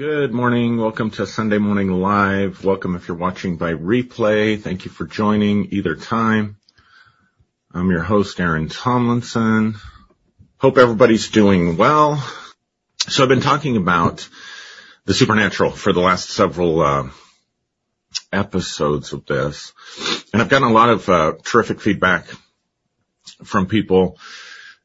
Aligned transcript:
Good 0.00 0.32
morning. 0.32 0.78
Welcome 0.78 1.10
to 1.10 1.26
Sunday 1.26 1.58
Morning 1.58 1.90
Live. 1.90 2.64
Welcome 2.64 2.96
if 2.96 3.06
you're 3.06 3.18
watching 3.18 3.58
by 3.58 3.74
replay. 3.74 4.58
Thank 4.58 4.86
you 4.86 4.90
for 4.90 5.04
joining 5.04 5.74
either 5.74 5.94
time. 5.94 6.56
I'm 7.70 7.90
your 7.90 8.02
host, 8.02 8.40
Aaron 8.40 8.70
Tomlinson. 8.70 9.74
Hope 10.56 10.78
everybody's 10.78 11.28
doing 11.28 11.76
well. 11.76 12.16
So 13.08 13.22
I've 13.22 13.28
been 13.28 13.42
talking 13.42 13.76
about 13.76 14.26
the 15.04 15.12
supernatural 15.12 15.70
for 15.70 15.92
the 15.92 16.00
last 16.00 16.30
several 16.30 16.80
uh, 16.80 17.10
episodes 18.32 19.12
of 19.12 19.26
this, 19.26 19.74
and 20.32 20.40
I've 20.40 20.48
gotten 20.48 20.68
a 20.68 20.72
lot 20.72 20.88
of 20.88 21.08
uh, 21.10 21.34
terrific 21.44 21.82
feedback 21.82 22.24
from 23.44 23.66
people. 23.66 24.16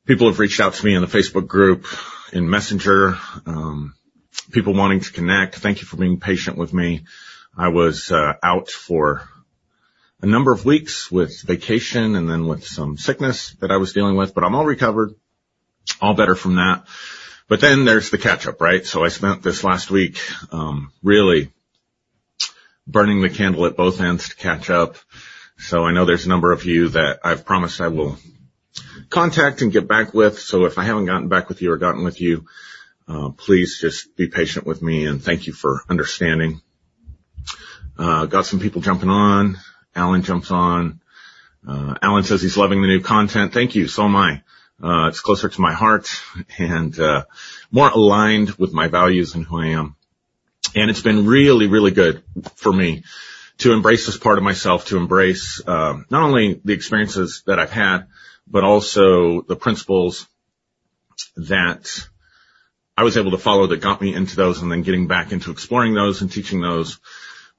People 0.05 0.27
have 0.27 0.39
reached 0.39 0.59
out 0.59 0.73
to 0.73 0.85
me 0.85 0.93
in 0.93 0.99
the 0.99 1.07
Facebook 1.07 1.47
group, 1.47 1.85
in 2.33 2.49
Messenger. 2.49 3.17
Um, 3.45 3.95
people 4.51 4.73
wanting 4.73 5.01
to 5.01 5.11
connect. 5.11 5.55
Thank 5.55 5.81
you 5.81 5.87
for 5.87 5.97
being 5.97 6.19
patient 6.19 6.57
with 6.57 6.73
me. 6.73 7.05
I 7.57 7.69
was 7.69 8.11
uh, 8.11 8.33
out 8.43 8.69
for 8.69 9.27
a 10.21 10.25
number 10.25 10.51
of 10.51 10.65
weeks 10.65 11.11
with 11.11 11.41
vacation 11.41 12.15
and 12.15 12.29
then 12.29 12.47
with 12.47 12.65
some 12.65 12.97
sickness 12.97 13.51
that 13.61 13.71
I 13.71 13.77
was 13.77 13.93
dealing 13.93 14.15
with, 14.15 14.33
but 14.33 14.43
I'm 14.43 14.55
all 14.55 14.65
recovered, 14.65 15.13
all 16.01 16.13
better 16.13 16.35
from 16.35 16.55
that. 16.55 16.85
But 17.47 17.61
then 17.61 17.85
there's 17.85 18.09
the 18.09 18.17
catch 18.17 18.47
up, 18.47 18.59
right? 18.59 18.85
So 18.85 19.03
I 19.03 19.09
spent 19.09 19.43
this 19.43 19.63
last 19.63 19.91
week, 19.91 20.19
um, 20.51 20.91
really 21.03 21.51
burning 22.87 23.21
the 23.21 23.29
candle 23.29 23.65
at 23.65 23.77
both 23.77 24.01
ends 24.01 24.29
to 24.29 24.35
catch 24.35 24.69
up. 24.69 24.97
So 25.57 25.83
I 25.83 25.91
know 25.91 26.05
there's 26.05 26.25
a 26.25 26.29
number 26.29 26.51
of 26.51 26.65
you 26.65 26.89
that 26.89 27.19
I've 27.23 27.45
promised 27.45 27.81
I 27.81 27.87
will 27.87 28.17
contact 29.09 29.61
and 29.61 29.71
get 29.71 29.87
back 29.87 30.13
with. 30.13 30.39
So 30.39 30.65
if 30.65 30.77
I 30.77 30.83
haven't 30.83 31.05
gotten 31.05 31.27
back 31.27 31.49
with 31.49 31.61
you 31.61 31.71
or 31.71 31.77
gotten 31.77 32.03
with 32.03 32.19
you, 32.19 32.45
please 33.37 33.79
just 33.79 34.15
be 34.15 34.27
patient 34.27 34.65
with 34.65 34.81
me 34.81 35.05
and 35.05 35.23
thank 35.23 35.47
you 35.47 35.53
for 35.53 35.81
understanding. 35.89 36.61
Uh, 37.97 38.25
got 38.25 38.45
some 38.45 38.59
people 38.59 38.81
jumping 38.81 39.09
on. 39.09 39.57
Alan 39.95 40.21
jumps 40.21 40.51
on. 40.51 40.99
Uh, 41.67 41.95
Alan 42.01 42.23
says 42.23 42.41
he's 42.41 42.57
loving 42.57 42.81
the 42.81 42.87
new 42.87 43.01
content. 43.01 43.53
Thank 43.53 43.75
you. 43.75 43.87
So 43.87 44.03
am 44.03 44.15
I. 44.15 44.41
Uh, 44.83 45.07
it's 45.07 45.21
closer 45.21 45.47
to 45.47 45.61
my 45.61 45.71
heart 45.71 46.09
and, 46.57 46.99
uh, 46.99 47.23
more 47.71 47.89
aligned 47.89 48.51
with 48.51 48.73
my 48.73 48.87
values 48.87 49.33
and 49.33 49.45
who 49.45 49.59
I 49.59 49.67
am. 49.67 49.95
And 50.75 50.89
it's 50.89 51.01
been 51.01 51.25
really, 51.25 51.67
really 51.67 51.91
good 51.91 52.23
for 52.55 52.73
me 52.73 53.03
to 53.59 53.71
embrace 53.71 54.05
this 54.05 54.17
part 54.17 54.37
of 54.37 54.43
myself, 54.43 54.87
to 54.87 54.97
embrace, 54.97 55.61
uh, 55.65 55.99
not 56.09 56.23
only 56.23 56.59
the 56.65 56.73
experiences 56.73 57.43
that 57.45 57.57
I've 57.57 57.71
had, 57.71 58.07
but 58.45 58.65
also 58.65 59.41
the 59.41 59.55
principles 59.55 60.27
that 61.37 62.07
I 62.97 63.03
was 63.03 63.17
able 63.17 63.31
to 63.31 63.37
follow 63.37 63.67
that 63.67 63.81
got 63.81 64.01
me 64.01 64.13
into 64.13 64.35
those 64.35 64.61
and 64.61 64.71
then 64.71 64.83
getting 64.83 65.07
back 65.07 65.31
into 65.31 65.51
exploring 65.51 65.93
those 65.93 66.21
and 66.21 66.31
teaching 66.31 66.61
those 66.61 66.99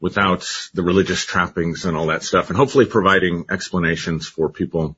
without 0.01 0.49
the 0.75 0.83
religious 0.83 1.25
trappings 1.25 1.85
and 1.85 1.97
all 1.97 2.07
that 2.07 2.23
stuff 2.23 2.49
and 2.49 2.57
hopefully 2.57 2.87
providing 2.87 3.47
explanations 3.51 4.27
for 4.27 4.49
people 4.49 4.97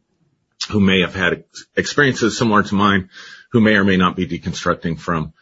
who 0.70 0.80
may 0.80 1.00
have 1.00 1.14
had 1.14 1.44
experiences 1.76 2.36
similar 2.36 2.62
to 2.62 2.74
mine 2.74 3.08
who 3.50 3.60
may 3.60 3.76
or 3.76 3.84
may 3.84 3.96
not 3.96 4.16
be 4.16 4.26
deconstructing 4.26 4.98
from 4.98 5.32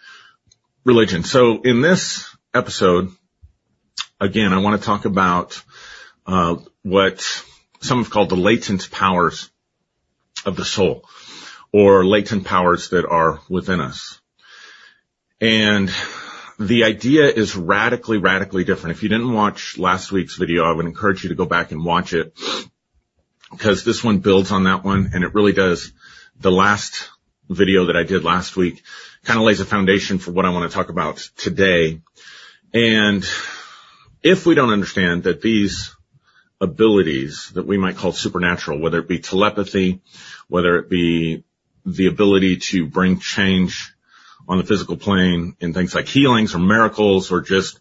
religion. 0.85 1.25
So 1.25 1.61
in 1.63 1.81
this 1.81 2.35
episode, 2.55 3.11
again, 4.21 4.53
I 4.53 4.59
want 4.59 4.81
to 4.81 4.87
talk 4.87 5.05
about 5.05 5.63
uh, 6.27 6.57
what 6.83 7.21
some 7.81 7.99
have 7.99 8.11
called 8.11 8.31
the 8.31 8.37
latent 8.37 8.91
powers 8.91 9.51
of 10.45 10.57
the 10.57 10.65
soul 10.65 11.05
or 11.73 12.05
latent 12.05 12.45
powers 12.45 12.91
that 12.91 13.05
are 13.05 13.41
within 13.49 13.81
us. 13.81 14.21
And 15.41 15.91
the 16.59 16.85
idea 16.85 17.29
is 17.29 17.57
radically, 17.57 18.19
radically 18.19 18.65
different. 18.65 18.97
If 18.97 19.03
you 19.03 19.09
didn't 19.09 19.33
watch 19.33 19.77
last 19.77 20.11
week's 20.11 20.37
video, 20.37 20.65
I 20.65 20.73
would 20.73 20.87
encourage 20.87 21.23
you 21.23 21.29
to 21.29 21.35
go 21.35 21.45
back 21.45 21.73
and 21.73 21.85
watch 21.85 22.15
it 22.15 22.39
because 23.51 23.85
this 23.85 24.03
one 24.03 24.19
builds 24.19 24.51
on 24.51 24.65
that 24.65 24.85
one 24.85 25.11
and 25.13 25.25
it 25.25 25.35
really 25.35 25.53
does. 25.53 25.93
The 26.39 26.51
last 26.51 27.11
video 27.49 27.87
that 27.87 27.97
I 27.97 28.03
did 28.03 28.25
last 28.25 28.57
week 28.57 28.83
kind 29.25 29.39
of 29.39 29.45
lays 29.45 29.61
a 29.61 29.67
foundation 29.67 30.19
for 30.19 30.33
what 30.33 30.47
I 30.47 30.51
want 30.51 30.71
to 30.71 30.75
talk 30.75 30.89
about 30.89 31.19
today. 31.37 32.01
And 32.73 33.25
if 34.23 34.47
we 34.47 34.55
don't 34.55 34.73
understand 34.73 35.25
that 35.25 35.43
these 35.43 35.95
abilities 36.61 37.51
that 37.55 37.67
we 37.67 37.77
might 37.77 37.97
call 37.97 38.13
supernatural, 38.13 38.81
whether 38.81 38.99
it 39.01 39.09
be 39.09 39.19
telepathy, 39.19 40.01
whether 40.49 40.79
it 40.79 40.89
be 40.89 41.45
the 41.85 42.07
ability 42.07 42.57
to 42.57 42.87
bring 42.87 43.21
change 43.21 43.96
on 44.49 44.59
the 44.59 44.65
physical 44.65 44.97
plane 44.97 45.57
in 45.61 45.73
things 45.73 45.95
like 45.95 46.07
healings 46.07 46.55
or 46.55 46.59
miracles 46.59 47.33
or 47.33 47.41
just 47.41 47.81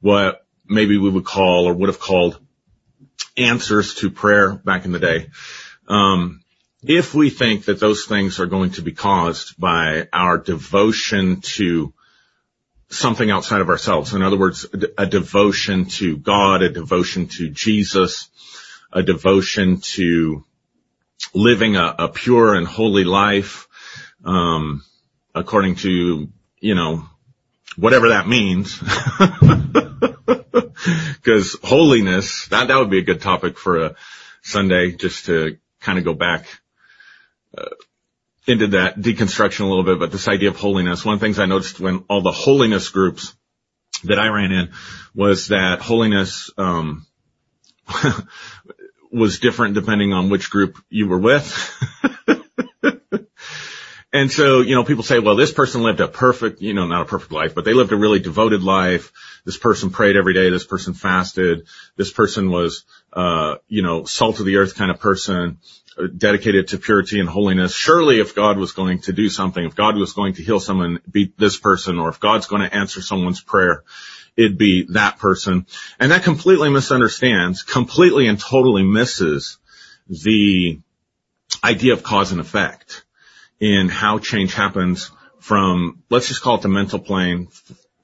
what 0.00 0.46
maybe 0.66 0.98
we 0.98 1.10
would 1.10 1.24
call 1.24 1.66
or 1.66 1.74
would 1.74 1.88
have 1.88 2.00
called 2.00 2.38
answers 3.36 3.94
to 3.96 4.10
prayer 4.10 4.54
back 4.54 4.84
in 4.84 4.92
the 4.92 4.98
day. 4.98 5.28
Um, 5.88 6.42
if 6.82 7.14
we 7.14 7.30
think 7.30 7.64
that 7.64 7.80
those 7.80 8.06
things 8.06 8.38
are 8.40 8.46
going 8.46 8.70
to 8.72 8.82
be 8.82 8.92
caused 8.92 9.58
by 9.58 10.08
our 10.12 10.38
devotion 10.38 11.40
to 11.40 11.92
something 12.88 13.30
outside 13.30 13.60
of 13.60 13.68
ourselves, 13.68 14.14
in 14.14 14.22
other 14.22 14.36
words, 14.36 14.66
a 14.96 15.06
devotion 15.06 15.86
to 15.86 16.16
God, 16.16 16.62
a 16.62 16.68
devotion 16.68 17.26
to 17.28 17.48
Jesus, 17.48 18.28
a 18.92 19.02
devotion 19.02 19.80
to 19.80 20.44
living 21.34 21.76
a, 21.76 21.94
a 21.98 22.08
pure 22.08 22.54
and 22.54 22.66
holy 22.66 23.04
life, 23.04 23.66
um, 24.24 24.84
according 25.36 25.76
to, 25.76 26.28
you 26.60 26.74
know, 26.74 27.04
whatever 27.76 28.08
that 28.08 28.26
means. 28.26 28.78
Cause 31.22 31.56
holiness, 31.62 32.48
that, 32.48 32.68
that 32.68 32.78
would 32.78 32.90
be 32.90 32.98
a 32.98 33.04
good 33.04 33.20
topic 33.20 33.58
for 33.58 33.84
a 33.84 33.94
Sunday 34.42 34.92
just 34.92 35.26
to 35.26 35.58
kind 35.80 35.98
of 35.98 36.04
go 36.04 36.14
back, 36.14 36.46
uh, 37.56 37.64
into 38.46 38.68
that 38.68 38.98
deconstruction 38.98 39.60
a 39.60 39.66
little 39.66 39.84
bit, 39.84 39.98
but 39.98 40.12
this 40.12 40.28
idea 40.28 40.50
of 40.50 40.56
holiness, 40.56 41.04
one 41.04 41.14
of 41.14 41.20
the 41.20 41.26
things 41.26 41.38
I 41.38 41.46
noticed 41.46 41.80
when 41.80 42.04
all 42.08 42.22
the 42.22 42.32
holiness 42.32 42.88
groups 42.88 43.34
that 44.04 44.18
I 44.18 44.28
ran 44.28 44.52
in 44.52 44.70
was 45.14 45.48
that 45.48 45.80
holiness, 45.80 46.50
um, 46.56 47.06
was 49.12 49.40
different 49.40 49.74
depending 49.74 50.12
on 50.12 50.30
which 50.30 50.50
group 50.50 50.78
you 50.88 51.08
were 51.08 51.18
with. 51.18 51.72
And 54.16 54.32
so, 54.32 54.62
you 54.62 54.74
know, 54.74 54.82
people 54.82 55.02
say, 55.02 55.18
well, 55.18 55.36
this 55.36 55.52
person 55.52 55.82
lived 55.82 56.00
a 56.00 56.08
perfect, 56.08 56.62
you 56.62 56.72
know, 56.72 56.86
not 56.86 57.02
a 57.02 57.04
perfect 57.04 57.32
life, 57.32 57.54
but 57.54 57.66
they 57.66 57.74
lived 57.74 57.92
a 57.92 57.96
really 57.96 58.18
devoted 58.18 58.62
life. 58.62 59.12
This 59.44 59.58
person 59.58 59.90
prayed 59.90 60.16
every 60.16 60.32
day. 60.32 60.48
This 60.48 60.64
person 60.64 60.94
fasted. 60.94 61.66
This 61.96 62.10
person 62.10 62.50
was, 62.50 62.86
uh, 63.12 63.56
you 63.68 63.82
know, 63.82 64.04
salt 64.04 64.40
of 64.40 64.46
the 64.46 64.56
earth 64.56 64.74
kind 64.74 64.90
of 64.90 65.00
person, 65.00 65.58
uh, 65.98 66.06
dedicated 66.16 66.68
to 66.68 66.78
purity 66.78 67.20
and 67.20 67.28
holiness. 67.28 67.74
Surely 67.74 68.18
if 68.18 68.34
God 68.34 68.56
was 68.56 68.72
going 68.72 69.00
to 69.00 69.12
do 69.12 69.28
something, 69.28 69.62
if 69.62 69.74
God 69.74 69.98
was 69.98 70.14
going 70.14 70.32
to 70.36 70.42
heal 70.42 70.60
someone, 70.60 70.98
be 71.10 71.30
this 71.36 71.58
person, 71.58 71.98
or 71.98 72.08
if 72.08 72.18
God's 72.18 72.46
going 72.46 72.62
to 72.62 72.74
answer 72.74 73.02
someone's 73.02 73.42
prayer, 73.42 73.84
it'd 74.34 74.56
be 74.56 74.86
that 74.92 75.18
person. 75.18 75.66
And 76.00 76.10
that 76.12 76.22
completely 76.22 76.70
misunderstands, 76.70 77.64
completely 77.64 78.28
and 78.28 78.40
totally 78.40 78.82
misses 78.82 79.58
the 80.08 80.80
idea 81.62 81.92
of 81.92 82.02
cause 82.02 82.32
and 82.32 82.40
effect 82.40 83.02
in 83.60 83.88
how 83.88 84.18
change 84.18 84.54
happens 84.54 85.10
from, 85.40 86.02
let's 86.10 86.28
just 86.28 86.42
call 86.42 86.56
it 86.56 86.62
the 86.62 86.68
mental 86.68 86.98
plane 86.98 87.48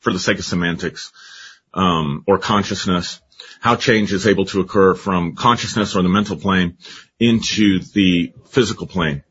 for 0.00 0.12
the 0.12 0.18
sake 0.18 0.38
of 0.38 0.44
semantics, 0.44 1.12
um, 1.74 2.24
or 2.26 2.38
consciousness, 2.38 3.20
how 3.60 3.76
change 3.76 4.12
is 4.12 4.26
able 4.26 4.44
to 4.46 4.60
occur 4.60 4.94
from 4.94 5.34
consciousness 5.34 5.96
or 5.96 6.02
the 6.02 6.08
mental 6.08 6.36
plane 6.36 6.76
into 7.18 7.80
the 7.94 8.32
physical 8.50 8.86
plane. 8.86 9.22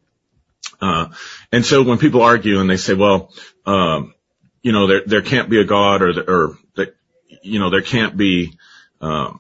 Uh, 0.79 1.09
and 1.51 1.65
so 1.65 1.83
when 1.83 1.97
people 1.97 2.21
argue 2.21 2.59
and 2.59 2.69
they 2.69 2.77
say, 2.77 2.93
well, 2.93 3.31
um, 3.65 4.13
you 4.61 4.71
know, 4.71 4.87
there, 4.87 5.03
there 5.05 5.21
can't 5.21 5.49
be 5.49 5.59
a 5.59 5.65
God 5.65 6.01
or, 6.01 6.11
or 6.27 6.57
that, 6.75 6.95
you 7.43 7.59
know, 7.59 7.69
there 7.69 7.81
can't 7.81 8.17
be, 8.17 8.57
uh, 8.99 9.33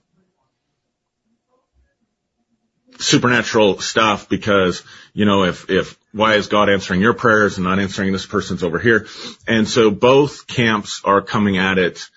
supernatural 3.01 3.79
stuff 3.79 4.29
because, 4.29 4.83
you 5.13 5.25
know, 5.25 5.43
if, 5.43 5.69
if, 5.69 5.97
why 6.13 6.35
is 6.35 6.47
God 6.47 6.69
answering 6.69 7.01
your 7.01 7.13
prayers 7.13 7.57
and 7.57 7.65
not 7.65 7.79
answering 7.79 8.11
this 8.11 8.25
person's 8.25 8.63
over 8.63 8.79
here? 8.79 9.07
And 9.47 9.67
so 9.67 9.91
both 9.91 10.47
camps 10.47 11.01
are 11.03 11.21
coming 11.21 11.57
at 11.57 11.77
it 11.77 12.07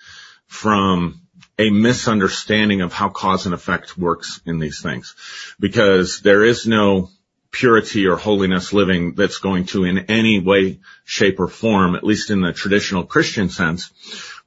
from 0.47 1.21
a 1.57 1.69
misunderstanding 1.69 2.81
of 2.81 2.93
how 2.93 3.09
cause 3.09 3.45
and 3.45 3.55
effect 3.55 3.97
works 3.97 4.41
in 4.45 4.59
these 4.59 4.81
things 4.81 5.15
because 5.59 6.19
there 6.19 6.43
is 6.43 6.67
no 6.67 7.09
purity 7.51 8.05
or 8.05 8.17
holiness 8.17 8.73
living 8.73 9.15
that's 9.15 9.37
going 9.37 9.65
to 9.65 9.85
in 9.85 9.97
any 10.09 10.39
way, 10.39 10.79
shape 11.05 11.39
or 11.39 11.47
form, 11.47 11.95
at 11.95 12.03
least 12.03 12.29
in 12.29 12.41
the 12.41 12.51
traditional 12.51 13.05
Christian 13.05 13.49
sense, 13.49 13.91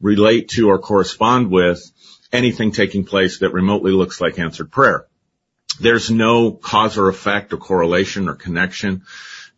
relate 0.00 0.50
to 0.50 0.68
or 0.68 0.78
correspond 0.78 1.50
with 1.50 1.80
anything 2.30 2.70
taking 2.70 3.04
place 3.04 3.38
that 3.38 3.54
remotely 3.54 3.92
looks 3.92 4.20
like 4.20 4.38
answered 4.38 4.70
prayer. 4.70 5.06
There's 5.80 6.10
no 6.10 6.50
cause 6.52 6.98
or 6.98 7.08
effect 7.08 7.52
or 7.52 7.56
correlation 7.56 8.28
or 8.28 8.34
connection 8.34 9.04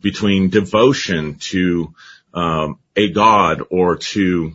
between 0.01 0.49
devotion 0.49 1.35
to 1.35 1.93
um, 2.33 2.79
a 2.95 3.09
god 3.11 3.63
or 3.69 3.97
to 3.97 4.53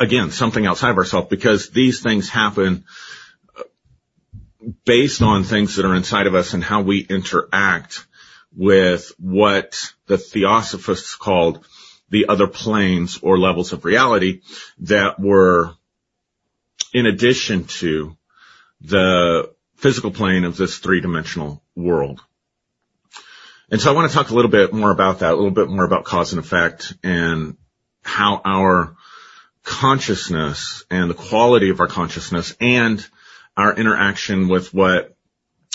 again, 0.00 0.30
something 0.30 0.66
outside 0.66 0.90
of 0.90 0.98
ourselves 0.98 1.28
because 1.28 1.70
these 1.70 2.00
things 2.00 2.28
happen 2.28 2.84
based 4.84 5.22
on 5.22 5.44
things 5.44 5.76
that 5.76 5.84
are 5.84 5.94
inside 5.94 6.26
of 6.26 6.34
us 6.34 6.54
and 6.54 6.64
how 6.64 6.80
we 6.80 7.00
interact 7.00 8.06
with 8.54 9.12
what 9.18 9.92
the 10.06 10.18
theosophists 10.18 11.14
called 11.14 11.64
the 12.08 12.26
other 12.28 12.46
planes 12.46 13.18
or 13.22 13.38
levels 13.38 13.72
of 13.72 13.84
reality 13.84 14.40
that 14.78 15.20
were 15.20 15.74
in 16.92 17.06
addition 17.06 17.64
to 17.64 18.16
the 18.80 19.52
physical 19.76 20.10
plane 20.10 20.44
of 20.44 20.56
this 20.56 20.78
three 20.78 21.00
dimensional 21.00 21.62
world. 21.74 22.22
And 23.70 23.80
so 23.80 23.90
I 23.90 23.94
want 23.94 24.10
to 24.10 24.16
talk 24.16 24.30
a 24.30 24.34
little 24.34 24.50
bit 24.50 24.72
more 24.72 24.90
about 24.90 25.20
that, 25.20 25.32
a 25.32 25.36
little 25.36 25.50
bit 25.50 25.68
more 25.68 25.84
about 25.84 26.04
cause 26.04 26.32
and 26.32 26.44
effect 26.44 26.94
and 27.02 27.56
how 28.02 28.40
our 28.44 28.96
consciousness 29.64 30.84
and 30.90 31.10
the 31.10 31.14
quality 31.14 31.70
of 31.70 31.80
our 31.80 31.88
consciousness 31.88 32.54
and 32.60 33.04
our 33.56 33.74
interaction 33.74 34.48
with 34.48 34.72
what 34.72 35.16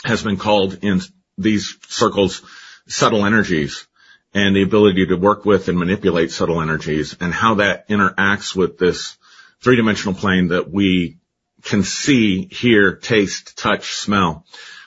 has 0.06 0.24
been 0.24 0.38
called 0.38 0.80
in 0.83 1.01
these 1.38 1.77
circles 1.89 2.42
subtle 2.88 3.25
energies 3.25 3.88
and 4.33 4.56
the 4.56 4.63
ability 4.63 5.06
to 5.07 5.15
work 5.15 5.45
with 5.45 5.68
and 5.68 5.77
manipulate 5.77 6.31
subtle 6.31 6.62
energies 6.62 7.15
and 7.19 7.33
how 7.33 7.56
that 7.56 7.89
interacts 7.89 8.56
with 8.56 8.77
this 8.77 9.18
three 9.62 9.75
dimensional 9.75 10.13
plane 10.13 10.50
that 10.50 10.71
we 10.71 11.18
can 11.63 11.84
see, 11.84 12.48
hear, 12.48 12.96
taste, 12.96 13.58
touch, 13.58 13.94
smell 13.94 14.46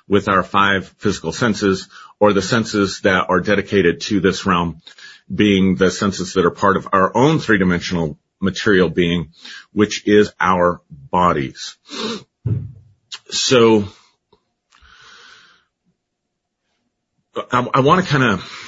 with 0.09 0.29
our 0.29 0.43
five 0.43 0.89
physical 0.99 1.33
senses 1.33 1.89
or 2.21 2.33
the 2.33 2.43
senses 2.43 3.01
that 3.01 3.27
are 3.29 3.41
dedicated 3.41 4.01
to 4.03 4.21
this 4.21 4.47
realm 4.47 4.83
being 5.33 5.77
the 5.77 5.91
senses 5.91 6.35
that 6.35 6.45
are 6.45 6.51
part 6.51 6.77
of 6.77 6.89
our 6.93 7.17
own 7.17 7.39
three 7.39 7.59
dimensional 7.59 8.19
material 8.41 8.91
being, 8.91 9.33
which 9.73 10.07
is 10.07 10.33
our 10.39 10.83
bodies. 10.91 11.77
So 13.31 13.89
I, 17.51 17.67
I 17.75 17.81
want 17.81 18.05
to 18.05 18.11
kind 18.11 18.25
of 18.25 18.61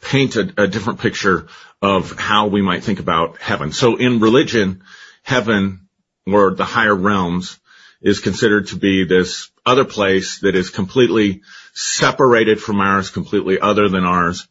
paint 0.00 0.36
a, 0.36 0.52
a 0.56 0.66
different 0.68 1.00
picture 1.00 1.48
of 1.82 2.18
how 2.18 2.46
we 2.46 2.62
might 2.62 2.84
think 2.84 3.00
about 3.00 3.38
heaven. 3.38 3.72
So 3.72 3.96
in 3.96 4.20
religion, 4.20 4.82
heaven 5.22 5.87
or 6.34 6.54
the 6.54 6.64
higher 6.64 6.94
realms 6.94 7.58
is 8.00 8.20
considered 8.20 8.68
to 8.68 8.76
be 8.76 9.04
this 9.04 9.50
other 9.66 9.84
place 9.84 10.40
that 10.40 10.54
is 10.54 10.70
completely 10.70 11.42
separated 11.74 12.60
from 12.60 12.80
ours, 12.80 13.10
completely 13.10 13.58
other 13.60 13.88
than 13.88 14.04
ours, 14.04 14.46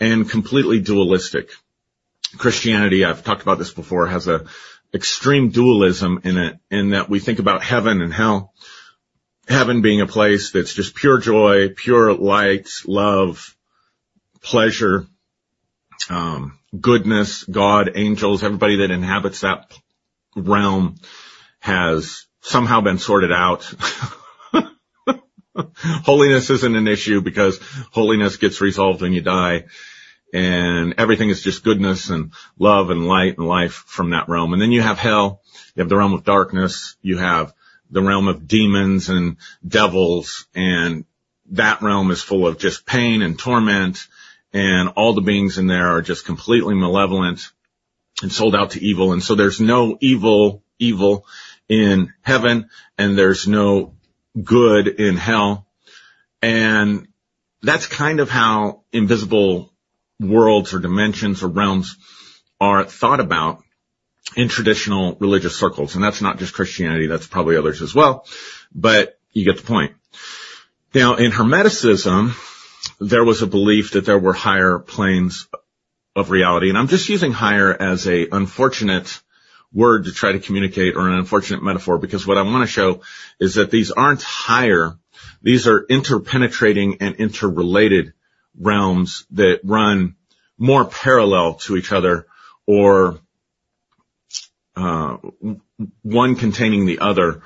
and 0.00 0.28
completely 0.28 0.80
dualistic. 0.80 1.50
Christianity, 2.36 3.04
I've 3.04 3.24
talked 3.24 3.42
about 3.42 3.58
this 3.58 3.72
before, 3.72 4.06
has 4.06 4.28
a 4.28 4.46
extreme 4.92 5.50
dualism 5.50 6.20
in 6.24 6.36
it, 6.36 6.58
in 6.70 6.90
that 6.90 7.08
we 7.08 7.20
think 7.20 7.38
about 7.38 7.62
heaven 7.62 8.02
and 8.02 8.12
hell. 8.12 8.52
Heaven 9.48 9.80
being 9.80 10.00
a 10.00 10.06
place 10.06 10.50
that's 10.50 10.74
just 10.74 10.94
pure 10.94 11.18
joy, 11.18 11.70
pure 11.74 12.12
light, 12.12 12.68
love, 12.86 13.56
pleasure, 14.42 15.06
um, 16.10 16.58
goodness, 16.78 17.44
God, 17.44 17.92
angels, 17.94 18.44
everybody 18.44 18.76
that 18.76 18.90
inhabits 18.90 19.40
that 19.40 19.72
realm 20.38 20.96
has 21.60 22.26
somehow 22.40 22.80
been 22.80 22.98
sorted 22.98 23.32
out. 23.32 23.72
holiness 26.04 26.50
isn't 26.50 26.76
an 26.76 26.88
issue 26.88 27.20
because 27.20 27.58
holiness 27.92 28.36
gets 28.36 28.60
resolved 28.60 29.02
when 29.02 29.12
you 29.12 29.20
die 29.20 29.64
and 30.32 30.94
everything 30.98 31.30
is 31.30 31.42
just 31.42 31.64
goodness 31.64 32.10
and 32.10 32.32
love 32.58 32.90
and 32.90 33.06
light 33.06 33.38
and 33.38 33.46
life 33.46 33.84
from 33.86 34.10
that 34.10 34.28
realm. 34.28 34.52
And 34.52 34.60
then 34.60 34.72
you 34.72 34.82
have 34.82 34.98
hell, 34.98 35.40
you 35.74 35.80
have 35.80 35.88
the 35.88 35.96
realm 35.96 36.12
of 36.12 36.24
darkness, 36.24 36.96
you 37.02 37.18
have 37.18 37.52
the 37.90 38.02
realm 38.02 38.28
of 38.28 38.46
demons 38.46 39.08
and 39.08 39.38
devils 39.66 40.46
and 40.54 41.04
that 41.52 41.80
realm 41.80 42.10
is 42.10 42.22
full 42.22 42.46
of 42.46 42.58
just 42.58 42.84
pain 42.84 43.22
and 43.22 43.38
torment 43.38 44.06
and 44.52 44.90
all 44.90 45.14
the 45.14 45.22
beings 45.22 45.56
in 45.56 45.66
there 45.66 45.88
are 45.88 46.02
just 46.02 46.26
completely 46.26 46.74
malevolent 46.74 47.50
and 48.22 48.32
sold 48.32 48.54
out 48.54 48.72
to 48.72 48.84
evil. 48.84 49.12
And 49.12 49.22
so 49.22 49.34
there's 49.34 49.60
no 49.60 49.96
evil, 50.00 50.62
evil 50.78 51.26
in 51.68 52.12
heaven 52.22 52.68
and 52.96 53.16
there's 53.16 53.46
no 53.46 53.94
good 54.42 54.88
in 54.88 55.16
hell. 55.16 55.66
And 56.42 57.08
that's 57.62 57.86
kind 57.86 58.20
of 58.20 58.30
how 58.30 58.82
invisible 58.92 59.72
worlds 60.20 60.74
or 60.74 60.78
dimensions 60.78 61.42
or 61.42 61.48
realms 61.48 61.96
are 62.60 62.84
thought 62.84 63.20
about 63.20 63.62
in 64.36 64.48
traditional 64.48 65.16
religious 65.20 65.56
circles. 65.56 65.94
And 65.94 66.04
that's 66.04 66.20
not 66.20 66.38
just 66.38 66.54
Christianity, 66.54 67.06
that's 67.06 67.26
probably 67.26 67.56
others 67.56 67.82
as 67.82 67.94
well, 67.94 68.26
but 68.74 69.18
you 69.32 69.44
get 69.44 69.58
the 69.58 69.66
point. 69.66 69.94
Now 70.94 71.16
in 71.16 71.30
Hermeticism, 71.30 72.34
there 73.00 73.24
was 73.24 73.42
a 73.42 73.46
belief 73.46 73.92
that 73.92 74.04
there 74.04 74.18
were 74.18 74.32
higher 74.32 74.78
planes 74.78 75.48
of 76.18 76.30
reality. 76.30 76.68
And 76.68 76.78
I'm 76.78 76.88
just 76.88 77.08
using 77.08 77.32
higher 77.32 77.72
as 77.72 78.06
a 78.06 78.28
unfortunate 78.30 79.20
word 79.72 80.04
to 80.04 80.12
try 80.12 80.32
to 80.32 80.38
communicate 80.38 80.96
or 80.96 81.08
an 81.08 81.14
unfortunate 81.14 81.62
metaphor 81.62 81.98
because 81.98 82.26
what 82.26 82.38
I 82.38 82.42
want 82.42 82.62
to 82.62 82.72
show 82.72 83.02
is 83.38 83.54
that 83.54 83.70
these 83.70 83.90
aren't 83.90 84.22
higher. 84.22 84.98
These 85.42 85.66
are 85.68 85.84
interpenetrating 85.86 86.98
and 87.00 87.16
interrelated 87.16 88.14
realms 88.58 89.26
that 89.32 89.60
run 89.62 90.16
more 90.56 90.84
parallel 90.84 91.54
to 91.54 91.76
each 91.76 91.92
other 91.92 92.26
or 92.66 93.20
uh, 94.76 95.16
one 96.02 96.36
containing 96.36 96.86
the 96.86 97.00
other. 97.00 97.42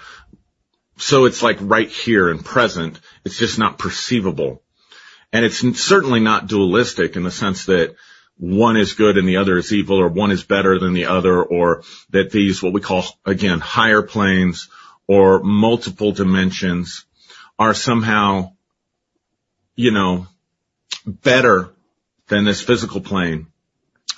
So 0.96 1.24
it's 1.24 1.42
like 1.42 1.58
right 1.60 1.88
here 1.88 2.30
and 2.30 2.44
present. 2.44 3.00
It's 3.24 3.38
just 3.38 3.58
not 3.58 3.78
perceivable. 3.78 4.62
And 5.32 5.44
it's 5.44 5.60
certainly 5.80 6.20
not 6.20 6.46
dualistic 6.46 7.16
in 7.16 7.22
the 7.22 7.30
sense 7.30 7.66
that 7.66 7.96
one 8.42 8.76
is 8.76 8.94
good 8.94 9.18
and 9.18 9.28
the 9.28 9.36
other 9.36 9.56
is 9.56 9.72
evil 9.72 10.00
or 10.00 10.08
one 10.08 10.32
is 10.32 10.42
better 10.42 10.76
than 10.80 10.94
the 10.94 11.06
other 11.06 11.40
or 11.40 11.84
that 12.10 12.32
these, 12.32 12.60
what 12.60 12.72
we 12.72 12.80
call 12.80 13.04
again, 13.24 13.60
higher 13.60 14.02
planes 14.02 14.68
or 15.06 15.40
multiple 15.44 16.10
dimensions 16.10 17.04
are 17.56 17.72
somehow, 17.72 18.50
you 19.76 19.92
know, 19.92 20.26
better 21.06 21.70
than 22.26 22.44
this 22.44 22.60
physical 22.60 23.00
plane 23.00 23.46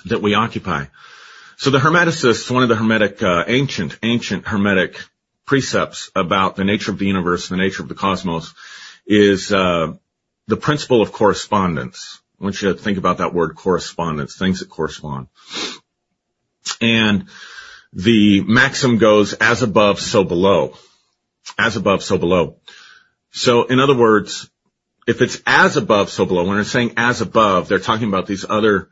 that 0.05 0.23
we 0.23 0.33
occupy. 0.33 0.85
So 1.57 1.69
the 1.69 1.77
Hermeticists, 1.77 2.49
one 2.49 2.63
of 2.63 2.69
the 2.69 2.75
Hermetic, 2.75 3.21
uh, 3.21 3.43
ancient, 3.45 3.99
ancient 4.01 4.47
Hermetic 4.47 4.97
precepts 5.45 6.09
about 6.15 6.55
the 6.55 6.63
nature 6.63 6.89
of 6.89 6.97
the 6.97 7.05
universe, 7.05 7.47
the 7.47 7.57
nature 7.57 7.83
of 7.83 7.89
the 7.89 7.95
cosmos 7.95 8.55
is, 9.05 9.53
uh, 9.53 9.93
the 10.47 10.57
principle 10.57 11.03
of 11.03 11.11
correspondence. 11.11 12.21
Want 12.45 12.61
you 12.61 12.71
to 12.71 12.79
think 12.79 12.99
about 12.99 13.17
that 13.17 13.33
word 13.33 13.55
correspondence, 13.55 14.37
things 14.37 14.59
that 14.59 14.69
correspond. 14.69 15.29
And 16.79 17.27
the 17.91 18.41
maxim 18.41 18.99
goes 18.99 19.33
as 19.33 19.63
above, 19.63 19.99
so 19.99 20.23
below. 20.23 20.77
As 21.57 21.75
above, 21.75 22.03
so 22.03 22.19
below. 22.19 22.57
So 23.31 23.63
in 23.63 23.79
other 23.79 23.97
words, 23.97 24.47
if 25.07 25.23
it's 25.23 25.41
as 25.47 25.75
above, 25.75 26.11
so 26.11 26.27
below, 26.27 26.43
when 26.45 26.57
they're 26.57 26.65
saying 26.65 26.93
as 26.97 27.21
above, 27.21 27.67
they're 27.67 27.79
talking 27.79 28.09
about 28.09 28.27
these 28.27 28.45
other 28.47 28.89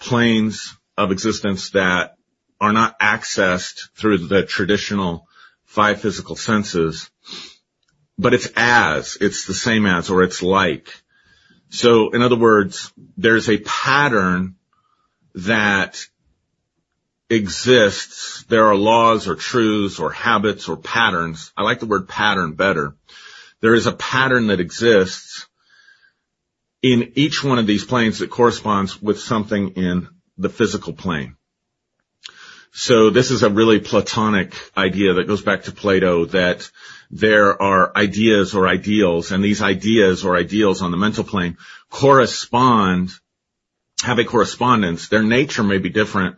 planes 0.00 0.74
of 0.96 1.12
existence 1.12 1.68
that 1.72 2.16
are 2.58 2.72
not 2.72 2.98
accessed 2.98 3.90
through 3.94 4.26
the 4.26 4.42
traditional 4.42 5.28
five 5.66 6.00
physical 6.00 6.34
senses, 6.34 7.10
but 8.16 8.32
it's 8.32 8.48
as, 8.56 9.18
it's 9.20 9.44
the 9.44 9.52
same 9.52 9.84
as, 9.84 10.08
or 10.08 10.22
it's 10.22 10.42
like. 10.42 11.02
So 11.70 12.10
in 12.10 12.22
other 12.22 12.36
words, 12.36 12.92
there's 13.16 13.48
a 13.48 13.58
pattern 13.58 14.56
that 15.34 16.06
exists. 17.28 18.44
There 18.44 18.66
are 18.66 18.76
laws 18.76 19.28
or 19.28 19.34
truths 19.34 19.98
or 19.98 20.10
habits 20.10 20.68
or 20.68 20.76
patterns. 20.76 21.52
I 21.56 21.62
like 21.62 21.80
the 21.80 21.86
word 21.86 22.08
pattern 22.08 22.54
better. 22.54 22.94
There 23.60 23.74
is 23.74 23.86
a 23.86 23.92
pattern 23.92 24.48
that 24.48 24.60
exists 24.60 25.46
in 26.82 27.12
each 27.16 27.42
one 27.42 27.58
of 27.58 27.66
these 27.66 27.84
planes 27.84 28.18
that 28.18 28.30
corresponds 28.30 29.00
with 29.00 29.18
something 29.18 29.70
in 29.70 30.08
the 30.38 30.48
physical 30.48 30.92
plane. 30.92 31.36
So 32.78 33.08
this 33.08 33.30
is 33.30 33.42
a 33.42 33.48
really 33.48 33.80
Platonic 33.80 34.54
idea 34.76 35.14
that 35.14 35.26
goes 35.26 35.40
back 35.40 35.62
to 35.62 35.72
Plato 35.72 36.26
that 36.26 36.70
there 37.10 37.60
are 37.60 37.96
ideas 37.96 38.54
or 38.54 38.68
ideals 38.68 39.32
and 39.32 39.42
these 39.42 39.62
ideas 39.62 40.26
or 40.26 40.36
ideals 40.36 40.82
on 40.82 40.90
the 40.90 40.98
mental 40.98 41.24
plane 41.24 41.56
correspond, 41.88 43.12
have 44.02 44.18
a 44.18 44.26
correspondence. 44.26 45.08
Their 45.08 45.22
nature 45.22 45.62
may 45.62 45.78
be 45.78 45.88
different, 45.88 46.36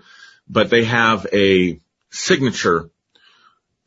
but 0.49 0.71
they 0.71 0.85
have 0.85 1.26
a 1.33 1.80
signature 2.11 2.88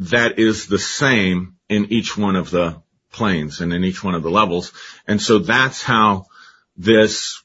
that 0.02 0.38
is 0.38 0.68
the 0.68 0.78
same 0.78 1.56
in 1.70 1.86
each 1.86 2.18
one 2.18 2.36
of 2.36 2.52
the 2.52 2.82
planes 3.14 3.62
and 3.62 3.72
in 3.72 3.86
each 3.86 4.04
one 4.04 4.14
of 4.14 4.24
the 4.24 4.30
levels. 4.30 4.74
And 5.08 5.22
so 5.22 5.40
that's 5.40 5.82
how 5.82 6.26
this 6.76 7.42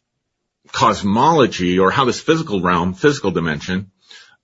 cosmology 0.72 1.78
or 1.78 1.92
how 1.92 2.06
this 2.06 2.20
physical 2.20 2.60
realm, 2.60 2.92
physical 2.92 3.30
dimension, 3.30 3.92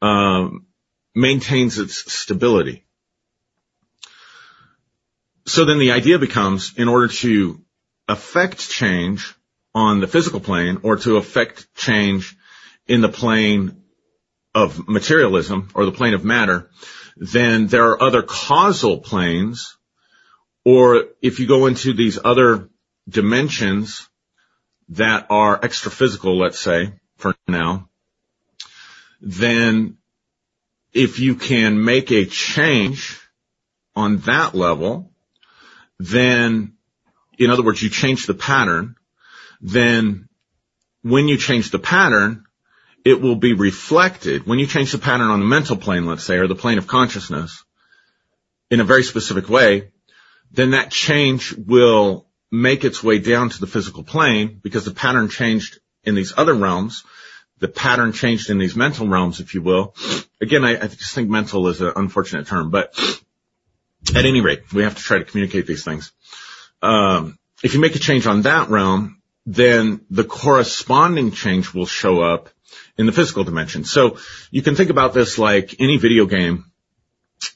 um, 0.03 0.67
maintains 1.15 1.79
its 1.79 2.13
stability. 2.13 2.85
So 5.47 5.65
then 5.65 5.79
the 5.79 5.93
idea 5.93 6.19
becomes 6.19 6.75
in 6.77 6.89
order 6.89 7.09
to 7.09 7.61
affect 8.09 8.69
change 8.69 9.35
on 9.75 10.01
the 10.01 10.07
physical 10.07 10.41
plane 10.41 10.81
or 10.83 10.97
to 10.97 11.17
affect 11.17 11.75
change 11.75 12.37
in 12.87 13.01
the 13.01 13.09
plane 13.09 13.83
of 14.55 14.87
materialism 14.87 15.69
or 15.75 15.87
the 15.87 15.93
plane 15.93 16.15
of 16.15 16.25
matter, 16.25 16.71
then 17.17 17.69
there 17.69 17.91
are 17.91 18.03
other 18.03 18.23
causal 18.23 18.99
planes 18.99 19.77
or 20.65 21.05
if 21.21 21.41
you 21.41 21.47
go 21.47 21.67
into 21.67 21.93
these 21.93 22.19
other 22.23 22.69
dimensions 23.09 24.09
that 24.91 25.27
are 25.31 25.59
extra 25.65 25.91
physical, 25.91 26.39
let's 26.39 26.61
say, 26.61 26.93
for 27.17 27.35
now, 27.49 27.89
then 29.23 29.97
if 30.93 31.19
you 31.21 31.37
can 31.37 31.83
make 31.83 32.11
a 32.11 32.26
change 32.26 33.19
on 33.95 34.19
that 34.19 34.55
level, 34.55 35.12
then 35.99 36.75
in 37.38 37.50
other 37.50 37.62
words, 37.62 37.83
you 37.83 37.88
change 37.88 38.26
the 38.26 38.35
pattern, 38.35 38.97
then 39.61 40.29
when 41.02 41.29
you 41.29 41.38
change 41.38 41.71
the 41.71 41.79
pattern, 41.79 42.45
it 43.05 43.21
will 43.21 43.37
be 43.37 43.55
reflected. 43.55 44.47
When 44.47 44.59
you 44.59 44.67
change 44.67 44.93
the 44.93 44.99
pattern 44.99 45.29
on 45.29 45.41
the 45.41 45.47
mental 45.47 45.76
plane, 45.76 46.07
let's 46.07 46.25
say, 46.25 46.37
or 46.37 46.47
the 46.47 46.55
plane 46.55 46.79
of 46.79 46.87
consciousness, 46.87 47.64
in 48.71 48.81
a 48.81 48.85
very 48.85 49.02
specific 49.02 49.49
way, 49.49 49.91
then 50.50 50.71
that 50.71 50.91
change 50.91 51.52
will 51.52 52.26
make 52.50 52.85
its 52.85 53.02
way 53.02 53.19
down 53.19 53.49
to 53.50 53.61
the 53.61 53.67
physical 53.67 54.05
plane 54.05 54.61
because 54.62 54.85
the 54.85 54.93
pattern 54.93 55.29
changed 55.29 55.81
in 56.05 56.14
these 56.14 56.33
other 56.37 56.55
realms. 56.55 57.05
The 57.62 57.69
pattern 57.69 58.12
changed 58.12 58.50
in 58.50 58.59
these 58.59 58.75
mental 58.75 59.07
realms, 59.07 59.38
if 59.38 59.54
you 59.54 59.62
will. 59.62 59.95
Again, 60.40 60.64
I, 60.64 60.83
I 60.83 60.88
just 60.88 61.14
think 61.14 61.31
mental 61.31 61.69
is 61.69 61.81
an 61.81 61.92
unfortunate 61.95 62.49
term, 62.49 62.71
but 62.71 62.92
at 64.16 64.26
any 64.26 64.40
rate, 64.40 64.73
we 64.73 64.83
have 64.83 64.97
to 64.97 65.02
try 65.02 65.19
to 65.19 65.25
communicate 65.25 65.69
these 65.69 65.85
things. 65.85 66.11
Um, 66.83 67.38
if 67.62 67.75
you 67.75 67.81
make 67.81 67.95
a 67.95 68.00
change 68.00 68.26
on 68.26 68.42
that 68.42 68.69
realm, 68.69 69.23
then 69.47 70.00
the 70.11 70.25
corresponding 70.25 71.31
change 71.31 71.73
will 71.73 71.87
show 71.87 72.21
up 72.21 72.49
in 72.99 73.07
the 73.07 73.12
physical 73.12 73.45
dimension. 73.45 73.85
So 73.85 74.19
you 74.50 74.62
can 74.62 74.75
think 74.75 74.90
about 74.90 75.14
this 75.14 75.38
like 75.38 75.76
any 75.78 75.99
video 75.99 76.26
game 76.26 76.64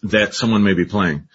that 0.04 0.34
someone 0.34 0.62
may 0.62 0.74
be 0.74 0.84
playing. 0.84 1.26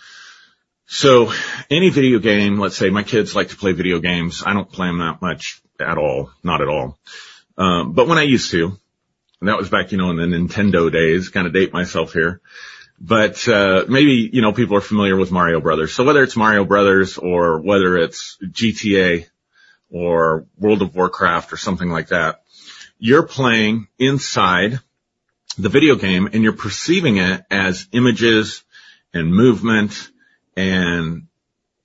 So 0.85 1.33
any 1.69 1.89
video 1.89 2.19
game, 2.19 2.57
let's 2.57 2.77
say 2.77 2.89
my 2.89 3.03
kids 3.03 3.35
like 3.35 3.49
to 3.49 3.57
play 3.57 3.73
video 3.73 3.99
games. 3.99 4.43
I 4.45 4.53
don't 4.53 4.71
play 4.71 4.87
them 4.87 4.99
that 4.99 5.21
much 5.21 5.61
at 5.77 5.97
all, 5.97 6.31
not 6.41 6.61
at 6.61 6.69
all. 6.69 6.97
Um, 7.57 7.93
but 7.93 8.07
when 8.07 8.17
I 8.17 8.23
used 8.23 8.51
to, 8.51 8.77
and 9.39 9.49
that 9.49 9.57
was 9.57 9.69
back, 9.69 9.91
you 9.91 9.97
know, 9.97 10.11
in 10.11 10.17
the 10.17 10.23
Nintendo 10.23 10.91
days, 10.91 11.29
kind 11.29 11.47
of 11.47 11.53
date 11.53 11.73
myself 11.73 12.13
here. 12.13 12.41
But, 12.99 13.47
uh, 13.47 13.85
maybe, 13.89 14.29
you 14.31 14.41
know, 14.41 14.53
people 14.53 14.77
are 14.77 14.81
familiar 14.81 15.15
with 15.15 15.31
Mario 15.31 15.59
Brothers. 15.59 15.93
So 15.93 16.03
whether 16.03 16.21
it's 16.21 16.37
Mario 16.37 16.63
Brothers 16.65 17.17
or 17.17 17.59
whether 17.59 17.97
it's 17.97 18.37
GTA 18.43 19.25
or 19.89 20.45
World 20.57 20.83
of 20.83 20.95
Warcraft 20.95 21.51
or 21.51 21.57
something 21.57 21.89
like 21.89 22.09
that, 22.09 22.43
you're 22.99 23.23
playing 23.23 23.87
inside 23.97 24.79
the 25.57 25.69
video 25.69 25.95
game 25.95 26.29
and 26.31 26.43
you're 26.43 26.53
perceiving 26.53 27.17
it 27.17 27.43
as 27.49 27.87
images 27.91 28.63
and 29.13 29.33
movement 29.33 30.09
and 30.55 31.27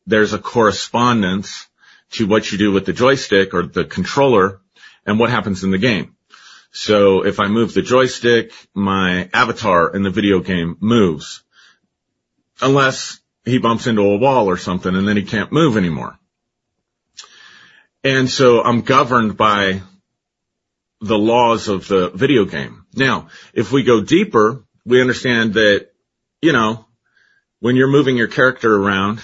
there's 0.06 0.32
a 0.32 0.38
correspondence 0.38 1.66
to 2.10 2.26
what 2.26 2.52
you 2.52 2.58
do 2.58 2.72
with 2.72 2.86
the 2.86 2.92
joystick 2.92 3.54
or 3.54 3.62
the 3.62 3.84
controller 3.84 4.60
and 5.06 5.18
what 5.18 5.30
happens 5.30 5.64
in 5.64 5.70
the 5.70 5.78
game. 5.78 6.16
So 6.72 7.24
if 7.24 7.40
I 7.40 7.48
move 7.48 7.72
the 7.72 7.82
joystick, 7.82 8.52
my 8.74 9.30
avatar 9.32 9.94
in 9.94 10.02
the 10.02 10.10
video 10.10 10.40
game 10.40 10.76
moves. 10.80 11.42
Unless 12.60 13.20
he 13.44 13.58
bumps 13.58 13.86
into 13.86 14.02
a 14.02 14.18
wall 14.18 14.50
or 14.50 14.56
something 14.56 14.94
and 14.94 15.06
then 15.08 15.16
he 15.16 15.22
can't 15.22 15.52
move 15.52 15.76
anymore. 15.76 16.18
And 18.04 18.28
so 18.28 18.62
I'm 18.62 18.82
governed 18.82 19.36
by 19.36 19.82
the 21.00 21.18
laws 21.18 21.68
of 21.68 21.88
the 21.88 22.10
video 22.10 22.44
game. 22.44 22.84
Now, 22.94 23.28
if 23.52 23.72
we 23.72 23.82
go 23.82 24.02
deeper, 24.02 24.64
we 24.84 25.00
understand 25.00 25.54
that, 25.54 25.88
you 26.40 26.52
know, 26.52 26.86
when 27.60 27.76
you're 27.76 27.88
moving 27.88 28.16
your 28.16 28.28
character 28.28 28.74
around, 28.74 29.20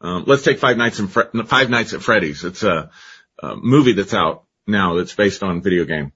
um, 0.00 0.24
let's 0.26 0.42
take 0.42 0.58
Five 0.58 0.76
Nights 0.76 1.00
in 1.00 1.08
Fre- 1.08 1.42
Five 1.46 1.70
Nights 1.70 1.94
at 1.94 2.02
Freddy's. 2.02 2.44
It's 2.44 2.62
a, 2.62 2.90
a 3.38 3.56
movie 3.56 3.92
that's 3.92 4.14
out 4.14 4.44
now 4.68 4.94
that's 4.94 5.14
based 5.14 5.42
on 5.42 5.62
video 5.62 5.84
game 5.84 6.12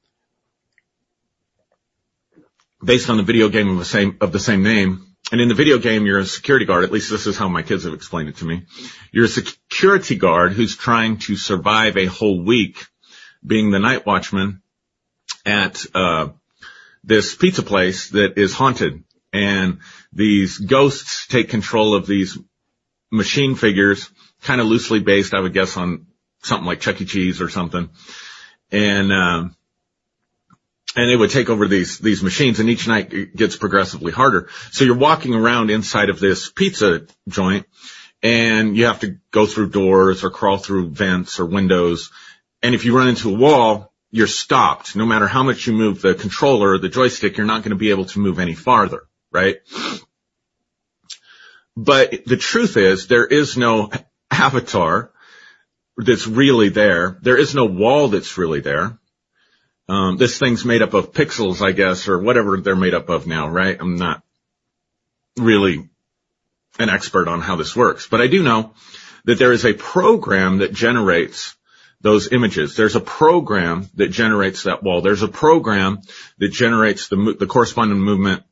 based 2.85 3.09
on 3.09 3.17
the 3.17 3.23
video 3.23 3.49
game 3.49 3.69
of 3.71 3.79
the 3.79 3.85
same, 3.85 4.17
of 4.21 4.33
the 4.33 4.39
same 4.39 4.63
name. 4.63 5.07
And 5.31 5.41
in 5.41 5.49
the 5.49 5.55
video 5.55 5.79
game, 5.79 6.05
you're 6.05 6.19
a 6.19 6.27
security 6.27 6.67
guard. 6.67 6.85
At 6.85 6.93
least 6.93 7.11
this 7.11 7.27
is 7.27 7.39
how 7.39 7.49
my 7.49 7.63
kids 7.63 7.85
have 7.85 7.95
explained 7.95 8.29
it 8.29 8.37
to 8.37 8.45
me. 8.45 8.67
You're 9.13 9.27
a 9.27 9.29
security 9.29 10.17
guard 10.17 10.53
who's 10.53 10.77
trying 10.77 11.19
to 11.19 11.37
survive 11.37 11.97
a 11.97 12.07
whole 12.07 12.45
week 12.45 12.85
being 13.45 13.71
the 13.71 13.79
night 13.79 14.05
watchman 14.05 14.63
at, 15.47 15.85
uh, 15.95 16.29
this 17.05 17.35
pizza 17.35 17.63
place 17.63 18.11
that 18.11 18.39
is 18.39 18.53
haunted 18.53 19.03
and 19.33 19.79
these 20.13 20.59
ghosts 20.59 21.27
take 21.27 21.49
control 21.49 21.97
of 21.97 22.07
these 22.07 22.39
machine 23.11 23.55
figures, 23.55 24.09
kind 24.43 24.61
of 24.61 24.67
loosely 24.67 25.01
based, 25.01 25.35
I 25.35 25.41
would 25.41 25.53
guess 25.53 25.77
on 25.77 26.07
something 26.43 26.67
like 26.67 26.81
Chuck 26.81 27.01
E. 27.01 27.05
Cheese 27.05 27.41
or 27.41 27.49
something. 27.49 27.89
And, 28.73 29.13
um, 29.13 29.57
and 30.97 31.09
they 31.09 31.17
would 31.17 31.31
take 31.31 31.49
over 31.49 31.69
these, 31.69 31.99
these 31.99 32.23
machines 32.23 32.59
and 32.59 32.69
each 32.69 32.89
night 32.89 33.13
it 33.13 33.37
gets 33.37 33.57
progressively 33.57 34.13
harder. 34.13 34.49
So 34.73 34.85
you're 34.85 34.97
walking 34.97 35.35
around 35.35 35.71
inside 35.71 36.11
of 36.11 36.21
this 36.21 36.51
pizza 36.51 37.07
joint 37.29 37.67
and 38.23 38.77
you 38.77 38.87
have 38.87 39.01
to 39.01 39.19
go 39.31 39.47
through 39.47 39.71
doors 39.71 40.25
or 40.25 40.31
crawl 40.31 40.59
through 40.59 40.91
vents 40.91 41.41
or 41.41 41.47
windows. 41.47 42.11
And 42.63 42.75
if 42.75 42.85
you 42.85 42.97
run 42.97 43.09
into 43.09 43.31
a 43.31 43.37
wall, 43.37 43.93
you're 44.11 44.27
stopped. 44.27 44.95
No 44.95 45.07
matter 45.07 45.27
how 45.27 45.43
much 45.43 45.67
you 45.67 45.73
move 45.73 46.03
the 46.03 46.15
controller 46.15 46.73
or 46.73 46.79
the 46.79 46.89
joystick, 46.89 47.37
you're 47.37 47.47
not 47.47 47.63
going 47.63 47.71
to 47.71 47.77
be 47.77 47.91
able 47.91 48.05
to 48.07 48.21
move 48.21 48.39
any 48.39 48.55
farther, 48.55 49.05
right? 49.33 49.57
But 51.77 52.27
the 52.27 52.37
truth 52.37 52.77
is 52.77 53.07
there 53.07 53.27
is 53.27 53.57
no 53.57 53.91
avatar 54.31 55.12
that's 55.97 56.27
really 56.27 56.69
there. 56.69 57.19
There 57.23 57.39
is 57.39 57.55
no 57.55 57.67
wall 57.67 58.09
that's 58.09 58.39
really 58.39 58.61
there. 58.61 58.99
Um, 59.89 60.17
this 60.17 60.39
thing's 60.39 60.65
made 60.65 60.83
up 60.83 60.95
of 60.95 61.13
pixels, 61.13 61.61
I 61.61 61.73
guess, 61.73 62.09
or 62.09 62.19
whatever 62.19 62.59
they're 62.59 62.77
made 62.77 62.95
up 62.95 63.09
of 63.09 63.27
now, 63.27 63.49
right? 63.49 63.77
I'm 63.79 63.97
not 63.97 64.23
really 65.39 65.89
an 66.79 66.89
expert 66.89 67.29
on 67.29 67.41
how 67.41 67.57
this 67.57 67.77
works, 67.77 68.07
but 68.07 68.21
I 68.21 68.27
do 68.27 68.43
know 68.43 68.75
that 69.25 69.39
there 69.39 69.53
is 69.53 69.65
a 69.65 69.75
program 69.75 70.59
that 70.59 70.73
generates 70.73 71.55
those 72.01 72.33
images. 72.33 72.75
There's 72.75 72.97
a 72.97 73.01
program 73.01 73.89
that 73.95 74.09
generates 74.09 74.65
that 74.65 74.83
wall. 74.83 75.03
There's 75.03 75.23
a 75.23 75.29
program 75.29 76.01
that 76.39 76.53
generates 76.53 77.09
the, 77.09 77.37
the 77.39 77.47
corresponding 77.47 78.01
movement 78.01 78.43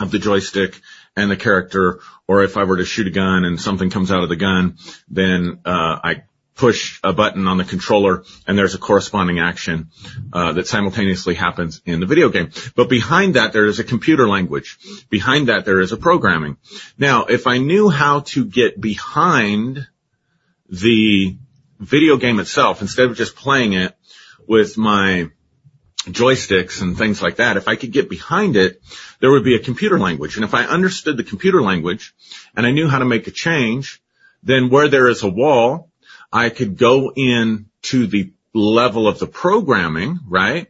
of 0.00 0.10
the 0.10 0.18
joystick 0.18 0.80
and 1.14 1.30
the 1.30 1.36
character, 1.36 2.00
or 2.28 2.42
if 2.42 2.56
I 2.56 2.64
were 2.64 2.78
to 2.78 2.84
shoot 2.84 3.06
a 3.06 3.10
gun 3.10 3.44
and 3.44 3.60
something 3.60 3.90
comes 3.90 4.10
out 4.10 4.22
of 4.22 4.28
the 4.28 4.36
gun, 4.36 4.76
then 5.08 5.60
uh, 5.64 5.98
I 6.02 6.22
push 6.56 6.98
a 7.04 7.12
button 7.12 7.46
on 7.46 7.58
the 7.58 7.64
controller 7.64 8.24
and 8.46 8.58
there's 8.58 8.74
a 8.74 8.78
corresponding 8.78 9.38
action 9.38 9.90
uh, 10.32 10.52
that 10.52 10.66
simultaneously 10.66 11.34
happens 11.34 11.82
in 11.84 12.00
the 12.00 12.06
video 12.06 12.30
game. 12.30 12.50
But 12.74 12.88
behind 12.88 13.34
that 13.34 13.52
there 13.52 13.66
is 13.66 13.78
a 13.78 13.84
computer 13.84 14.26
language. 14.26 14.78
Behind 15.10 15.48
that 15.48 15.66
there 15.66 15.80
is 15.80 15.92
a 15.92 15.96
programming. 15.96 16.56
Now, 16.98 17.26
if 17.26 17.46
I 17.46 17.58
knew 17.58 17.90
how 17.90 18.20
to 18.20 18.44
get 18.44 18.80
behind 18.80 19.86
the 20.68 21.36
video 21.78 22.16
game 22.16 22.40
itself 22.40 22.80
instead 22.80 23.10
of 23.10 23.16
just 23.16 23.36
playing 23.36 23.74
it 23.74 23.94
with 24.48 24.78
my 24.78 25.30
joysticks 26.06 26.80
and 26.80 26.96
things 26.96 27.20
like 27.20 27.36
that, 27.36 27.58
if 27.58 27.68
I 27.68 27.76
could 27.76 27.92
get 27.92 28.08
behind 28.08 28.56
it, 28.56 28.80
there 29.20 29.30
would 29.30 29.44
be 29.44 29.56
a 29.56 29.60
computer 29.60 29.98
language. 29.98 30.36
And 30.36 30.44
if 30.44 30.54
I 30.54 30.64
understood 30.64 31.18
the 31.18 31.24
computer 31.24 31.60
language 31.60 32.14
and 32.56 32.66
I 32.66 32.70
knew 32.70 32.88
how 32.88 33.00
to 33.00 33.04
make 33.04 33.26
a 33.26 33.30
change, 33.30 34.00
then 34.42 34.70
where 34.70 34.88
there 34.88 35.08
is 35.08 35.22
a 35.22 35.28
wall, 35.28 35.85
I 36.36 36.50
could 36.50 36.76
go 36.76 37.12
in 37.16 37.70
to 37.82 38.06
the 38.06 38.30
level 38.52 39.08
of 39.08 39.18
the 39.18 39.26
programming, 39.26 40.20
right? 40.28 40.66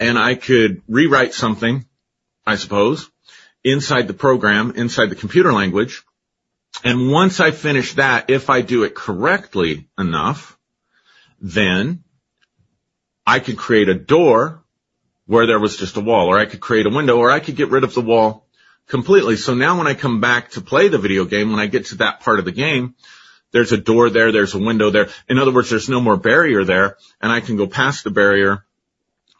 And 0.00 0.18
I 0.18 0.34
could 0.34 0.82
rewrite 0.88 1.34
something, 1.34 1.86
I 2.44 2.56
suppose, 2.56 3.08
inside 3.62 4.08
the 4.08 4.14
program, 4.14 4.72
inside 4.72 5.10
the 5.10 5.14
computer 5.14 5.52
language. 5.52 6.02
And 6.82 7.12
once 7.12 7.38
I 7.38 7.52
finish 7.52 7.94
that, 7.94 8.28
if 8.28 8.50
I 8.50 8.60
do 8.62 8.82
it 8.82 8.96
correctly 8.96 9.88
enough, 9.96 10.58
then 11.40 12.02
I 13.24 13.38
could 13.38 13.56
create 13.56 13.88
a 13.88 13.94
door 13.94 14.64
where 15.26 15.46
there 15.46 15.60
was 15.60 15.76
just 15.76 15.96
a 15.96 16.00
wall, 16.00 16.26
or 16.26 16.38
I 16.38 16.46
could 16.46 16.60
create 16.60 16.86
a 16.86 16.90
window, 16.90 17.18
or 17.18 17.30
I 17.30 17.38
could 17.38 17.54
get 17.54 17.70
rid 17.70 17.84
of 17.84 17.94
the 17.94 18.00
wall 18.00 18.48
completely. 18.88 19.36
So 19.36 19.54
now 19.54 19.78
when 19.78 19.86
I 19.86 19.94
come 19.94 20.20
back 20.20 20.50
to 20.52 20.60
play 20.60 20.88
the 20.88 20.98
video 20.98 21.24
game, 21.24 21.52
when 21.52 21.60
I 21.60 21.66
get 21.66 21.86
to 21.86 21.96
that 21.96 22.18
part 22.18 22.40
of 22.40 22.46
the 22.46 22.58
game, 22.66 22.96
there's 23.50 23.72
a 23.72 23.78
door 23.78 24.10
there, 24.10 24.32
there's 24.32 24.54
a 24.54 24.58
window 24.58 24.90
there. 24.90 25.08
In 25.28 25.38
other 25.38 25.52
words, 25.52 25.70
there's 25.70 25.88
no 25.88 26.00
more 26.00 26.16
barrier 26.16 26.64
there 26.64 26.96
and 27.20 27.32
I 27.32 27.40
can 27.40 27.56
go 27.56 27.66
past 27.66 28.04
the 28.04 28.10
barrier 28.10 28.64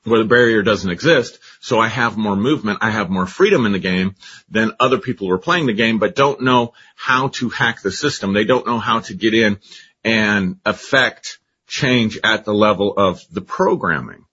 where 0.05 0.21
the 0.21 0.29
barrier 0.29 0.63
doesn't 0.63 0.91
exist. 0.91 1.39
So 1.61 1.79
I 1.79 1.89
have 1.89 2.17
more 2.17 2.37
movement. 2.37 2.79
I 2.81 2.91
have 2.91 3.11
more 3.11 3.27
freedom 3.27 3.67
in 3.67 3.73
the 3.73 3.79
game 3.79 4.15
than 4.49 4.73
other 4.81 4.99
people 4.99 5.27
who 5.27 5.35
are 5.35 5.39
playing 5.39 5.67
the 5.67 5.73
game, 5.73 5.99
but 5.99 6.17
don't 6.17 6.43
know 6.43 6.75
how 6.97 7.29
to 7.29 7.49
hack 7.51 7.83
the 7.83 7.91
system. 7.91 8.33
They 8.33 8.45
don't 8.45 8.67
know 8.67 8.79
how 8.79 9.01
to 9.01 9.15
get 9.15 9.35
in 9.35 9.59
and 10.05 10.59
affect 10.65 11.39
change 11.67 12.19
at 12.25 12.45
the 12.45 12.55
level 12.55 12.95
of 12.97 13.23
the 13.31 13.43
programming. 13.43 14.25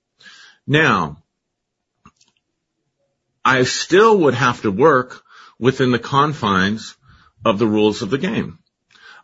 Now, 0.66 1.18
I 3.44 3.64
still 3.64 4.18
would 4.20 4.34
have 4.34 4.62
to 4.62 4.72
work 4.72 5.22
within 5.60 5.92
the 5.92 6.00
confines 6.00 6.96
of 7.44 7.60
the 7.60 7.68
rules 7.68 8.02
of 8.02 8.10
the 8.10 8.18
game. 8.18 8.60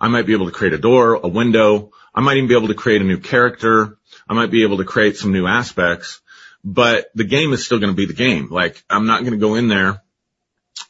I 0.02 0.08
might 0.08 0.26
be 0.26 0.34
able 0.34 0.48
to 0.48 0.52
create 0.52 0.74
a 0.74 0.80
door, 0.80 1.14
a 1.14 1.28
window. 1.28 1.92
I 2.14 2.22
might 2.22 2.38
even 2.38 2.50
be 2.50 2.58
able 2.58 2.70
to 2.70 2.74
create 2.74 3.02
a 3.02 3.06
new 3.06 3.20
character. 3.20 4.00
I 4.28 4.34
might 4.34 4.50
be 4.50 4.64
able 4.64 4.78
to 4.78 4.84
create 4.84 5.16
some 5.16 5.32
new 5.32 5.46
aspects, 5.46 6.20
but 6.64 7.12
the 7.14 7.24
game 7.24 7.54
is 7.54 7.64
still 7.64 7.80
going 7.80 7.92
to 7.92 7.96
be 7.96 8.08
the 8.08 8.14
game. 8.14 8.50
Like 8.50 8.84
I'm 8.90 9.06
not 9.06 9.22
going 9.22 9.34
to 9.34 9.38
go 9.38 9.56
in 9.56 9.68
there 9.68 10.02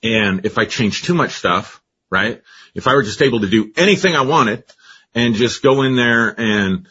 and 0.01 0.45
if 0.45 0.57
I 0.57 0.65
change 0.65 1.03
too 1.03 1.13
much 1.13 1.33
stuff, 1.33 1.81
right? 2.09 2.41
If 2.73 2.87
I 2.87 2.95
were 2.95 3.03
just 3.03 3.21
able 3.21 3.41
to 3.41 3.49
do 3.49 3.71
anything 3.75 4.15
I 4.15 4.21
wanted 4.21 4.63
and 5.13 5.35
just 5.35 5.61
go 5.61 5.81
in 5.81 5.95
there 5.95 6.29
and 6.29 6.87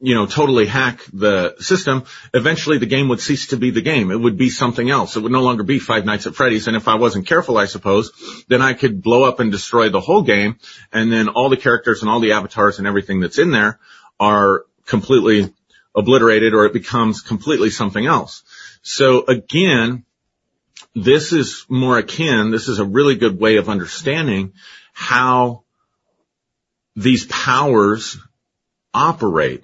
you 0.00 0.14
know, 0.14 0.26
totally 0.26 0.66
hack 0.66 1.02
the 1.12 1.54
system, 1.58 2.04
eventually 2.32 2.78
the 2.78 2.86
game 2.86 3.08
would 3.08 3.20
cease 3.20 3.48
to 3.48 3.56
be 3.56 3.70
the 3.70 3.82
game. 3.82 4.10
It 4.10 4.18
would 4.18 4.38
be 4.38 4.48
something 4.48 4.88
else. 4.88 5.16
It 5.16 5.20
would 5.20 5.32
no 5.32 5.42
longer 5.42 5.62
be 5.62 5.78
Five 5.78 6.06
Nights 6.06 6.26
at 6.26 6.34
Freddy's. 6.34 6.68
And 6.68 6.76
if 6.76 6.88
I 6.88 6.94
wasn't 6.94 7.26
careful, 7.26 7.58
I 7.58 7.66
suppose, 7.66 8.10
then 8.48 8.62
I 8.62 8.72
could 8.72 9.02
blow 9.02 9.24
up 9.24 9.40
and 9.40 9.52
destroy 9.52 9.90
the 9.90 10.00
whole 10.00 10.22
game. 10.22 10.58
And 10.90 11.12
then 11.12 11.28
all 11.28 11.50
the 11.50 11.58
characters 11.58 12.00
and 12.00 12.10
all 12.10 12.20
the 12.20 12.32
avatars 12.32 12.78
and 12.78 12.86
everything 12.86 13.20
that's 13.20 13.38
in 13.38 13.50
there 13.50 13.78
are 14.18 14.64
completely 14.86 15.52
obliterated 15.94 16.54
or 16.54 16.64
it 16.64 16.72
becomes 16.72 17.20
completely 17.20 17.68
something 17.68 18.06
else. 18.06 18.42
So 18.82 19.26
again, 19.26 20.04
this 20.94 21.32
is 21.32 21.66
more 21.68 21.98
akin, 21.98 22.50
this 22.50 22.68
is 22.68 22.78
a 22.78 22.84
really 22.84 23.16
good 23.16 23.38
way 23.38 23.56
of 23.56 23.68
understanding 23.68 24.54
how 24.92 25.64
these 26.96 27.26
powers 27.26 28.18
operate 28.92 29.62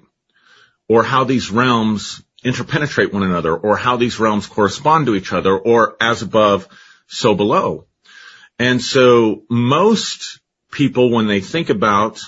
or 0.89 1.03
how 1.03 1.23
these 1.23 1.51
realms 1.51 2.23
interpenetrate 2.43 3.11
one 3.11 3.23
another 3.23 3.55
or 3.55 3.75
how 3.77 3.97
these 3.97 4.19
realms 4.19 4.47
correspond 4.47 5.07
to 5.07 5.15
each 5.15 5.33
other 5.33 5.57
or 5.57 5.97
as 6.01 6.21
above, 6.21 6.67
so 7.07 7.35
below. 7.35 7.85
And 8.59 8.81
so 8.81 9.43
most 9.49 10.39
people, 10.71 11.11
when 11.11 11.27
they 11.27 11.41
think 11.41 11.69
about 11.69 12.21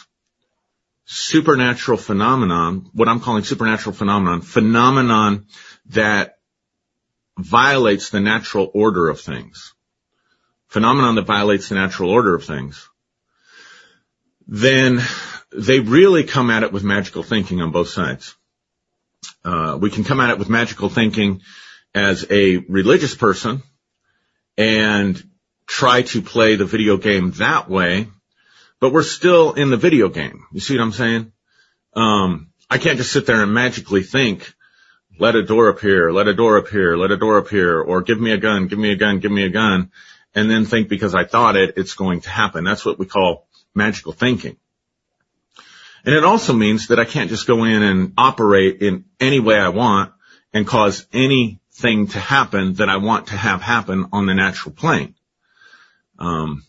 supernatural 1.05 1.97
phenomenon, 1.97 2.89
what 2.93 3.07
I'm 3.07 3.19
calling 3.19 3.43
supernatural 3.43 3.95
phenomenon, 3.95 4.41
phenomenon 4.41 5.47
that 5.87 6.37
violates 7.37 8.09
the 8.09 8.19
natural 8.19 8.69
order 8.73 9.09
of 9.09 9.19
things, 9.19 9.73
phenomenon 10.67 11.15
that 11.15 11.25
violates 11.25 11.69
the 11.69 11.75
natural 11.75 12.11
order 12.11 12.35
of 12.35 12.43
things, 12.43 12.87
then 14.47 14.99
they 15.51 15.79
really 15.79 16.23
come 16.23 16.49
at 16.49 16.63
it 16.63 16.71
with 16.71 16.83
magical 16.83 17.23
thinking 17.23 17.61
on 17.61 17.71
both 17.71 17.89
sides. 17.89 18.35
Uh, 19.43 19.77
we 19.79 19.89
can 19.89 20.03
come 20.03 20.19
at 20.19 20.29
it 20.29 20.39
with 20.39 20.49
magical 20.49 20.89
thinking 20.89 21.41
as 21.95 22.25
a 22.29 22.57
religious 22.57 23.15
person 23.15 23.63
and 24.57 25.23
try 25.65 26.01
to 26.01 26.21
play 26.21 26.55
the 26.55 26.65
video 26.65 26.97
game 26.97 27.31
that 27.31 27.69
way, 27.69 28.07
but 28.79 28.91
we're 28.91 29.03
still 29.03 29.53
in 29.53 29.69
the 29.69 29.77
video 29.77 30.09
game. 30.09 30.45
You 30.51 30.59
see 30.59 30.77
what 30.77 30.83
I'm 30.83 30.91
saying? 30.91 31.31
Um, 31.95 32.51
I 32.69 32.77
can't 32.77 32.97
just 32.97 33.11
sit 33.11 33.25
there 33.25 33.41
and 33.41 33.53
magically 33.53 34.03
think, 34.03 34.53
let 35.19 35.35
a 35.35 35.43
door 35.43 35.69
appear, 35.69 36.11
let 36.11 36.27
a 36.27 36.33
door 36.33 36.57
appear, 36.57 36.97
let 36.97 37.11
a 37.11 37.17
door 37.17 37.37
appear, 37.37 37.81
or 37.81 38.01
give 38.01 38.19
me 38.19 38.31
a 38.31 38.37
gun, 38.37 38.67
give 38.67 38.79
me 38.79 38.91
a 38.91 38.95
gun, 38.95 39.19
give 39.19 39.31
me 39.31 39.43
a 39.43 39.49
gun, 39.49 39.91
and 40.35 40.49
then 40.49 40.65
think 40.65 40.89
because 40.89 41.15
I 41.15 41.25
thought 41.25 41.55
it, 41.55 41.73
it's 41.77 41.93
going 41.93 42.21
to 42.21 42.29
happen. 42.29 42.63
That's 42.63 42.85
what 42.85 42.99
we 42.99 43.05
call 43.05 43.47
magical 43.73 44.13
thinking. 44.13 44.57
And 46.05 46.15
it 46.15 46.23
also 46.23 46.53
means 46.53 46.87
that 46.87 46.99
I 46.99 47.05
can't 47.05 47.29
just 47.29 47.47
go 47.47 47.63
in 47.63 47.83
and 47.83 48.13
operate 48.17 48.81
in 48.81 49.05
any 49.19 49.39
way 49.39 49.57
I 49.57 49.69
want 49.69 50.13
and 50.53 50.65
cause 50.65 51.05
anything 51.13 52.07
to 52.07 52.19
happen 52.19 52.75
that 52.75 52.89
I 52.89 52.97
want 52.97 53.27
to 53.27 53.37
have 53.37 53.61
happen 53.61 54.07
on 54.11 54.25
the 54.25 54.33
natural 54.33 54.73
plane. 54.73 55.15
Um, 56.17 56.63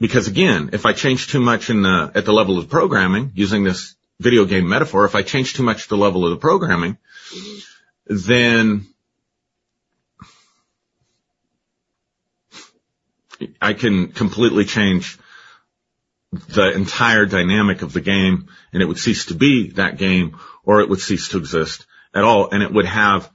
because 0.00 0.28
again, 0.28 0.70
if 0.72 0.86
I 0.86 0.92
change 0.92 1.28
too 1.28 1.40
much 1.40 1.70
in 1.70 1.82
the, 1.82 2.12
at 2.14 2.24
the 2.24 2.32
level 2.32 2.58
of 2.58 2.68
programming, 2.68 3.32
using 3.34 3.64
this 3.64 3.94
video 4.20 4.44
game 4.44 4.68
metaphor, 4.68 5.04
if 5.04 5.14
I 5.14 5.22
change 5.22 5.54
too 5.54 5.62
much 5.62 5.84
at 5.84 5.88
the 5.88 5.96
level 5.96 6.24
of 6.24 6.30
the 6.30 6.36
programming, 6.36 6.98
then 8.06 8.86
I 13.60 13.72
can 13.72 14.08
completely 14.08 14.64
change 14.64 15.18
the 16.34 16.72
entire 16.72 17.26
dynamic 17.26 17.82
of 17.82 17.92
the 17.92 18.00
game 18.00 18.48
and 18.72 18.82
it 18.82 18.86
would 18.86 18.98
cease 18.98 19.26
to 19.26 19.34
be 19.34 19.70
that 19.72 19.98
game 19.98 20.38
or 20.64 20.80
it 20.80 20.88
would 20.88 21.00
cease 21.00 21.28
to 21.28 21.38
exist 21.38 21.86
at 22.14 22.24
all 22.24 22.50
and 22.50 22.62
it 22.62 22.72
would 22.72 22.86
have 22.86 23.30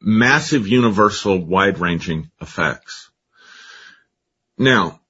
massive 0.00 0.68
universal 0.68 1.38
wide 1.38 1.78
ranging 1.78 2.30
effects. 2.40 3.10
Now, 4.56 5.00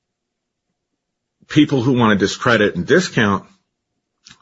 people 1.47 1.83
who 1.83 1.99
want 1.99 2.19
to 2.19 2.25
discredit 2.25 2.77
and 2.77 2.87
discount 2.87 3.47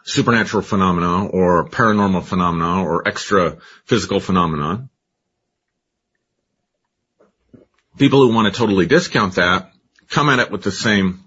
supernatural 0.05 0.63
phenomena 0.63 1.27
or 1.27 1.69
paranormal 1.69 2.25
phenomena 2.25 2.85
or 2.85 3.07
extra 3.07 3.59
physical 3.85 4.21
phenomena, 4.21 4.89
people 7.97 8.27
who 8.27 8.35
want 8.35 8.53
to 8.53 8.59
totally 8.59 8.87
discount 8.87 9.37
that 9.37 9.73
come 10.09 10.29
at 10.29 10.39
it 10.39 10.51
with 10.51 10.63
the 10.63 10.73
same 10.73 11.25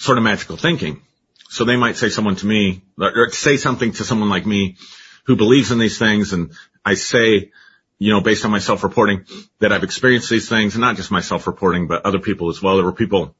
sort 0.00 0.16
of 0.16 0.24
magical 0.24 0.56
thinking. 0.56 1.02
So 1.50 1.64
they 1.64 1.76
might 1.76 1.96
say 1.96 2.08
someone 2.08 2.36
to 2.36 2.46
me, 2.46 2.82
or 2.98 3.30
say 3.30 3.58
something 3.58 3.92
to 3.92 4.04
someone 4.04 4.30
like 4.30 4.46
me 4.46 4.76
who 5.24 5.36
believes 5.36 5.70
in 5.70 5.78
these 5.78 5.98
things 5.98 6.32
and 6.32 6.52
I 6.84 6.94
say, 6.94 7.50
you 7.98 8.10
know, 8.10 8.22
based 8.22 8.46
on 8.46 8.50
my 8.50 8.60
self-reporting 8.60 9.26
that 9.58 9.72
I've 9.72 9.82
experienced 9.82 10.30
these 10.30 10.48
things 10.48 10.74
and 10.74 10.80
not 10.80 10.96
just 10.96 11.10
my 11.10 11.20
self-reporting, 11.20 11.86
but 11.86 12.06
other 12.06 12.18
people 12.18 12.48
as 12.48 12.62
well. 12.62 12.76
There 12.76 12.84
were 12.84 12.92
people 12.92 13.34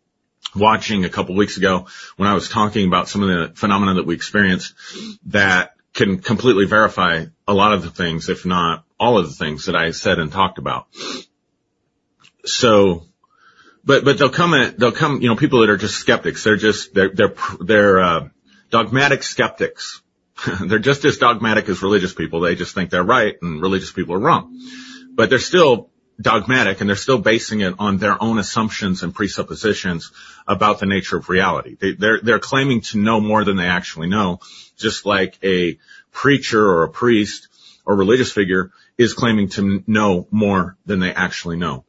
watching 0.54 1.06
a 1.06 1.08
couple 1.08 1.34
weeks 1.34 1.56
ago 1.56 1.86
when 2.18 2.28
I 2.28 2.34
was 2.34 2.50
talking 2.50 2.86
about 2.86 3.08
some 3.08 3.22
of 3.22 3.28
the 3.28 3.56
phenomena 3.56 3.94
that 3.94 4.06
we 4.06 4.14
experienced 4.14 4.74
that 5.26 5.76
can 5.94 6.18
completely 6.18 6.66
verify 6.66 7.24
a 7.48 7.54
lot 7.54 7.72
of 7.72 7.82
the 7.82 7.90
things, 7.90 8.28
if 8.28 8.44
not 8.44 8.84
all 8.98 9.16
of 9.16 9.26
the 9.26 9.34
things 9.34 9.64
that 9.64 9.76
I 9.76 9.92
said 9.92 10.18
and 10.18 10.30
talked 10.30 10.58
about. 10.58 10.88
So 12.44 13.06
but 13.84 14.04
but 14.04 14.18
they'll 14.18 14.30
come 14.30 14.54
at 14.54 14.78
they'll 14.78 14.92
come 14.92 15.20
you 15.20 15.28
know 15.28 15.36
people 15.36 15.60
that 15.60 15.70
are 15.70 15.76
just 15.76 15.96
skeptics. 15.96 16.44
They're 16.44 16.56
just 16.56 16.94
they're 16.94 17.10
they're 17.10 17.34
they're 17.60 18.00
uh, 18.00 18.28
dogmatic 18.70 19.22
skeptics. 19.22 20.02
They're 20.60 20.78
just 20.78 21.04
as 21.04 21.18
dogmatic 21.18 21.68
as 21.68 21.82
religious 21.82 22.14
people. 22.14 22.40
They 22.40 22.54
just 22.54 22.74
think 22.74 22.88
they're 22.88 23.04
right 23.04 23.36
and 23.42 23.60
religious 23.60 23.92
people 23.92 24.14
are 24.14 24.18
wrong. 24.18 24.58
But 25.12 25.28
they're 25.28 25.38
still 25.38 25.90
dogmatic 26.18 26.80
and 26.80 26.88
they're 26.88 26.96
still 26.96 27.18
basing 27.18 27.60
it 27.60 27.74
on 27.78 27.98
their 27.98 28.22
own 28.22 28.38
assumptions 28.38 29.02
and 29.02 29.14
presuppositions 29.14 30.12
about 30.48 30.78
the 30.78 30.86
nature 30.86 31.18
of 31.18 31.28
reality. 31.28 31.76
They, 31.78 31.92
they're 31.92 32.20
they're 32.22 32.38
claiming 32.38 32.80
to 32.82 32.98
know 32.98 33.20
more 33.20 33.44
than 33.44 33.56
they 33.56 33.66
actually 33.66 34.08
know 34.08 34.40
just 34.78 35.04
like 35.04 35.38
a 35.44 35.78
preacher 36.10 36.64
or 36.64 36.84
a 36.84 36.90
priest 36.90 37.48
or 37.84 37.96
religious 37.96 38.32
figure 38.32 38.70
is 38.96 39.12
claiming 39.12 39.50
to 39.50 39.84
know 39.86 40.26
more 40.30 40.78
than 40.86 41.00
they 41.00 41.12
actually 41.12 41.58
know 41.58 41.84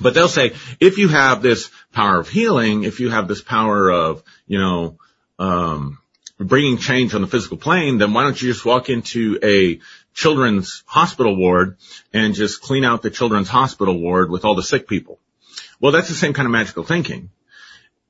but 0.00 0.14
they'll 0.14 0.28
say, 0.28 0.54
if 0.80 0.98
you 0.98 1.08
have 1.08 1.42
this 1.42 1.70
power 1.92 2.18
of 2.20 2.28
healing, 2.28 2.84
if 2.84 3.00
you 3.00 3.10
have 3.10 3.28
this 3.28 3.42
power 3.42 3.90
of, 3.90 4.22
you 4.46 4.58
know, 4.58 4.98
um, 5.38 5.98
bringing 6.38 6.78
change 6.78 7.14
on 7.14 7.22
the 7.22 7.26
physical 7.26 7.56
plane, 7.56 7.98
then 7.98 8.12
why 8.12 8.22
don't 8.22 8.40
you 8.40 8.52
just 8.52 8.64
walk 8.64 8.88
into 8.90 9.38
a 9.42 9.80
children's 10.14 10.82
hospital 10.86 11.36
ward 11.36 11.76
and 12.12 12.34
just 12.34 12.60
clean 12.60 12.84
out 12.84 13.02
the 13.02 13.10
children's 13.10 13.48
hospital 13.48 13.98
ward 13.98 14.30
with 14.30 14.44
all 14.44 14.54
the 14.54 14.62
sick 14.62 14.88
people? 14.88 15.18
Well, 15.80 15.92
that's 15.92 16.08
the 16.08 16.14
same 16.14 16.32
kind 16.32 16.46
of 16.46 16.52
magical 16.52 16.84
thinking. 16.84 17.30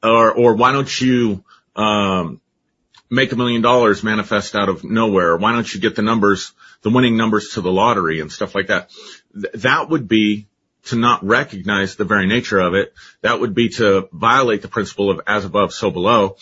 Or, 0.03 0.33
or 0.33 0.55
why 0.55 0.73
don't 0.73 1.01
you, 1.01 1.45
um, 1.75 2.41
make 3.11 3.33
a 3.33 3.37
million 3.37 3.63
dollars 3.63 4.03
manifest 4.03 4.55
out 4.55 4.69
of 4.69 4.85
nowhere? 4.85 5.37
Why 5.37 5.53
don't 5.53 5.73
you 5.73 5.81
get 5.81 5.95
the 5.97 6.03
numbers, 6.03 6.53
the 6.83 6.91
winning 6.91 7.17
numbers 7.17 7.51
to 7.51 7.61
the 7.61 7.71
lottery 7.71 8.21
and 8.21 8.31
stuff 8.31 8.55
like 8.55 8.69
that? 8.69 8.91
Th- 9.33 9.53
that 9.55 9.89
would 9.89 10.09
be 10.09 10.47
to 10.87 10.97
not 10.97 11.25
recognize 11.25 11.97
the 11.97 12.05
very 12.05 12.27
nature 12.27 12.59
of 12.59 12.75
it. 12.75 12.95
That 13.21 13.41
would 13.41 13.55
be 13.55 13.71
to 13.71 14.09
violate 14.13 14.63
the 14.63 14.69
principle 14.69 15.11
of 15.11 15.21
as 15.27 15.45
above, 15.45 15.73
so 15.73 15.91
below. 15.91 16.37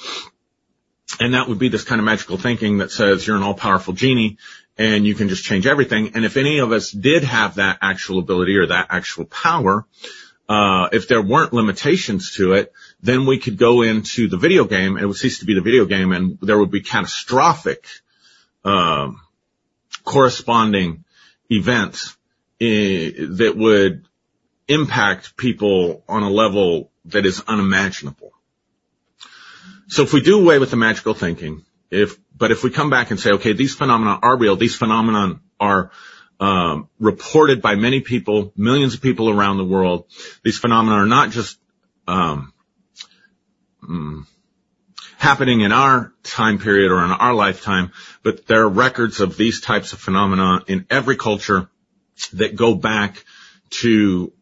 And 1.21 1.35
that 1.35 1.49
would 1.49 1.59
be 1.59 1.69
this 1.69 1.85
kind 1.85 2.01
of 2.01 2.05
magical 2.05 2.37
thinking 2.37 2.79
that 2.79 2.91
says 2.91 3.27
you're 3.27 3.37
an 3.37 3.43
all 3.43 3.55
powerful 3.55 3.95
genie 3.95 4.39
and 4.77 5.07
you 5.07 5.15
can 5.15 5.29
just 5.29 5.45
change 5.45 5.67
everything. 5.67 6.13
And 6.15 6.25
if 6.25 6.37
any 6.37 6.59
of 6.59 6.73
us 6.73 6.91
did 6.91 7.25
have 7.25 7.57
that 7.57 7.79
actual 7.81 8.19
ability 8.19 8.57
or 8.57 8.67
that 8.67 8.89
actual 8.91 9.25
power, 9.25 9.87
uh, 10.49 10.89
if 10.93 11.09
there 11.09 11.23
weren't 11.23 11.53
limitations 11.53 12.35
to 12.37 12.55
it, 12.55 12.73
then 13.01 13.27
we 13.27 13.39
could 13.39 13.57
go 13.57 13.83
into 13.83 14.29
the 14.29 14.37
video 14.37 14.65
game 14.65 14.97
and 14.97 15.05
it 15.05 15.07
would 15.07 15.17
cease 15.17 15.39
to 15.39 15.47
be 15.47 15.55
the 15.55 15.61
video 15.61 15.85
game 15.87 16.13
and 16.13 16.39
there 16.41 16.59
would 16.59 16.71
be 16.71 16.81
catastrophic, 16.81 17.87
um, 18.65 19.21
corresponding 20.05 21.05
events 21.51 22.17
eh, 22.61 23.13
that 23.17 23.55
would 23.57 24.07
impact 24.69 25.37
people 25.37 26.03
on 26.09 26.23
a 26.23 26.31
level 26.31 26.91
that 27.07 27.27
is 27.27 27.43
unimaginable. 27.47 28.33
So 29.89 30.03
if 30.03 30.13
we 30.13 30.23
do 30.23 30.41
away 30.41 30.59
with 30.59 30.71
the 30.71 30.77
magical 30.77 31.15
thinking, 31.15 31.65
if, 31.91 32.19
but 32.37 32.51
if 32.51 32.65
we 32.65 32.71
come 32.71 32.91
back 32.91 33.11
and 33.11 33.21
say, 33.21 33.33
okay, 33.33 33.53
these 33.53 33.75
phenomena 33.75 34.19
are 34.23 34.37
real, 34.37 34.57
these 34.57 34.75
phenomena 34.75 35.41
are 35.61 35.91
um, 36.41 36.89
reported 36.99 37.63
by 37.63 37.75
many 37.75 38.01
people, 38.01 38.53
millions 38.57 38.95
of 38.95 39.03
people 39.03 39.31
around 39.31 39.59
the 39.59 39.65
world. 39.65 40.07
These 40.43 40.59
phenomena 40.59 40.97
are 40.97 41.07
not 41.07 41.31
just 41.31 41.59
um, 42.09 42.53
mm, 43.83 44.27
happening 45.19 45.61
in 45.61 45.73
our 45.73 46.13
time 46.23 46.59
period 46.59 46.91
or 46.91 47.05
in 47.05 47.11
our 47.11 47.35
lifetime, 47.35 47.93
but 48.23 48.47
there 48.47 48.63
are 48.63 48.69
records 48.69 49.21
of 49.21 49.37
these 49.37 49.61
types 49.61 49.93
of 49.93 50.01
phenomena 50.01 50.61
in 50.67 50.87
every 50.91 51.17
culture 51.17 51.69
that 52.33 52.57
go 52.57 52.75
back 52.75 53.25
to 53.71 54.33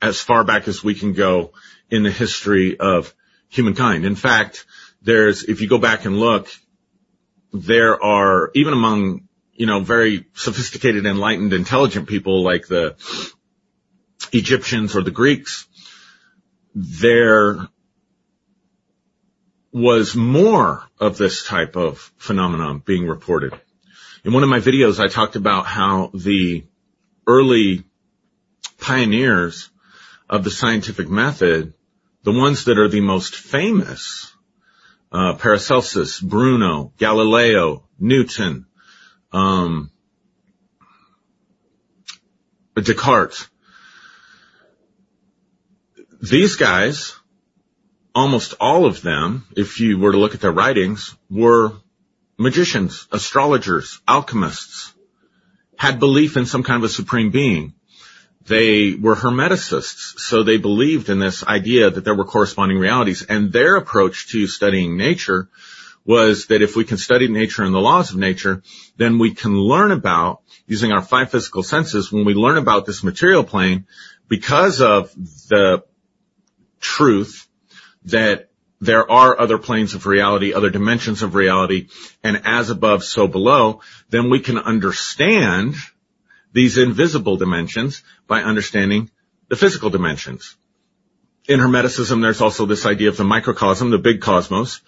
as 0.00 0.20
far 0.20 0.44
back 0.44 0.68
as 0.68 0.82
we 0.82 0.94
can 0.94 1.12
go 1.12 1.52
in 1.90 2.02
the 2.02 2.10
history 2.10 2.78
of 2.78 3.14
humankind. 3.48 4.04
In 4.04 4.14
fact, 4.14 4.66
there's, 5.02 5.44
if 5.44 5.60
you 5.60 5.68
go 5.68 5.78
back 5.78 6.04
and 6.04 6.18
look, 6.18 6.48
there 7.52 8.02
are, 8.02 8.50
even 8.54 8.72
among, 8.72 9.28
you 9.54 9.66
know, 9.66 9.80
very 9.80 10.26
sophisticated, 10.34 11.06
enlightened, 11.06 11.52
intelligent 11.52 12.08
people 12.08 12.42
like 12.42 12.66
the 12.66 12.96
Egyptians 14.32 14.94
or 14.94 15.02
the 15.02 15.10
Greeks, 15.10 15.66
there 16.74 17.68
was 19.72 20.14
more 20.14 20.82
of 20.98 21.18
this 21.18 21.44
type 21.44 21.76
of 21.76 22.12
phenomenon 22.16 22.82
being 22.84 23.06
reported. 23.06 23.52
In 24.24 24.32
one 24.32 24.42
of 24.42 24.48
my 24.48 24.60
videos, 24.60 24.98
I 24.98 25.08
talked 25.08 25.36
about 25.36 25.66
how 25.66 26.10
the 26.12 26.64
early 27.26 27.84
pioneers 28.78 29.70
of 30.28 30.44
the 30.44 30.50
scientific 30.50 31.08
method, 31.08 31.74
the 32.22 32.32
ones 32.32 32.64
that 32.64 32.78
are 32.78 32.88
the 32.88 33.00
most 33.00 33.34
famous, 33.34 34.32
uh, 35.10 35.34
Paracelsus, 35.34 36.20
Bruno, 36.20 36.92
Galileo, 36.98 37.84
Newton, 37.98 38.66
um, 39.32 39.90
Descartes. 42.76 43.48
These 46.20 46.56
guys, 46.56 47.14
almost 48.14 48.54
all 48.60 48.86
of 48.86 49.02
them, 49.02 49.46
if 49.56 49.80
you 49.80 49.98
were 49.98 50.12
to 50.12 50.18
look 50.18 50.34
at 50.34 50.40
their 50.40 50.52
writings, 50.52 51.14
were 51.30 51.72
magicians, 52.36 53.06
astrologers, 53.12 54.00
alchemists, 54.06 54.92
had 55.76 55.98
belief 55.98 56.36
in 56.36 56.46
some 56.46 56.62
kind 56.62 56.82
of 56.82 56.90
a 56.90 56.92
supreme 56.92 57.30
being. 57.30 57.74
They 58.48 58.94
were 58.94 59.14
hermeticists, 59.14 60.18
so 60.18 60.42
they 60.42 60.56
believed 60.56 61.10
in 61.10 61.18
this 61.18 61.44
idea 61.44 61.90
that 61.90 62.04
there 62.04 62.14
were 62.14 62.24
corresponding 62.24 62.78
realities. 62.78 63.22
And 63.22 63.52
their 63.52 63.76
approach 63.76 64.28
to 64.28 64.46
studying 64.46 64.96
nature 64.96 65.48
was 66.04 66.46
that 66.46 66.62
if 66.62 66.74
we 66.74 66.84
can 66.84 66.96
study 66.96 67.28
nature 67.28 67.62
and 67.62 67.74
the 67.74 67.78
laws 67.78 68.10
of 68.10 68.16
nature, 68.16 68.62
then 68.96 69.18
we 69.18 69.34
can 69.34 69.58
learn 69.58 69.92
about, 69.92 70.40
using 70.66 70.90
our 70.90 71.02
five 71.02 71.30
physical 71.30 71.62
senses, 71.62 72.10
when 72.10 72.24
we 72.24 72.32
learn 72.32 72.56
about 72.56 72.86
this 72.86 73.04
material 73.04 73.44
plane, 73.44 73.86
because 74.28 74.80
of 74.80 75.12
the 75.48 75.84
truth 76.80 77.46
that 78.06 78.48
there 78.80 79.10
are 79.10 79.38
other 79.38 79.58
planes 79.58 79.94
of 79.94 80.06
reality, 80.06 80.54
other 80.54 80.70
dimensions 80.70 81.22
of 81.22 81.34
reality, 81.34 81.88
and 82.22 82.42
as 82.44 82.70
above, 82.70 83.04
so 83.04 83.26
below, 83.26 83.82
then 84.08 84.30
we 84.30 84.40
can 84.40 84.56
understand 84.56 85.74
these 86.58 86.76
invisible 86.76 87.36
dimensions 87.36 88.02
by 88.26 88.42
understanding 88.42 89.08
the 89.48 89.54
physical 89.54 89.90
dimensions. 89.90 90.56
In 91.46 91.60
Hermeticism, 91.60 92.20
there's 92.20 92.40
also 92.40 92.66
this 92.66 92.84
idea 92.84 93.10
of 93.10 93.16
the 93.16 93.22
microcosm, 93.22 93.90
the 93.90 93.98
big 93.98 94.20
cosmos, 94.20 94.80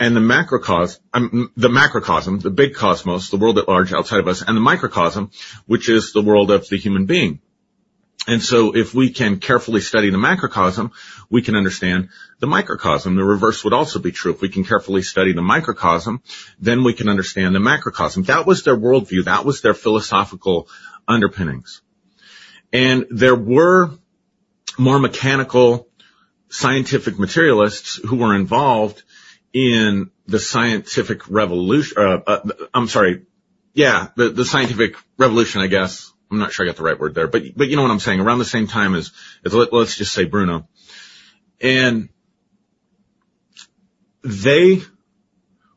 and 0.00 0.16
the 0.16 0.20
macrocosm, 0.20 1.02
um, 1.12 1.52
the 1.54 1.68
macrocosm, 1.68 2.38
the 2.38 2.50
big 2.50 2.74
cosmos, 2.74 3.28
the 3.28 3.36
world 3.36 3.58
at 3.58 3.68
large 3.68 3.92
outside 3.92 4.20
of 4.20 4.26
us, 4.26 4.40
and 4.40 4.56
the 4.56 4.62
microcosm, 4.62 5.30
which 5.66 5.90
is 5.90 6.14
the 6.14 6.22
world 6.22 6.50
of 6.50 6.66
the 6.70 6.78
human 6.78 7.04
being. 7.04 7.40
And 8.28 8.42
so 8.42 8.76
if 8.76 8.94
we 8.94 9.10
can 9.10 9.40
carefully 9.40 9.80
study 9.80 10.10
the 10.10 10.18
macrocosm, 10.18 10.92
we 11.30 11.40
can 11.40 11.56
understand 11.56 12.10
the 12.40 12.46
microcosm. 12.46 13.16
The 13.16 13.24
reverse 13.24 13.64
would 13.64 13.72
also 13.72 14.00
be 14.00 14.12
true. 14.12 14.32
If 14.32 14.42
we 14.42 14.50
can 14.50 14.64
carefully 14.64 15.02
study 15.02 15.32
the 15.32 15.40
microcosm, 15.40 16.22
then 16.60 16.84
we 16.84 16.92
can 16.92 17.08
understand 17.08 17.54
the 17.54 17.60
macrocosm. 17.60 18.24
That 18.24 18.46
was 18.46 18.64
their 18.64 18.76
worldview. 18.76 19.24
That 19.24 19.46
was 19.46 19.62
their 19.62 19.72
philosophical 19.72 20.68
underpinnings. 21.08 21.80
And 22.70 23.06
there 23.08 23.34
were 23.34 23.92
more 24.76 24.98
mechanical 24.98 25.88
scientific 26.50 27.18
materialists 27.18 27.96
who 27.96 28.16
were 28.16 28.34
involved 28.34 29.02
in 29.54 30.10
the 30.26 30.38
scientific 30.38 31.30
revolution, 31.30 31.96
uh, 31.96 32.20
uh, 32.26 32.40
I'm 32.74 32.88
sorry, 32.88 33.22
yeah, 33.72 34.08
the, 34.16 34.28
the 34.28 34.44
scientific 34.44 34.96
revolution, 35.16 35.62
I 35.62 35.68
guess. 35.68 36.12
I'm 36.30 36.38
not 36.38 36.52
sure 36.52 36.66
I 36.66 36.68
got 36.68 36.76
the 36.76 36.82
right 36.82 36.98
word 36.98 37.14
there, 37.14 37.26
but, 37.26 37.42
but 37.56 37.68
you 37.68 37.76
know 37.76 37.82
what 37.82 37.90
I'm 37.90 38.00
saying, 38.00 38.20
around 38.20 38.38
the 38.38 38.44
same 38.44 38.66
time 38.66 38.94
as, 38.94 39.12
as 39.44 39.54
let, 39.54 39.72
let's 39.72 39.96
just 39.96 40.12
say 40.12 40.24
Bruno. 40.24 40.68
And 41.60 42.10
they 44.22 44.82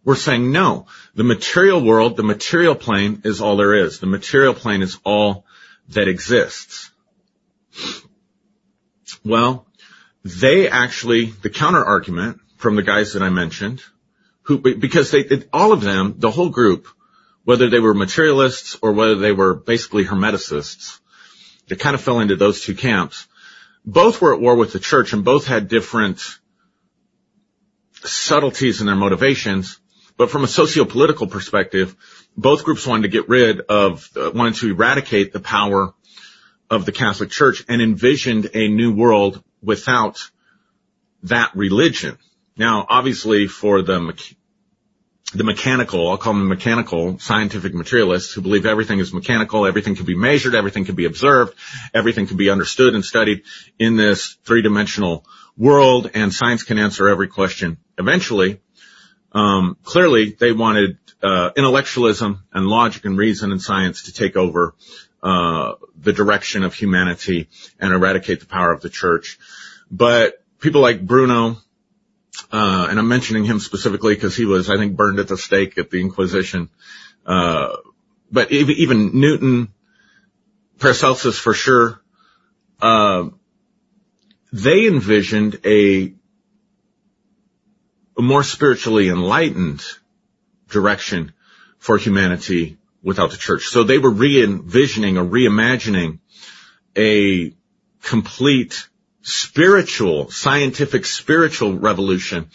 were 0.03 0.15
saying 0.15 0.51
no. 0.51 0.87
The 1.15 1.23
material 1.23 1.83
world, 1.83 2.17
the 2.17 2.23
material 2.23 2.75
plane 2.75 3.21
is 3.23 3.41
all 3.41 3.57
there 3.57 3.73
is. 3.73 3.99
The 3.99 4.07
material 4.07 4.53
plane 4.53 4.81
is 4.81 4.97
all 5.05 5.45
that 5.89 6.07
exists. 6.07 6.91
Well, 9.23 9.67
they 10.23 10.69
actually, 10.69 11.25
the 11.25 11.49
counter 11.49 11.83
argument 11.83 12.39
from 12.57 12.75
the 12.75 12.83
guys 12.83 13.13
that 13.13 13.23
I 13.23 13.29
mentioned, 13.29 13.81
who, 14.43 14.59
because 14.59 15.11
they, 15.11 15.25
all 15.53 15.71
of 15.71 15.81
them, 15.81 16.15
the 16.17 16.31
whole 16.31 16.49
group, 16.49 16.87
whether 17.51 17.69
they 17.69 17.81
were 17.81 17.93
materialists 17.93 18.77
or 18.81 18.93
whether 18.93 19.15
they 19.15 19.33
were 19.33 19.53
basically 19.53 20.05
hermeticists, 20.05 21.01
they 21.67 21.75
kind 21.75 21.95
of 21.95 21.99
fell 21.99 22.21
into 22.21 22.37
those 22.37 22.61
two 22.61 22.73
camps. 22.73 23.27
Both 23.83 24.21
were 24.21 24.33
at 24.33 24.39
war 24.39 24.55
with 24.55 24.71
the 24.71 24.79
church 24.79 25.11
and 25.11 25.25
both 25.25 25.47
had 25.47 25.67
different 25.67 26.21
subtleties 28.05 28.79
in 28.79 28.87
their 28.87 28.95
motivations. 28.95 29.81
But 30.15 30.31
from 30.31 30.45
a 30.45 30.47
socio-political 30.47 31.27
perspective, 31.27 31.93
both 32.37 32.63
groups 32.63 32.87
wanted 32.87 33.01
to 33.01 33.09
get 33.09 33.27
rid 33.27 33.59
of, 33.59 34.09
uh, 34.15 34.31
wanted 34.33 34.55
to 34.61 34.69
eradicate 34.69 35.33
the 35.33 35.41
power 35.41 35.93
of 36.69 36.85
the 36.85 36.93
Catholic 36.93 37.31
Church 37.31 37.65
and 37.67 37.81
envisioned 37.81 38.51
a 38.53 38.69
new 38.69 38.93
world 38.93 39.43
without 39.61 40.31
that 41.23 41.53
religion. 41.53 42.17
Now, 42.55 42.85
obviously 42.87 43.47
for 43.47 43.81
the, 43.81 43.99
the 45.33 45.43
mechanical, 45.43 46.09
I'll 46.09 46.17
call 46.17 46.33
them 46.33 46.49
mechanical 46.49 47.17
scientific 47.19 47.73
materialists 47.73 48.33
who 48.33 48.41
believe 48.41 48.65
everything 48.65 48.99
is 48.99 49.13
mechanical, 49.13 49.65
everything 49.65 49.95
can 49.95 50.05
be 50.05 50.15
measured, 50.15 50.55
everything 50.55 50.83
can 50.83 50.95
be 50.95 51.05
observed, 51.05 51.53
everything 51.93 52.27
can 52.27 52.37
be 52.37 52.49
understood 52.49 52.95
and 52.95 53.05
studied 53.05 53.43
in 53.79 53.95
this 53.95 54.37
three-dimensional 54.43 55.25
world 55.57 56.11
and 56.13 56.33
science 56.33 56.63
can 56.63 56.77
answer 56.77 57.07
every 57.07 57.27
question 57.27 57.77
eventually. 57.97 58.59
Um, 59.31 59.77
clearly, 59.83 60.31
they 60.37 60.51
wanted 60.51 60.97
uh, 61.23 61.51
intellectualism 61.55 62.43
and 62.51 62.67
logic 62.67 63.05
and 63.05 63.17
reason 63.17 63.51
and 63.51 63.61
science 63.61 64.03
to 64.03 64.13
take 64.13 64.35
over 64.35 64.75
uh, 65.23 65.73
the 65.95 66.13
direction 66.13 66.63
of 66.63 66.73
humanity 66.73 67.47
and 67.79 67.93
eradicate 67.93 68.39
the 68.39 68.47
power 68.47 68.71
of 68.71 68.81
the 68.81 68.89
church. 68.89 69.37
But 69.89 70.43
people 70.59 70.81
like 70.81 71.05
Bruno, 71.05 71.57
uh, 72.51 72.87
and 72.89 72.99
I'm 72.99 73.07
mentioning 73.07 73.45
him 73.45 73.59
specifically 73.59 74.15
because 74.15 74.35
he 74.35 74.45
was, 74.45 74.69
I 74.69 74.77
think, 74.77 74.95
burned 74.95 75.19
at 75.19 75.27
the 75.27 75.37
stake 75.37 75.77
at 75.77 75.89
the 75.89 76.01
Inquisition. 76.01 76.69
Uh, 77.25 77.77
but 78.31 78.51
even 78.51 79.19
Newton, 79.19 79.73
Paracelsus 80.79 81.37
for 81.37 81.53
sure, 81.53 82.01
uh, 82.81 83.29
they 84.53 84.87
envisioned 84.87 85.59
a 85.65 86.13
a 88.17 88.21
more 88.21 88.43
spiritually 88.43 89.09
enlightened 89.09 89.83
direction 90.69 91.33
for 91.77 91.97
humanity 91.97 92.77
without 93.01 93.31
the 93.31 93.37
church. 93.37 93.67
So 93.67 93.83
they 93.83 93.97
were 93.97 94.11
re-envisioning 94.11 95.17
or 95.17 95.25
reimagining 95.25 96.19
a 96.97 97.53
complete 98.03 98.87
spiritual, 99.21 100.31
scientific 100.31 101.05
spiritual 101.05 101.77
revolution 101.77 102.49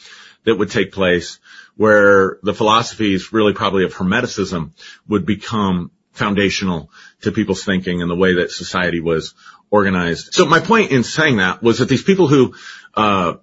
that 0.44 0.56
would 0.56 0.70
take 0.70 0.92
place 0.92 1.38
where 1.76 2.38
the 2.42 2.54
philosophies 2.54 3.32
really 3.32 3.52
probably 3.52 3.84
of 3.84 3.94
Hermeticism 3.94 4.72
would 5.08 5.26
become 5.26 5.90
foundational 6.12 6.90
to 7.20 7.32
people's 7.32 7.64
thinking 7.64 8.00
and 8.00 8.10
the 8.10 8.16
way 8.16 8.34
that 8.34 8.50
society 8.50 9.00
was 9.00 9.34
organized. 9.70 10.32
So 10.32 10.46
my 10.46 10.60
point 10.60 10.92
in 10.92 11.04
saying 11.04 11.36
that 11.36 11.62
was 11.62 11.78
that 11.78 11.88
these 11.88 12.02
people 12.02 12.26
who, 12.26 12.54
uh, 12.94 13.34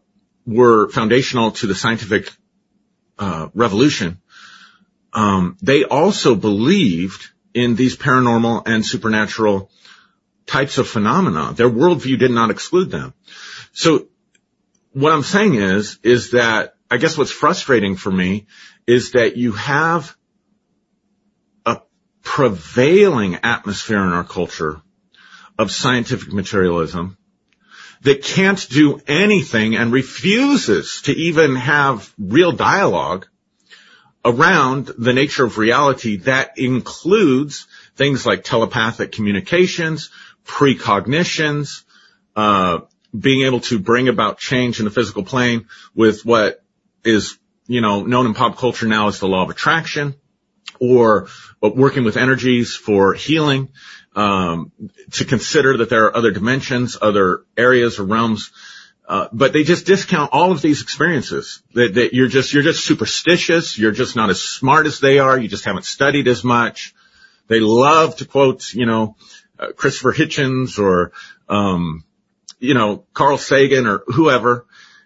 were 0.46 0.90
foundational 0.90 1.52
to 1.52 1.68
the 1.68 1.76
scientific 1.76 2.32
uh, 3.20 3.48
revolution, 3.54 4.20
um, 5.14 5.58
they 5.62 5.84
also 5.84 6.36
believed 6.36 7.30
in 7.54 7.76
these 7.76 7.96
paranormal 7.96 8.64
and 8.66 8.86
supernatural 8.86 9.70
types 10.46 10.78
of 10.78 10.88
phenomena. 10.88 11.54
Their 11.54 11.70
worldview 11.70 12.20
did 12.20 12.32
not 12.32 12.52
exclude 12.52 12.92
them. 12.92 13.14
So 13.72 14.08
what 14.92 15.12
I'm 15.12 15.24
saying 15.24 15.56
is, 15.56 16.00
is 16.04 16.32
that 16.32 16.76
I 16.90 16.98
guess 16.98 17.18
what's 17.18 17.32
frustrating 17.32 17.96
for 17.96 18.12
me 18.12 18.46
is 18.86 19.14
that 19.14 19.38
you 19.38 19.54
have 19.54 20.16
a 21.66 21.82
prevailing 22.22 23.36
atmosphere 23.44 24.02
in 24.02 24.14
our 24.14 24.24
culture 24.24 24.82
of 25.58 25.72
scientific 25.72 26.32
materialism 26.32 27.18
that 28.02 28.22
can't 28.22 28.68
do 28.70 29.02
anything 29.08 29.76
and 29.76 29.92
refuses 29.92 31.02
to 31.04 31.14
even 31.14 31.56
have 31.56 32.14
real 32.20 32.52
dialogue 32.52 33.28
around 34.26 34.88
the 34.98 35.14
nature 35.14 35.46
of 35.46 35.58
reality 35.58 36.18
that 36.18 36.58
includes 36.58 37.68
things 37.96 38.26
like 38.26 38.44
telepathic 38.44 39.12
communications, 39.12 40.10
precognitions, 40.46 41.84
uh, 42.36 42.80
being 43.18 43.46
able 43.46 43.60
to 43.62 43.80
bring 43.80 44.08
about 44.08 44.38
change 44.38 44.80
in 44.80 44.86
the 44.86 44.92
physical 44.92 45.24
plane 45.24 45.68
with 45.96 46.26
what 46.26 46.64
is, 47.04 47.38
you 47.68 47.82
know, 47.82 48.04
known 48.04 48.26
in 48.26 48.34
pop 48.34 48.58
culture 48.58 48.88
now 48.88 49.08
as 49.08 49.20
the 49.20 49.28
law 49.28 49.44
of 49.44 49.50
attraction 49.50 50.16
or 50.80 51.28
working 51.62 52.04
with 52.04 52.18
energies 52.18 52.76
for 52.76 53.14
healing, 53.14 53.70
um, 54.16 54.72
to 55.12 55.26
consider 55.26 55.78
that 55.78 55.90
there 55.90 56.06
are 56.06 56.18
other 56.18 56.32
dimensions, 56.32 56.98
other 57.02 57.46
areas 57.56 58.00
or 58.00 58.04
realms, 58.04 58.52
uh, 59.08 59.28
but 59.32 59.54
they 59.54 59.64
just 59.64 59.86
discount 59.86 60.32
all 60.34 60.52
of 60.52 60.62
these 60.62 60.82
experiences 60.82 61.62
that, 61.74 61.96
that 61.96 62.14
you're 62.14 62.28
just, 62.28 62.54
you're 62.54 62.64
just 62.64 62.86
superstitious. 62.86 63.78
You're 63.78 63.92
just 63.92 64.16
not 64.16 64.30
as 64.30 64.42
smart 64.42 64.88
as 64.88 65.00
they 65.00 65.20
are. 65.20 65.38
You 65.38 65.48
just 65.48 65.66
haven't 65.66 65.86
studied 65.86 66.28
as 66.28 66.44
much. 66.44 66.96
They 67.48 67.60
love 67.60 68.16
to 68.18 68.26
quote, 68.26 68.74
you 68.74 68.86
know, 68.86 69.16
uh, 69.16 69.43
Christopher 69.76 70.14
Hitchens 70.14 70.80
or, 70.80 71.12
um, 71.48 72.04
you 72.60 72.74
know, 72.74 73.06
Carl 73.14 73.38
Sagan 73.38 73.86
or 73.86 74.04
whoever, 74.08 74.66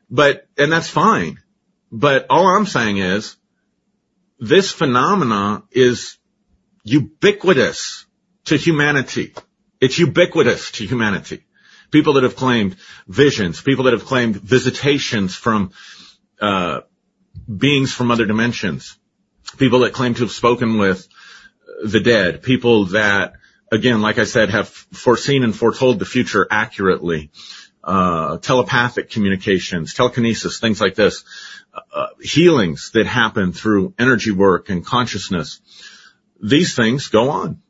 but, 0.09 0.47
and 0.57 0.71
that's 0.71 0.89
fine. 0.89 1.39
But 1.91 2.27
all 2.29 2.47
I'm 2.47 2.65
saying 2.65 2.97
is 2.97 3.35
this 4.39 4.71
phenomena 4.71 5.63
is 5.71 6.17
ubiquitous 6.83 8.05
to 8.45 8.57
humanity. 8.57 9.33
It's 9.81 9.97
ubiquitous 9.97 10.71
to 10.71 10.85
humanity. 10.85 11.45
People 11.91 12.13
that 12.13 12.23
have 12.23 12.35
claimed 12.35 12.75
visions, 13.07 13.61
people 13.61 13.85
that 13.85 13.93
have 13.93 14.05
claimed 14.05 14.35
visitations 14.35 15.35
from, 15.35 15.71
uh, 16.41 16.81
beings 17.47 17.93
from 17.93 18.11
other 18.11 18.25
dimensions, 18.25 18.97
people 19.57 19.79
that 19.79 19.93
claim 19.93 20.13
to 20.15 20.21
have 20.21 20.31
spoken 20.31 20.77
with 20.77 21.07
the 21.83 21.99
dead, 21.99 22.43
people 22.43 22.85
that 22.87 23.33
again, 23.71 24.01
like 24.01 24.17
I 24.17 24.23
said, 24.23 24.49
have 24.49 24.69
foreseen 24.69 25.43
and 25.43 25.55
foretold 25.55 25.99
the 25.99 26.05
future 26.05 26.47
accurately. 26.49 27.31
Uh, 27.83 28.37
telepathic 28.39 29.09
communications, 29.09 29.93
telekinesis, 29.93 30.59
things 30.59 30.81
like 30.81 30.95
this, 30.95 31.23
uh, 31.93 32.07
healings 32.21 32.91
that 32.93 33.05
happen 33.05 33.53
through 33.53 33.93
energy 33.97 34.31
work 34.31 34.69
and 34.69 34.85
consciousness. 34.85 35.61
These 36.41 36.75
things 36.75 37.07
go 37.07 37.29
on, 37.29 37.61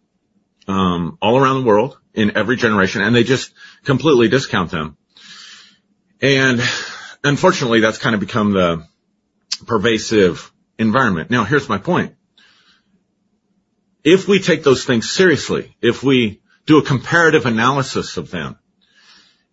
um, 0.68 1.18
all 1.22 1.38
around 1.38 1.62
the 1.62 1.68
world 1.68 2.00
in 2.16 2.36
every 2.36 2.56
generation 2.56 3.02
and 3.04 3.16
they 3.16 3.24
just 3.24 3.54
completely 3.84 4.28
discount 4.28 4.72
them. 4.72 4.98
And 6.20 6.62
unfortunately, 7.24 7.82
that's 7.82 8.00
kind 8.00 8.16
of 8.16 8.20
become 8.20 8.54
the 8.54 8.88
pervasive 9.68 10.52
environment. 10.80 11.30
Now, 11.30 11.44
here's 11.44 11.70
my 11.70 11.78
point 11.78 12.17
if 14.08 14.26
we 14.26 14.40
take 14.40 14.64
those 14.64 14.86
things 14.86 15.12
seriously, 15.12 15.76
if 15.82 16.02
we 16.02 16.40
do 16.66 16.78
a 16.78 16.82
comparative 16.82 17.46
analysis 17.46 18.16
of 18.16 18.32
them, 18.32 18.58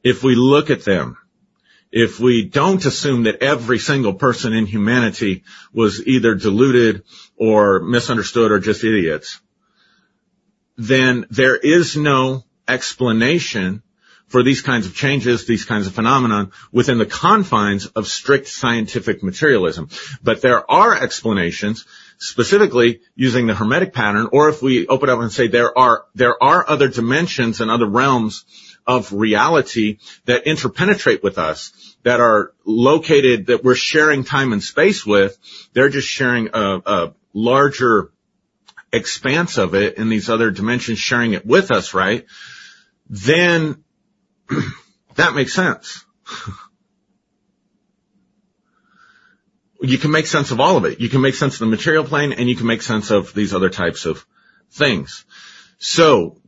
if 0.05 0.23
we 0.23 0.37
look 0.37 0.71
at 0.71 0.85
them, 0.85 1.17
if 1.91 2.21
we 2.21 2.45
don't 2.45 2.85
assume 2.87 3.25
that 3.25 3.43
every 3.43 3.81
single 3.81 4.15
person 4.15 4.53
in 4.53 4.67
humanity 4.67 5.43
was 5.73 6.07
either 6.07 6.37
deluded 6.37 7.03
or 7.37 7.81
misunderstood 7.81 8.53
or 8.53 8.61
just 8.61 8.85
idiots, 8.85 9.41
then 10.77 11.27
there 11.31 11.57
is 11.57 11.97
no 11.97 12.45
explanation 12.69 13.83
for 14.29 14.45
these 14.45 14.63
kinds 14.63 14.87
of 14.87 14.95
changes, 14.95 15.47
these 15.47 15.65
kinds 15.65 15.89
of 15.89 15.95
phenomenon 15.95 16.53
within 16.71 16.99
the 16.99 17.07
confines 17.07 17.87
of 17.87 18.07
strict 18.07 18.47
scientific 18.47 19.21
materialism. 19.21 19.89
But 20.23 20.43
there 20.43 20.69
are 20.71 20.95
explanations 20.95 21.87
specifically 22.19 23.01
using 23.15 23.47
the 23.47 23.55
hermetic 23.55 23.93
pattern, 23.93 24.29
or 24.33 24.49
if 24.49 24.63
we 24.63 24.87
open 24.87 25.11
up 25.11 25.21
and 25.21 25.33
say 25.33 25.49
there 25.49 25.77
are, 25.77 26.05
there 26.15 26.43
are 26.43 26.69
other 26.69 26.89
dimensions 26.89 27.61
and 27.61 27.71
other 27.71 27.87
realms 27.87 28.45
of 28.87 29.13
reality 29.13 29.99
that 30.27 30.47
interpenetrate 30.47 31.23
with 31.23 31.39
us, 31.39 31.97
that 32.03 32.21
are 32.21 32.53
located, 32.65 33.47
that 33.47 33.65
we're 33.65 33.75
sharing 33.75 34.25
time 34.25 34.53
and 34.53 34.63
space 34.63 35.07
with, 35.07 35.39
they're 35.73 35.89
just 35.89 36.09
sharing 36.09 36.51
a, 36.53 36.83
a 36.85 37.15
larger 37.33 38.11
expanse 38.93 39.59
of 39.59 39.75
it 39.75 39.97
in 39.97 40.09
these 40.09 40.29
other 40.31 40.51
dimensions, 40.51 40.99
sharing 40.99 41.33
it 41.33 41.45
with 41.45 41.71
us, 41.71 41.95
right? 41.95 42.27
Then 43.09 43.83
that 45.17 45.35
makes 45.35 45.55
sense. 45.55 46.05
you 49.89 49.99
can 49.99 50.11
make 50.11 50.27
sense 50.27 50.51
of 50.51 50.61
all 50.61 50.77
of 50.77 50.85
it. 50.85 51.01
You 51.01 51.09
can 51.09 51.21
make 51.21 51.35
sense 51.35 51.55
of 51.55 51.61
the 51.61 51.67
material 51.67 52.05
plane 52.05 52.33
and 52.33 52.49
you 52.49 52.57
can 52.57 52.67
make 52.67 52.83
sense 52.83 53.11
of 53.11 53.35
these 53.35 53.55
other 53.55 53.71
types 53.71 54.07
of 54.07 54.25
things. 54.71 55.25
So 55.79 56.39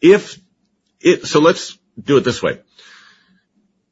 if 0.00 0.38
it, 1.00 1.26
so 1.26 1.40
let's 1.40 1.78
do 2.00 2.16
it 2.16 2.24
this 2.24 2.42
way. 2.42 2.60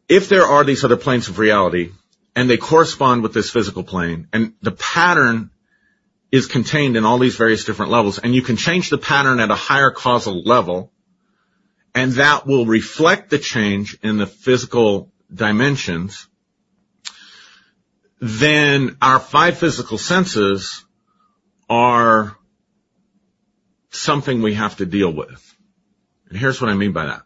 If 0.08 0.28
there 0.28 0.44
are 0.44 0.64
these 0.64 0.84
other 0.84 0.96
planes 0.96 1.28
of 1.28 1.38
reality 1.38 1.92
and 2.36 2.50
they 2.50 2.56
correspond 2.56 3.22
with 3.22 3.32
this 3.32 3.50
physical 3.50 3.84
plane 3.84 4.28
and 4.32 4.54
the 4.60 4.72
pattern 4.72 5.50
is 6.30 6.46
contained 6.46 6.96
in 6.96 7.04
all 7.04 7.18
these 7.18 7.36
various 7.36 7.64
different 7.64 7.92
levels 7.92 8.18
and 8.18 8.34
you 8.34 8.42
can 8.42 8.56
change 8.56 8.90
the 8.90 8.98
pattern 8.98 9.40
at 9.40 9.50
a 9.50 9.54
higher 9.54 9.90
causal 9.90 10.42
level 10.42 10.92
and 11.94 12.12
that 12.14 12.44
will 12.46 12.66
reflect 12.66 13.30
the 13.30 13.38
change 13.38 13.96
in 14.02 14.16
the 14.16 14.26
physical 14.26 15.12
dimensions 15.32 16.28
then 18.26 18.96
our 19.02 19.20
five 19.20 19.58
physical 19.58 19.98
senses 19.98 20.82
are 21.68 22.34
something 23.90 24.40
we 24.40 24.54
have 24.54 24.76
to 24.76 24.86
deal 24.86 25.12
with. 25.12 25.54
And 26.30 26.38
here's 26.38 26.58
what 26.58 26.70
I 26.70 26.74
mean 26.74 26.92
by 26.92 27.04
that. 27.04 27.22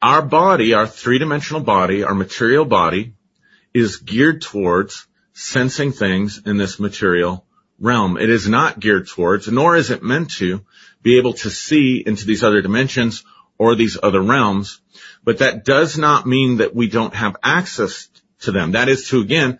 Our 0.00 0.22
body, 0.22 0.74
our 0.74 0.86
three-dimensional 0.86 1.62
body, 1.62 2.04
our 2.04 2.14
material 2.14 2.64
body 2.64 3.14
is 3.74 3.96
geared 3.96 4.42
towards 4.42 5.08
sensing 5.32 5.90
things 5.90 6.40
in 6.46 6.56
this 6.56 6.78
material 6.78 7.44
realm. 7.80 8.16
It 8.16 8.30
is 8.30 8.48
not 8.48 8.78
geared 8.78 9.08
towards, 9.08 9.48
nor 9.48 9.74
is 9.74 9.90
it 9.90 10.04
meant 10.04 10.30
to 10.34 10.64
be 11.02 11.18
able 11.18 11.32
to 11.32 11.50
see 11.50 12.00
into 12.06 12.26
these 12.26 12.44
other 12.44 12.62
dimensions 12.62 13.24
or 13.58 13.74
these 13.74 13.98
other 14.00 14.22
realms, 14.22 14.80
but 15.24 15.38
that 15.38 15.64
does 15.64 15.98
not 15.98 16.28
mean 16.28 16.58
that 16.58 16.76
we 16.76 16.86
don't 16.86 17.14
have 17.14 17.34
access 17.42 18.08
to 18.42 18.52
them. 18.52 18.72
That 18.72 18.88
is 18.88 19.08
to, 19.08 19.20
again, 19.20 19.58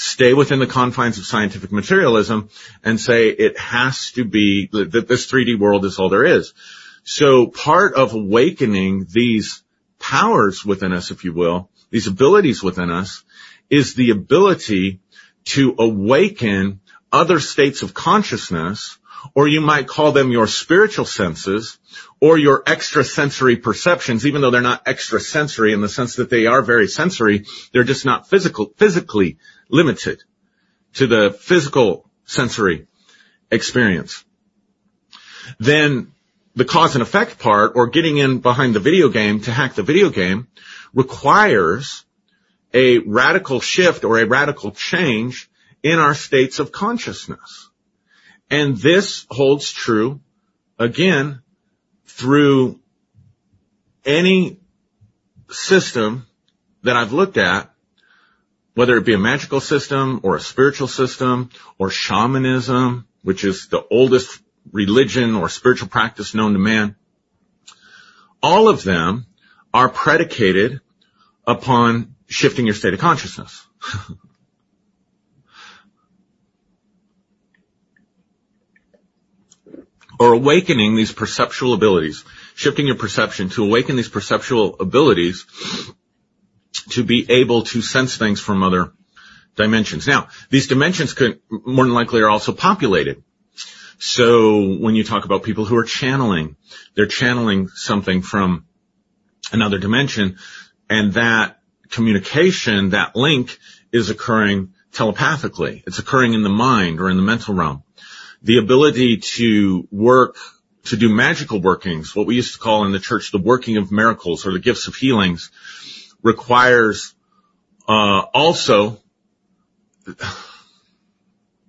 stay 0.00 0.32
within 0.32 0.58
the 0.60 0.66
confines 0.66 1.18
of 1.18 1.26
scientific 1.26 1.70
materialism 1.70 2.48
and 2.82 2.98
say 2.98 3.28
it 3.28 3.58
has 3.58 4.12
to 4.12 4.24
be 4.24 4.66
that 4.72 5.06
this 5.06 5.30
3D 5.30 5.58
world 5.58 5.84
is 5.84 5.98
all 5.98 6.08
there 6.08 6.24
is. 6.24 6.54
So 7.04 7.48
part 7.48 7.94
of 7.94 8.14
awakening 8.14 9.08
these 9.10 9.62
powers 9.98 10.64
within 10.64 10.94
us, 10.94 11.10
if 11.10 11.24
you 11.24 11.34
will, 11.34 11.68
these 11.90 12.06
abilities 12.06 12.62
within 12.62 12.90
us 12.90 13.24
is 13.68 13.92
the 13.92 14.08
ability 14.10 15.00
to 15.44 15.74
awaken 15.78 16.80
other 17.12 17.38
states 17.38 17.82
of 17.82 17.92
consciousness, 17.92 18.98
or 19.34 19.48
you 19.48 19.60
might 19.60 19.86
call 19.86 20.12
them 20.12 20.32
your 20.32 20.46
spiritual 20.46 21.04
senses 21.04 21.78
or 22.20 22.38
your 22.38 22.62
extrasensory 22.66 23.56
perceptions, 23.56 24.24
even 24.24 24.40
though 24.40 24.50
they're 24.50 24.62
not 24.62 24.88
extrasensory 24.88 25.74
in 25.74 25.82
the 25.82 25.90
sense 25.90 26.16
that 26.16 26.30
they 26.30 26.46
are 26.46 26.62
very 26.62 26.86
sensory, 26.86 27.44
they're 27.72 27.84
just 27.84 28.06
not 28.06 28.30
physical, 28.30 28.72
physically 28.78 29.36
limited 29.70 30.22
to 30.94 31.06
the 31.06 31.30
physical 31.32 32.10
sensory 32.24 32.86
experience. 33.50 34.24
Then 35.58 36.12
the 36.54 36.64
cause 36.64 36.94
and 36.94 37.02
effect 37.02 37.38
part 37.38 37.72
or 37.74 37.88
getting 37.88 38.16
in 38.18 38.38
behind 38.38 38.74
the 38.74 38.80
video 38.80 39.08
game 39.08 39.40
to 39.40 39.52
hack 39.52 39.74
the 39.74 39.82
video 39.82 40.10
game 40.10 40.48
requires 40.92 42.04
a 42.72 42.98
radical 42.98 43.60
shift 43.60 44.04
or 44.04 44.18
a 44.18 44.26
radical 44.26 44.70
change 44.72 45.50
in 45.82 45.98
our 45.98 46.14
states 46.14 46.58
of 46.58 46.72
consciousness. 46.72 47.70
And 48.50 48.76
this 48.76 49.26
holds 49.30 49.72
true 49.72 50.20
again 50.78 51.42
through 52.06 52.80
any 54.04 54.60
system 55.50 56.26
that 56.82 56.96
I've 56.96 57.12
looked 57.12 57.36
at 57.36 57.69
whether 58.74 58.96
it 58.96 59.04
be 59.04 59.14
a 59.14 59.18
magical 59.18 59.60
system 59.60 60.20
or 60.22 60.36
a 60.36 60.40
spiritual 60.40 60.88
system 60.88 61.50
or 61.78 61.90
shamanism, 61.90 63.06
which 63.22 63.44
is 63.44 63.68
the 63.68 63.84
oldest 63.90 64.40
religion 64.72 65.34
or 65.34 65.48
spiritual 65.48 65.88
practice 65.88 66.34
known 66.34 66.52
to 66.52 66.58
man, 66.58 66.96
all 68.42 68.68
of 68.68 68.82
them 68.82 69.26
are 69.72 69.88
predicated 69.88 70.80
upon 71.46 72.14
shifting 72.26 72.66
your 72.66 72.74
state 72.74 72.94
of 72.94 73.00
consciousness. 73.00 73.66
or 80.20 80.34
awakening 80.34 80.96
these 80.96 81.12
perceptual 81.12 81.72
abilities, 81.72 82.24
shifting 82.54 82.86
your 82.86 82.96
perception 82.96 83.48
to 83.48 83.64
awaken 83.64 83.96
these 83.96 84.08
perceptual 84.08 84.76
abilities 84.78 85.46
to 86.90 87.04
be 87.04 87.30
able 87.30 87.62
to 87.64 87.82
sense 87.82 88.16
things 88.16 88.40
from 88.40 88.62
other 88.62 88.92
dimensions. 89.56 90.06
Now, 90.06 90.28
these 90.48 90.68
dimensions 90.68 91.12
could 91.12 91.40
more 91.50 91.84
than 91.84 91.94
likely 91.94 92.22
are 92.22 92.28
also 92.28 92.52
populated. 92.52 93.22
So 93.98 94.76
when 94.78 94.94
you 94.94 95.04
talk 95.04 95.24
about 95.24 95.42
people 95.42 95.64
who 95.64 95.76
are 95.76 95.84
channeling, 95.84 96.56
they're 96.94 97.06
channeling 97.06 97.68
something 97.68 98.22
from 98.22 98.66
another 99.52 99.78
dimension 99.78 100.38
and 100.88 101.14
that 101.14 101.58
communication, 101.90 102.90
that 102.90 103.14
link 103.14 103.58
is 103.92 104.08
occurring 104.08 104.72
telepathically. 104.92 105.82
It's 105.86 105.98
occurring 105.98 106.34
in 106.34 106.42
the 106.42 106.48
mind 106.48 107.00
or 107.00 107.10
in 107.10 107.16
the 107.16 107.22
mental 107.22 107.54
realm 107.54 107.82
the 108.42 108.58
ability 108.58 109.18
to 109.18 109.86
work, 109.90 110.36
to 110.84 110.96
do 110.96 111.08
magical 111.08 111.60
workings, 111.60 112.16
what 112.16 112.26
we 112.26 112.36
used 112.36 112.54
to 112.54 112.58
call 112.58 112.84
in 112.84 112.92
the 112.92 112.98
church 112.98 113.32
the 113.32 113.38
working 113.38 113.76
of 113.76 113.92
miracles 113.92 114.46
or 114.46 114.52
the 114.52 114.58
gifts 114.58 114.88
of 114.88 114.94
healings, 114.94 115.50
requires 116.22 117.14
uh, 117.88 118.24
also. 118.34 118.98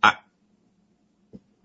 I, 0.04 0.16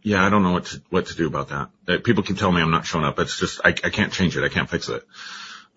yeah, 0.03 0.25
I 0.25 0.31
don't 0.31 0.43
know 0.43 0.53
what 0.53 0.67
to, 0.67 0.83
what 0.91 1.07
to 1.07 1.17
do 1.17 1.27
about 1.27 1.49
that. 1.49 1.71
Uh, 1.89 1.99
people 2.03 2.23
keep 2.23 2.39
telling 2.39 2.57
me 2.57 2.63
I'm 2.63 2.71
not 2.71 2.87
showing 2.87 3.05
up. 3.05 3.19
It's 3.19 3.39
just 3.39 3.61
I, 3.65 3.69
I 3.69 3.91
can't 3.91 4.13
change 4.13 4.37
it. 4.37 4.45
I 4.45 4.49
can't 4.49 4.69
fix 4.69 4.89
it. 4.89 5.05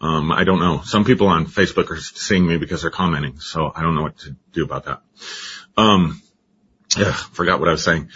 Um, 0.02 0.32
I 0.32 0.46
don't 0.46 0.60
know. 0.60 0.82
Some 0.84 1.04
people 1.04 1.28
on 1.28 1.46
Facebook 1.46 1.92
are 1.92 2.00
seeing 2.00 2.48
me 2.48 2.58
because 2.58 2.82
they're 2.82 2.92
commenting, 2.92 3.40
so 3.40 3.72
I 3.74 3.82
don't 3.82 3.96
know 3.96 4.02
what 4.02 4.18
to 4.20 4.36
do 4.54 4.64
about 4.64 4.86
that. 4.86 5.02
Um, 5.76 6.22
yeah, 6.98 7.12
forgot 7.12 7.60
what 7.60 7.68
I 7.68 7.74
was 7.74 7.84
saying. 7.84 8.10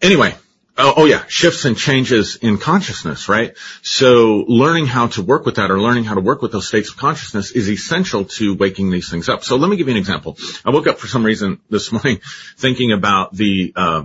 Anyway, 0.00 0.34
oh, 0.78 0.94
oh, 0.98 1.04
yeah, 1.04 1.24
shifts 1.28 1.64
and 1.64 1.76
changes 1.76 2.36
in 2.36 2.58
consciousness, 2.58 3.28
right? 3.28 3.56
So 3.82 4.44
learning 4.48 4.86
how 4.86 5.08
to 5.08 5.22
work 5.22 5.46
with 5.46 5.56
that 5.56 5.70
or 5.70 5.80
learning 5.80 6.04
how 6.04 6.14
to 6.14 6.20
work 6.20 6.42
with 6.42 6.52
those 6.52 6.66
states 6.66 6.90
of 6.90 6.96
consciousness 6.96 7.50
is 7.50 7.68
essential 7.70 8.24
to 8.24 8.54
waking 8.54 8.90
these 8.90 9.10
things 9.10 9.28
up. 9.28 9.44
So 9.44 9.56
let 9.56 9.68
me 9.70 9.76
give 9.76 9.88
you 9.88 9.94
an 9.94 9.98
example. 9.98 10.36
I 10.64 10.70
woke 10.70 10.86
up 10.86 10.98
for 10.98 11.08
some 11.08 11.24
reason 11.24 11.60
this 11.70 11.92
morning 11.92 12.20
thinking 12.56 12.92
about 12.92 13.34
the, 13.34 13.72
uh, 13.76 14.04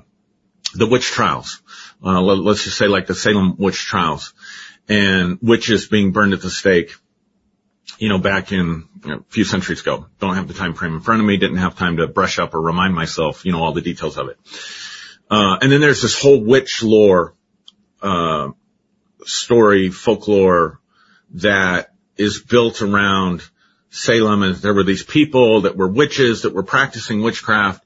the 0.73 0.87
witch 0.87 1.05
trials. 1.05 1.61
Uh, 2.03 2.21
let, 2.21 2.51
us 2.51 2.63
just 2.63 2.77
say 2.77 2.87
like 2.87 3.07
the 3.07 3.15
Salem 3.15 3.55
witch 3.57 3.85
trials 3.85 4.33
and 4.87 5.39
witches 5.41 5.87
being 5.87 6.11
burned 6.11 6.33
at 6.33 6.41
the 6.41 6.49
stake 6.49 6.93
you 7.99 8.09
know, 8.09 8.19
back 8.19 8.51
in 8.51 8.87
a 9.05 9.23
few 9.29 9.43
centuries 9.43 9.81
ago. 9.81 10.05
Don't 10.19 10.35
have 10.35 10.47
the 10.47 10.53
time 10.53 10.73
frame 10.73 10.93
in 10.93 10.99
front 10.99 11.21
of 11.21 11.27
me. 11.27 11.37
Didn't 11.37 11.57
have 11.57 11.77
time 11.77 11.97
to 11.97 12.07
brush 12.07 12.37
up 12.37 12.53
or 12.53 12.61
remind 12.61 12.93
myself, 12.93 13.45
you 13.45 13.51
know, 13.51 13.63
all 13.63 13.73
the 13.73 13.81
details 13.81 14.17
of 14.17 14.29
it. 14.29 14.37
Uh, 15.29 15.57
and 15.61 15.71
then 15.71 15.81
there's 15.81 16.01
this 16.01 16.21
whole 16.21 16.41
witch 16.41 16.83
lore, 16.83 17.33
uh, 18.01 18.49
story, 19.25 19.89
folklore 19.89 20.79
that 21.31 21.93
is 22.15 22.41
built 22.41 22.81
around 22.81 23.41
Salem 23.89 24.43
and 24.43 24.55
there 24.55 24.73
were 24.73 24.83
these 24.83 25.03
people 25.03 25.61
that 25.61 25.75
were 25.75 25.87
witches 25.87 26.43
that 26.43 26.53
were 26.53 26.63
practicing 26.63 27.21
witchcraft 27.21 27.83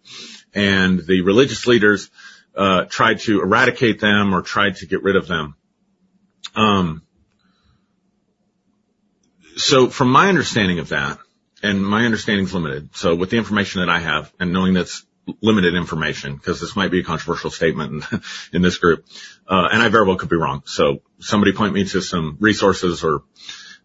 and 0.54 1.00
the 1.00 1.22
religious 1.22 1.68
leaders, 1.68 2.10
uh, 2.56 2.86
tried 2.86 3.20
to 3.20 3.42
eradicate 3.42 4.00
them 4.00 4.36
or 4.36 4.42
tried 4.42 4.76
to 4.78 4.86
get 4.86 5.04
rid 5.04 5.16
of 5.16 5.28
them. 5.28 5.56
Um, 6.56 7.02
so 9.56 9.90
from 9.90 10.12
my 10.12 10.28
understanding 10.28 10.80
of 10.80 10.90
that, 10.90 11.18
and 11.64 11.86
my 11.86 12.06
understanding 12.06 12.46
is 12.46 12.54
limited. 12.54 12.96
So 12.96 13.16
with 13.16 13.30
the 13.30 13.38
information 13.38 13.82
that 13.82 13.90
I 13.90 14.00
have 14.00 14.34
and 14.40 14.52
knowing 14.52 14.74
that's 14.74 15.06
limited 15.42 15.76
information 15.76 16.36
because 16.36 16.60
this 16.60 16.76
might 16.76 16.92
be 16.92 17.00
a 17.00 17.04
controversial 17.04 17.52
statement 17.52 18.04
in, 18.12 18.22
in 18.54 18.62
this 18.62 18.78
group. 18.78 19.06
Uh, 19.48 19.68
and 19.72 19.82
I 19.82 19.90
very 19.90 20.06
well 20.06 20.18
could 20.18 20.30
be 20.30 20.36
wrong. 20.36 20.64
So 20.66 21.02
somebody 21.20 21.54
point 21.54 21.74
me 21.74 21.86
to 21.86 22.02
some 22.02 22.38
resources 22.40 23.04
or 23.04 23.24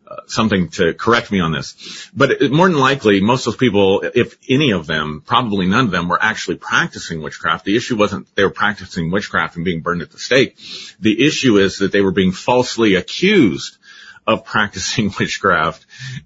uh, 0.08 0.16
something 0.26 0.68
to 0.68 0.94
correct 0.94 1.32
me 1.32 1.40
on 1.40 1.52
this. 1.52 2.10
But 2.14 2.30
it, 2.30 2.52
more 2.52 2.68
than 2.68 2.78
likely, 2.78 3.20
most 3.20 3.46
of 3.46 3.54
those 3.54 3.58
people, 3.58 4.04
if 4.14 4.38
any 4.48 4.70
of 4.70 4.86
them, 4.86 5.22
probably 5.26 5.66
none 5.66 5.86
of 5.86 5.90
them 5.90 6.08
were 6.08 6.22
actually 6.22 6.58
practicing 6.58 7.22
witchcraft. 7.22 7.64
The 7.64 7.76
issue 7.76 7.96
wasn't 7.96 8.32
they 8.36 8.44
were 8.44 8.50
practicing 8.50 9.10
witchcraft 9.10 9.56
and 9.56 9.64
being 9.64 9.82
burned 9.82 10.02
at 10.02 10.12
the 10.12 10.18
stake. 10.18 10.58
The 11.00 11.26
issue 11.26 11.58
is 11.58 11.78
that 11.78 11.90
they 11.90 12.02
were 12.02 12.12
being 12.12 12.32
falsely 12.32 12.94
accused 12.94 13.78
of 14.26 14.44
practicing 14.44 15.12
witchcraft 15.18 15.84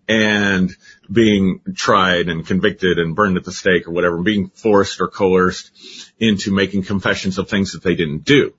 and 0.08 0.76
being 1.10 1.60
tried 1.74 2.28
and 2.28 2.46
convicted 2.46 2.98
and 2.98 3.16
burned 3.16 3.36
at 3.36 3.44
the 3.44 3.52
stake 3.52 3.88
or 3.88 3.92
whatever, 3.92 4.22
being 4.22 4.50
forced 4.50 5.00
or 5.00 5.08
coerced 5.08 5.70
into 6.18 6.52
making 6.52 6.84
confessions 6.84 7.38
of 7.38 7.48
things 7.48 7.72
that 7.72 7.82
they 7.82 7.94
didn't 7.94 8.24
do. 8.24 8.54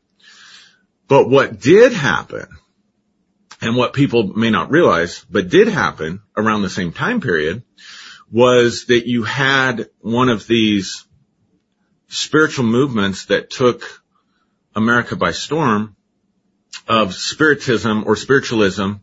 But 1.08 1.30
what 1.30 1.60
did 1.60 1.94
happen 1.94 2.48
and 3.62 3.76
what 3.76 3.94
people 3.94 4.24
may 4.36 4.50
not 4.50 4.72
realize, 4.72 5.26
but 5.30 5.50
did 5.50 5.68
happen 5.68 6.22
around 6.36 6.62
the 6.62 6.70
same 6.70 6.92
time 6.92 7.22
period 7.22 7.64
was 8.32 8.86
that 8.86 9.08
you 9.08 9.24
had 9.24 9.90
one 10.00 10.30
of 10.30 10.48
these 10.48 11.06
spiritual 12.08 12.66
movements 12.66 13.26
that 13.26 13.50
took 13.50 13.84
America 14.76 15.16
by 15.16 15.32
storm 15.32 15.96
of 16.88 17.14
spiritism 17.14 18.06
or 18.06 18.16
spiritualism, 18.16 18.94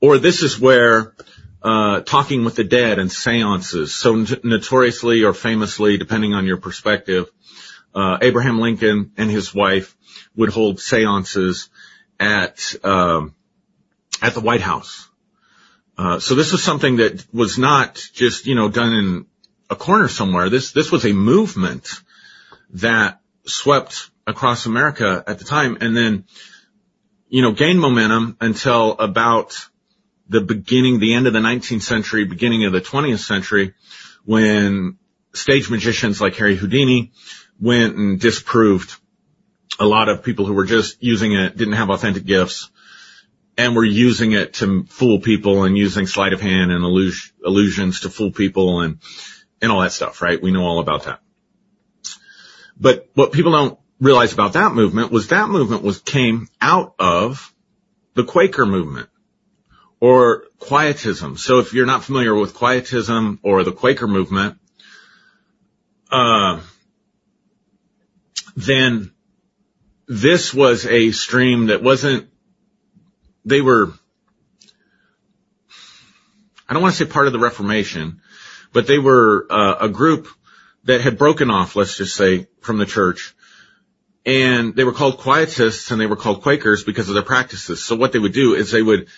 or 0.00 0.18
this 0.18 0.42
is 0.42 0.60
where 0.60 1.14
uh, 1.62 2.00
talking 2.00 2.44
with 2.44 2.56
the 2.56 2.64
dead 2.64 2.98
and 2.98 3.10
seances. 3.10 3.94
So 3.94 4.24
notoriously 4.42 5.24
or 5.24 5.34
famously, 5.34 5.98
depending 5.98 6.34
on 6.34 6.46
your 6.46 6.56
perspective, 6.56 7.30
uh, 7.94 8.18
Abraham 8.22 8.60
Lincoln 8.60 9.12
and 9.16 9.30
his 9.30 9.54
wife 9.54 9.96
would 10.36 10.50
hold 10.50 10.80
seances 10.80 11.68
at 12.18 12.74
um, 12.84 13.34
at 14.22 14.34
the 14.34 14.40
White 14.40 14.60
House. 14.60 15.08
Uh, 15.98 16.18
so 16.18 16.34
this 16.34 16.52
was 16.52 16.62
something 16.62 16.96
that 16.96 17.24
was 17.32 17.58
not 17.58 17.96
just 18.14 18.46
you 18.46 18.54
know 18.54 18.68
done 18.68 18.92
in 18.92 19.26
a 19.68 19.76
corner 19.76 20.08
somewhere. 20.08 20.48
This 20.48 20.72
this 20.72 20.90
was 20.90 21.04
a 21.04 21.12
movement 21.12 21.88
that 22.70 23.20
swept 23.44 24.10
across 24.26 24.66
America 24.66 25.22
at 25.26 25.38
the 25.38 25.44
time, 25.44 25.78
and 25.80 25.96
then 25.96 26.24
you 27.28 27.42
know 27.42 27.52
gained 27.52 27.80
momentum 27.80 28.36
until 28.40 28.92
about 28.92 29.68
the 30.30 30.40
beginning, 30.40 31.00
the 31.00 31.14
end 31.14 31.26
of 31.26 31.32
the 31.32 31.40
19th 31.40 31.82
century, 31.82 32.24
beginning 32.24 32.64
of 32.64 32.72
the 32.72 32.80
20th 32.80 33.18
century, 33.18 33.74
when 34.24 34.96
stage 35.34 35.68
magicians 35.68 36.20
like 36.20 36.36
Harry 36.36 36.54
Houdini 36.54 37.10
went 37.60 37.96
and 37.96 38.20
disproved 38.20 38.94
a 39.80 39.84
lot 39.84 40.08
of 40.08 40.22
people 40.22 40.46
who 40.46 40.54
were 40.54 40.64
just 40.64 41.02
using 41.02 41.32
it, 41.32 41.56
didn't 41.56 41.74
have 41.74 41.90
authentic 41.90 42.24
gifts, 42.24 42.70
and 43.58 43.74
were 43.74 43.84
using 43.84 44.30
it 44.30 44.54
to 44.54 44.84
fool 44.84 45.18
people 45.18 45.64
and 45.64 45.76
using 45.76 46.06
sleight 46.06 46.32
of 46.32 46.40
hand 46.40 46.70
and 46.70 46.84
illusions 46.84 48.00
to 48.00 48.08
fool 48.08 48.30
people 48.30 48.82
and, 48.82 49.00
and 49.60 49.72
all 49.72 49.80
that 49.80 49.92
stuff, 49.92 50.22
right? 50.22 50.40
We 50.40 50.52
know 50.52 50.62
all 50.62 50.78
about 50.78 51.04
that. 51.04 51.20
But 52.78 53.10
what 53.14 53.32
people 53.32 53.50
don't 53.50 53.78
realize 53.98 54.32
about 54.32 54.52
that 54.52 54.72
movement 54.72 55.10
was 55.10 55.28
that 55.28 55.48
movement 55.48 55.82
was 55.82 56.00
came 56.00 56.46
out 56.60 56.94
of 57.00 57.52
the 58.14 58.24
Quaker 58.24 58.64
movement 58.64 59.09
or 60.00 60.44
quietism. 60.58 61.36
So 61.36 61.58
if 61.58 61.74
you're 61.74 61.86
not 61.86 62.02
familiar 62.02 62.34
with 62.34 62.54
quietism 62.54 63.38
or 63.42 63.62
the 63.62 63.72
Quaker 63.72 64.08
movement, 64.08 64.58
uh, 66.10 66.60
then 68.56 69.12
this 70.08 70.52
was 70.52 70.86
a 70.86 71.12
stream 71.12 71.66
that 71.66 71.82
wasn't, 71.82 72.28
they 73.44 73.60
were, 73.60 73.92
I 76.68 76.72
don't 76.72 76.82
want 76.82 76.94
to 76.94 77.04
say 77.04 77.10
part 77.10 77.26
of 77.26 77.32
the 77.32 77.38
Reformation, 77.38 78.22
but 78.72 78.86
they 78.86 78.98
were 78.98 79.46
uh, 79.50 79.76
a 79.80 79.88
group 79.88 80.28
that 80.84 81.00
had 81.00 81.18
broken 81.18 81.50
off, 81.50 81.76
let's 81.76 81.96
just 81.96 82.16
say, 82.16 82.46
from 82.60 82.78
the 82.78 82.86
church. 82.86 83.34
And 84.24 84.74
they 84.74 84.84
were 84.84 84.92
called 84.92 85.18
quietists 85.18 85.90
and 85.90 86.00
they 86.00 86.06
were 86.06 86.16
called 86.16 86.42
Quakers 86.42 86.84
because 86.84 87.08
of 87.08 87.14
their 87.14 87.22
practices. 87.22 87.84
So 87.84 87.96
what 87.96 88.12
they 88.12 88.18
would 88.18 88.32
do 88.32 88.54
is 88.54 88.70
they 88.70 88.82
would 88.82 89.08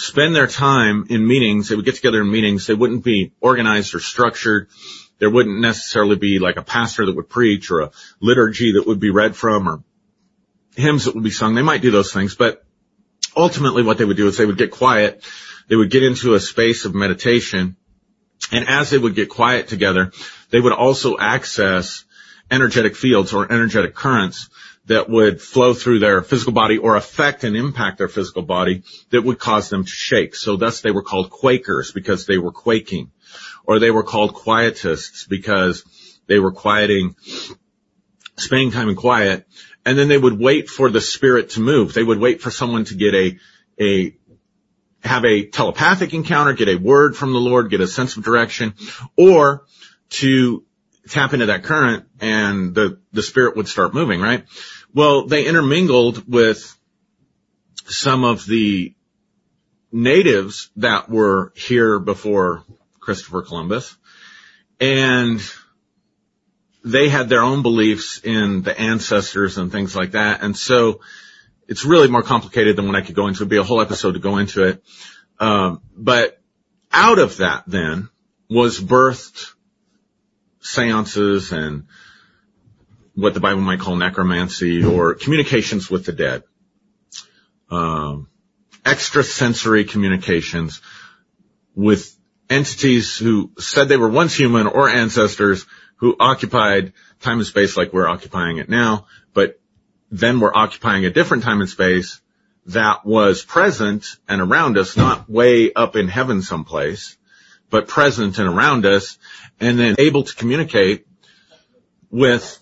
spend 0.00 0.34
their 0.34 0.46
time 0.46 1.06
in 1.10 1.26
meetings. 1.26 1.68
They 1.68 1.76
would 1.76 1.84
get 1.84 1.96
together 1.96 2.22
in 2.22 2.30
meetings. 2.30 2.66
They 2.66 2.74
wouldn't 2.74 3.04
be 3.04 3.32
organized 3.40 3.94
or 3.94 4.00
structured. 4.00 4.68
There 5.18 5.30
wouldn't 5.30 5.60
necessarily 5.60 6.16
be 6.16 6.38
like 6.38 6.56
a 6.56 6.62
pastor 6.62 7.04
that 7.04 7.14
would 7.14 7.28
preach 7.28 7.70
or 7.70 7.80
a 7.80 7.90
liturgy 8.20 8.72
that 8.72 8.86
would 8.86 8.98
be 8.98 9.10
read 9.10 9.36
from 9.36 9.68
or 9.68 9.82
hymns 10.74 11.04
that 11.04 11.14
would 11.14 11.24
be 11.24 11.30
sung. 11.30 11.54
They 11.54 11.62
might 11.62 11.82
do 11.82 11.90
those 11.90 12.12
things, 12.12 12.34
but 12.34 12.64
ultimately 13.36 13.82
what 13.82 13.98
they 13.98 14.06
would 14.06 14.16
do 14.16 14.26
is 14.26 14.38
they 14.38 14.46
would 14.46 14.56
get 14.56 14.70
quiet. 14.70 15.22
They 15.68 15.76
would 15.76 15.90
get 15.90 16.02
into 16.02 16.32
a 16.32 16.40
space 16.40 16.86
of 16.86 16.94
meditation. 16.94 17.76
And 18.50 18.68
as 18.68 18.88
they 18.88 18.98
would 18.98 19.14
get 19.14 19.28
quiet 19.28 19.68
together, 19.68 20.12
they 20.48 20.60
would 20.60 20.72
also 20.72 21.18
access 21.18 22.04
energetic 22.50 22.96
fields 22.96 23.34
or 23.34 23.52
energetic 23.52 23.94
currents 23.94 24.48
that 24.86 25.08
would 25.08 25.40
flow 25.40 25.74
through 25.74 25.98
their 25.98 26.22
physical 26.22 26.52
body 26.52 26.78
or 26.78 26.96
affect 26.96 27.44
and 27.44 27.56
impact 27.56 27.98
their 27.98 28.08
physical 28.08 28.42
body 28.42 28.82
that 29.10 29.22
would 29.22 29.38
cause 29.38 29.68
them 29.68 29.84
to 29.84 29.90
shake. 29.90 30.34
So 30.34 30.56
thus 30.56 30.80
they 30.80 30.90
were 30.90 31.02
called 31.02 31.30
Quakers 31.30 31.92
because 31.92 32.26
they 32.26 32.38
were 32.38 32.52
quaking. 32.52 33.10
Or 33.64 33.78
they 33.78 33.90
were 33.90 34.02
called 34.02 34.34
Quietists 34.34 35.28
because 35.28 35.84
they 36.26 36.38
were 36.38 36.52
quieting, 36.52 37.14
spending 38.36 38.72
time 38.72 38.88
in 38.88 38.96
quiet. 38.96 39.46
And 39.84 39.98
then 39.98 40.08
they 40.08 40.18
would 40.18 40.38
wait 40.38 40.68
for 40.68 40.90
the 40.90 41.00
spirit 41.00 41.50
to 41.50 41.60
move. 41.60 41.94
They 41.94 42.02
would 42.02 42.18
wait 42.18 42.40
for 42.40 42.50
someone 42.50 42.84
to 42.86 42.94
get 42.94 43.14
a, 43.14 43.38
a, 43.80 44.16
have 45.02 45.24
a 45.24 45.46
telepathic 45.46 46.14
encounter, 46.14 46.52
get 46.52 46.68
a 46.68 46.76
word 46.76 47.16
from 47.16 47.32
the 47.32 47.38
Lord, 47.38 47.70
get 47.70 47.80
a 47.80 47.86
sense 47.86 48.16
of 48.16 48.24
direction, 48.24 48.74
or 49.16 49.64
to 50.10 50.64
tap 51.10 51.32
into 51.32 51.46
that 51.46 51.64
current 51.64 52.06
and 52.20 52.74
the, 52.74 53.00
the 53.12 53.22
spirit 53.22 53.56
would 53.56 53.68
start 53.68 53.94
moving, 53.94 54.20
right? 54.20 54.44
Well, 54.94 55.26
they 55.26 55.46
intermingled 55.46 56.28
with 56.28 56.76
some 57.86 58.24
of 58.24 58.46
the 58.46 58.94
natives 59.92 60.70
that 60.76 61.10
were 61.10 61.52
here 61.56 61.98
before 61.98 62.64
Christopher 63.00 63.42
Columbus 63.42 63.96
and 64.80 65.40
they 66.84 67.08
had 67.08 67.28
their 67.28 67.42
own 67.42 67.62
beliefs 67.62 68.20
in 68.22 68.62
the 68.62 68.78
ancestors 68.78 69.58
and 69.58 69.70
things 69.70 69.94
like 69.94 70.12
that. 70.12 70.42
And 70.42 70.56
so 70.56 71.00
it's 71.68 71.84
really 71.84 72.08
more 72.08 72.22
complicated 72.22 72.76
than 72.76 72.86
what 72.86 72.96
I 72.96 73.02
could 73.02 73.14
go 73.14 73.26
into. 73.26 73.38
It'd 73.38 73.48
be 73.48 73.58
a 73.58 73.62
whole 73.62 73.80
episode 73.80 74.12
to 74.12 74.18
go 74.20 74.38
into 74.38 74.64
it. 74.64 74.82
Um, 75.38 75.82
but 75.94 76.40
out 76.92 77.18
of 77.18 77.38
that 77.38 77.64
then 77.66 78.08
was 78.48 78.80
birthed 78.80 79.52
seances 80.60 81.52
and 81.52 81.84
what 83.14 83.34
the 83.34 83.40
Bible 83.40 83.60
might 83.60 83.80
call 83.80 83.96
necromancy 83.96 84.84
or 84.84 85.14
communications 85.14 85.90
with 85.90 86.06
the 86.06 86.12
dead. 86.12 86.42
Um, 87.70 88.28
extrasensory 88.84 89.84
communications 89.84 90.80
with 91.74 92.16
entities 92.48 93.16
who 93.16 93.52
said 93.58 93.88
they 93.88 93.96
were 93.96 94.08
once 94.08 94.34
human 94.34 94.66
or 94.66 94.88
ancestors 94.88 95.66
who 95.96 96.16
occupied 96.18 96.92
time 97.20 97.38
and 97.38 97.46
space 97.46 97.76
like 97.76 97.92
we're 97.92 98.08
occupying 98.08 98.56
it 98.56 98.68
now, 98.68 99.06
but 99.34 99.60
then 100.10 100.40
we're 100.40 100.54
occupying 100.54 101.04
a 101.04 101.10
different 101.10 101.44
time 101.44 101.60
and 101.60 101.68
space 101.68 102.20
that 102.66 103.04
was 103.04 103.44
present 103.44 104.06
and 104.28 104.40
around 104.40 104.78
us, 104.78 104.96
not 104.96 105.28
way 105.28 105.72
up 105.72 105.96
in 105.96 106.08
heaven 106.08 106.42
someplace, 106.42 107.16
but 107.70 107.88
present 107.88 108.38
and 108.38 108.48
around 108.48 108.84
us 108.86 109.18
and 109.60 109.78
then 109.78 109.96
able 109.98 110.24
to 110.24 110.34
communicate 110.34 111.06
with 112.10 112.58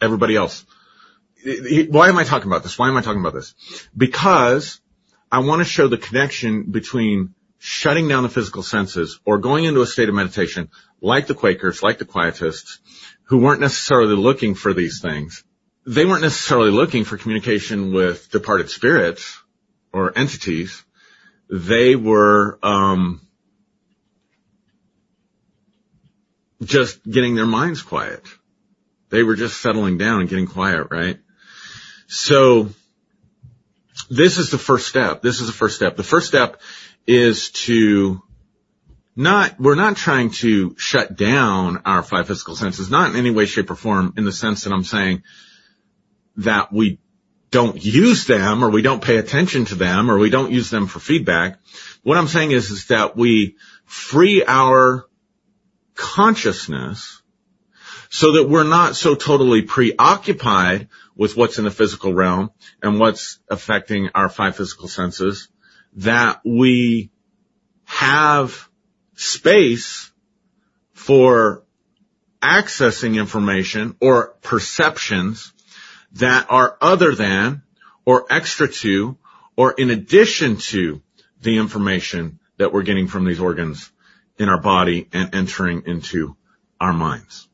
everybody 0.00 0.36
else. 0.36 0.64
Why 1.44 2.08
am 2.08 2.18
I 2.18 2.24
talking 2.24 2.50
about 2.50 2.62
this? 2.62 2.78
Why 2.78 2.88
am 2.88 2.96
I 2.96 3.02
talking 3.02 3.20
about 3.20 3.34
this? 3.34 3.54
Because 3.96 4.80
I 5.30 5.40
want 5.40 5.60
to 5.60 5.64
show 5.64 5.86
the 5.88 5.98
connection 5.98 6.70
between 6.70 7.34
shutting 7.58 8.08
down 8.08 8.22
the 8.22 8.28
physical 8.28 8.62
senses 8.62 9.20
or 9.24 9.38
going 9.38 9.64
into 9.64 9.80
a 9.80 9.86
state 9.86 10.08
of 10.08 10.14
meditation 10.14 10.70
like 11.00 11.26
the 11.26 11.34
Quakers, 11.34 11.82
like 11.82 11.98
the 11.98 12.04
Quietists, 12.04 12.78
who 13.24 13.38
weren't 13.38 13.60
necessarily 13.60 14.16
looking 14.16 14.54
for 14.54 14.72
these 14.72 15.00
things. 15.00 15.44
They 15.86 16.04
weren't 16.04 16.22
necessarily 16.22 16.70
looking 16.70 17.04
for 17.04 17.16
communication 17.16 17.92
with 17.92 18.30
departed 18.30 18.70
spirits 18.70 19.38
or 19.92 20.16
entities. 20.16 20.84
They 21.48 21.96
were, 21.96 22.58
um, 22.62 23.25
just 26.62 27.02
getting 27.08 27.34
their 27.34 27.46
minds 27.46 27.82
quiet. 27.82 28.22
They 29.10 29.22
were 29.22 29.36
just 29.36 29.60
settling 29.60 29.98
down 29.98 30.20
and 30.20 30.28
getting 30.28 30.46
quiet, 30.46 30.88
right? 30.90 31.18
So 32.08 32.70
this 34.10 34.38
is 34.38 34.50
the 34.50 34.58
first 34.58 34.88
step. 34.88 35.22
This 35.22 35.40
is 35.40 35.46
the 35.46 35.52
first 35.52 35.76
step. 35.76 35.96
The 35.96 36.02
first 36.02 36.26
step 36.26 36.60
is 37.06 37.50
to 37.50 38.22
not, 39.14 39.58
we're 39.58 39.76
not 39.76 39.96
trying 39.96 40.30
to 40.30 40.74
shut 40.76 41.16
down 41.16 41.82
our 41.84 42.02
five 42.02 42.26
physical 42.26 42.56
senses, 42.56 42.90
not 42.90 43.10
in 43.10 43.16
any 43.16 43.30
way, 43.30 43.46
shape 43.46 43.70
or 43.70 43.74
form 43.74 44.12
in 44.16 44.24
the 44.24 44.32
sense 44.32 44.64
that 44.64 44.72
I'm 44.72 44.84
saying 44.84 45.22
that 46.36 46.72
we 46.72 46.98
don't 47.50 47.82
use 47.82 48.26
them 48.26 48.62
or 48.62 48.70
we 48.70 48.82
don't 48.82 49.02
pay 49.02 49.16
attention 49.16 49.64
to 49.66 49.74
them 49.74 50.10
or 50.10 50.18
we 50.18 50.30
don't 50.30 50.52
use 50.52 50.68
them 50.68 50.86
for 50.86 50.98
feedback. 50.98 51.58
What 52.02 52.18
I'm 52.18 52.28
saying 52.28 52.50
is, 52.50 52.70
is 52.70 52.86
that 52.88 53.16
we 53.16 53.56
free 53.86 54.44
our 54.46 55.05
consciousness 55.96 57.22
so 58.10 58.32
that 58.32 58.48
we're 58.48 58.64
not 58.64 58.94
so 58.94 59.14
totally 59.14 59.62
preoccupied 59.62 60.88
with 61.16 61.36
what's 61.36 61.58
in 61.58 61.64
the 61.64 61.70
physical 61.70 62.14
realm 62.14 62.50
and 62.82 63.00
what's 63.00 63.40
affecting 63.50 64.10
our 64.14 64.28
five 64.28 64.56
physical 64.56 64.86
senses 64.86 65.48
that 65.94 66.40
we 66.44 67.10
have 67.84 68.68
space 69.14 70.12
for 70.92 71.64
accessing 72.42 73.16
information 73.16 73.96
or 74.00 74.34
perceptions 74.42 75.52
that 76.12 76.46
are 76.50 76.76
other 76.80 77.14
than 77.14 77.62
or 78.04 78.26
extra 78.30 78.68
to 78.68 79.16
or 79.56 79.72
in 79.72 79.90
addition 79.90 80.56
to 80.58 81.02
the 81.40 81.56
information 81.56 82.38
that 82.58 82.72
we're 82.72 82.82
getting 82.82 83.08
from 83.08 83.24
these 83.24 83.40
organs 83.40 83.90
in 84.38 84.48
our 84.48 84.60
body 84.60 85.08
and 85.12 85.34
entering 85.34 85.84
into 85.86 86.36
our 86.80 86.92
minds. 86.92 87.48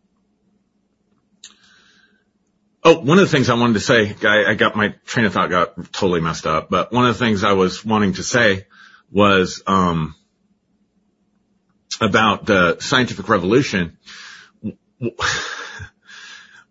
Oh, 2.85 2.99
one 2.99 3.19
of 3.19 3.25
the 3.25 3.31
things 3.31 3.49
I 3.49 3.55
wanted 3.55 3.75
to 3.75 3.81
say, 3.81 4.17
I, 4.25 4.51
I 4.51 4.55
got 4.55 4.75
my 4.75 4.95
train 5.07 5.27
of 5.27 5.33
thought 5.33 5.51
got 5.51 5.93
totally 5.93 6.21
messed 6.21 6.47
up, 6.47 6.69
but 6.69 6.93
one 6.93 7.07
of 7.07 7.17
the 7.17 7.25
things 7.25 7.45
I 7.45 7.53
was 7.53 7.85
wanting 7.85 8.15
to 8.15 8.25
say 8.25 8.67
was, 9.11 9.63
um, 9.67 10.17
about 12.01 12.47
the 12.47 12.79
scientific 12.81 13.29
revolution 13.29 13.99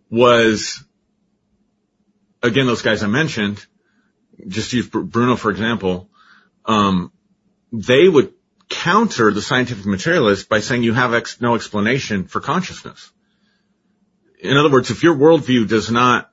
was, 0.10 0.84
again, 2.44 2.66
those 2.66 2.82
guys 2.82 3.04
I 3.04 3.08
mentioned, 3.08 3.66
just 4.48 4.74
use 4.74 4.88
Bruno 4.88 5.38
for 5.38 5.50
example, 5.50 6.10
um, 6.66 7.14
they 7.72 8.10
would 8.10 8.34
counter 8.72 9.32
the 9.32 9.42
scientific 9.42 9.86
materialist 9.86 10.50
by 10.50 10.62
saying 10.62 10.82
you 10.82 10.94
have 10.94 11.14
ex- 11.14 11.42
no 11.42 11.56
explanation 11.56 12.24
for 12.26 12.40
consciousness. 12.40 13.12
In 14.40 14.58
other 14.58 14.72
words, 14.72 14.90
if 14.90 15.04
your 15.04 15.16
worldview 15.16 15.68
does 15.68 15.92
not 15.92 16.32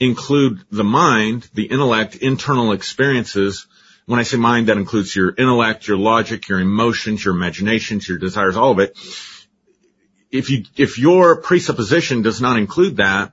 include 0.00 0.64
the 0.70 0.82
mind, 0.82 1.48
the 1.54 1.66
intellect, 1.66 2.16
internal 2.16 2.72
experiences, 2.72 3.66
when 4.06 4.18
I 4.18 4.24
say 4.24 4.38
mind, 4.38 4.68
that 4.68 4.76
includes 4.76 5.14
your 5.14 5.32
intellect, 5.36 5.86
your 5.86 5.98
logic, 5.98 6.48
your 6.48 6.58
emotions, 6.58 7.24
your 7.24 7.34
imaginations, 7.34 8.08
your 8.08 8.18
desires, 8.18 8.56
all 8.56 8.72
of 8.72 8.78
it. 8.80 8.98
If 10.30 10.50
you, 10.50 10.64
if 10.76 10.98
your 10.98 11.40
presupposition 11.42 12.22
does 12.22 12.40
not 12.40 12.58
include 12.58 12.96
that, 12.96 13.32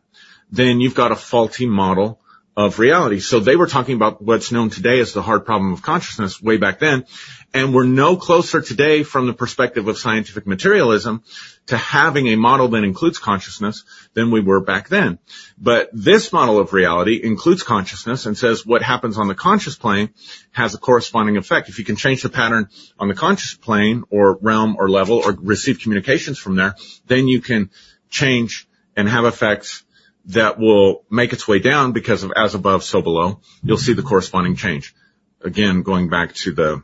then 0.52 0.82
you've 0.82 0.96
got 0.96 1.12
a 1.12 1.16
faulty 1.16 1.66
model 1.66 2.21
of 2.56 2.80
reality. 2.80 3.20
So 3.20 3.40
they 3.40 3.56
were 3.56 3.68
talking 3.68 3.96
about 3.96 4.22
what's 4.22 4.52
known 4.52 4.70
today 4.70 5.00
as 5.00 5.14
the 5.14 5.22
hard 5.22 5.46
problem 5.46 5.72
of 5.72 5.82
consciousness 5.82 6.42
way 6.42 6.58
back 6.58 6.80
then. 6.80 7.06
And 7.54 7.74
we're 7.74 7.86
no 7.86 8.18
closer 8.18 8.62
today 8.62 9.04
from 9.04 9.28
the 9.28 9.34
perspective 9.34 9.88
of 9.88 9.98
scientific 9.98 10.46
materialism 10.46 11.24
to 11.68 11.78
having 11.78 12.28
a 12.28 12.36
model 12.36 12.70
that 12.70 12.84
includes 12.84 13.20
consciousness 13.20 13.84
than 14.14 14.32
we 14.32 14.42
were 14.42 14.60
back 14.60 14.90
then. 14.90 15.20
But 15.58 15.90
this 15.94 16.34
model 16.34 16.60
of 16.60 16.74
reality 16.74 17.20
includes 17.22 17.64
consciousness 17.64 18.26
and 18.26 18.38
says 18.38 18.66
what 18.66 18.82
happens 18.82 19.18
on 19.18 19.28
the 19.28 19.36
conscious 19.36 19.76
plane 19.76 20.10
has 20.52 20.74
a 20.74 20.78
corresponding 20.78 21.38
effect. 21.38 21.70
If 21.70 21.80
you 21.80 21.86
can 21.86 21.96
change 21.96 22.22
the 22.22 22.30
pattern 22.30 22.68
on 23.00 23.08
the 23.08 23.16
conscious 23.16 23.56
plane 23.56 24.04
or 24.10 24.38
realm 24.42 24.76
or 24.78 24.90
level 24.90 25.18
or 25.18 25.32
receive 25.32 25.80
communications 25.80 26.38
from 26.38 26.56
there, 26.56 26.76
then 27.08 27.28
you 27.28 27.42
can 27.42 27.70
change 28.10 28.68
and 28.96 29.08
have 29.08 29.26
effects 29.26 29.84
that 30.26 30.60
will 30.60 31.04
make 31.10 31.34
its 31.34 31.48
way 31.48 31.60
down 31.60 31.92
because 31.92 32.24
of 32.24 32.32
as 32.36 32.56
above, 32.56 32.84
so 32.84 33.02
below. 33.02 33.42
You'll 33.64 33.78
see 33.78 33.94
the 33.94 34.04
corresponding 34.04 34.56
change. 34.56 34.94
Again, 35.42 35.82
going 35.82 36.10
back 36.10 36.36
to 36.36 36.54
the 36.54 36.84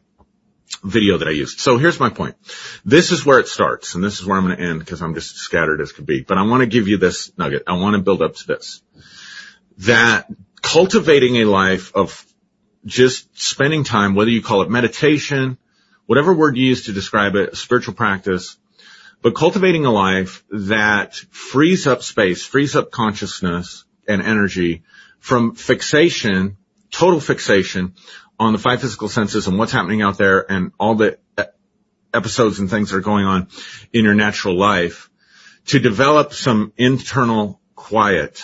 video 0.83 1.17
that 1.17 1.27
I 1.27 1.31
used. 1.31 1.59
So 1.59 1.77
here's 1.77 1.99
my 1.99 2.09
point. 2.09 2.35
This 2.83 3.11
is 3.11 3.25
where 3.25 3.39
it 3.39 3.47
starts, 3.47 3.95
and 3.95 4.03
this 4.03 4.19
is 4.19 4.25
where 4.25 4.37
I'm 4.37 4.45
going 4.45 4.57
to 4.57 4.63
end 4.63 4.79
because 4.79 5.01
I'm 5.01 5.13
just 5.13 5.37
scattered 5.37 5.81
as 5.81 5.91
could 5.91 6.05
be. 6.05 6.21
But 6.21 6.37
I 6.37 6.43
want 6.43 6.61
to 6.61 6.67
give 6.67 6.87
you 6.87 6.97
this 6.97 7.31
nugget. 7.37 7.63
I 7.67 7.73
want 7.73 7.95
to 7.95 8.01
build 8.01 8.21
up 8.21 8.35
to 8.35 8.47
this. 8.47 8.81
That 9.79 10.27
cultivating 10.61 11.37
a 11.37 11.45
life 11.45 11.95
of 11.95 12.25
just 12.85 13.39
spending 13.39 13.83
time, 13.83 14.15
whether 14.15 14.31
you 14.31 14.41
call 14.41 14.61
it 14.61 14.69
meditation, 14.69 15.57
whatever 16.05 16.33
word 16.33 16.57
you 16.57 16.65
use 16.65 16.85
to 16.85 16.93
describe 16.93 17.35
it, 17.35 17.55
spiritual 17.55 17.93
practice, 17.93 18.57
but 19.21 19.35
cultivating 19.35 19.85
a 19.85 19.91
life 19.91 20.43
that 20.51 21.15
frees 21.15 21.87
up 21.87 22.03
space, 22.03 22.45
frees 22.45 22.75
up 22.75 22.91
consciousness 22.91 23.85
and 24.07 24.21
energy 24.21 24.83
from 25.19 25.55
fixation, 25.55 26.57
total 26.91 27.19
fixation 27.19 27.93
on 28.39 28.53
the 28.53 28.59
five 28.59 28.81
physical 28.81 29.09
senses 29.09 29.47
and 29.47 29.57
what's 29.57 29.71
happening 29.71 30.01
out 30.01 30.17
there 30.17 30.49
and 30.51 30.71
all 30.79 30.95
the 30.95 31.17
episodes 32.13 32.59
and 32.59 32.69
things 32.69 32.91
that 32.91 32.97
are 32.97 33.01
going 33.01 33.25
on 33.25 33.47
in 33.91 34.05
your 34.05 34.15
natural 34.15 34.55
life 34.55 35.09
to 35.65 35.79
develop 35.79 36.33
some 36.33 36.71
internal 36.77 37.59
quiet, 37.75 38.41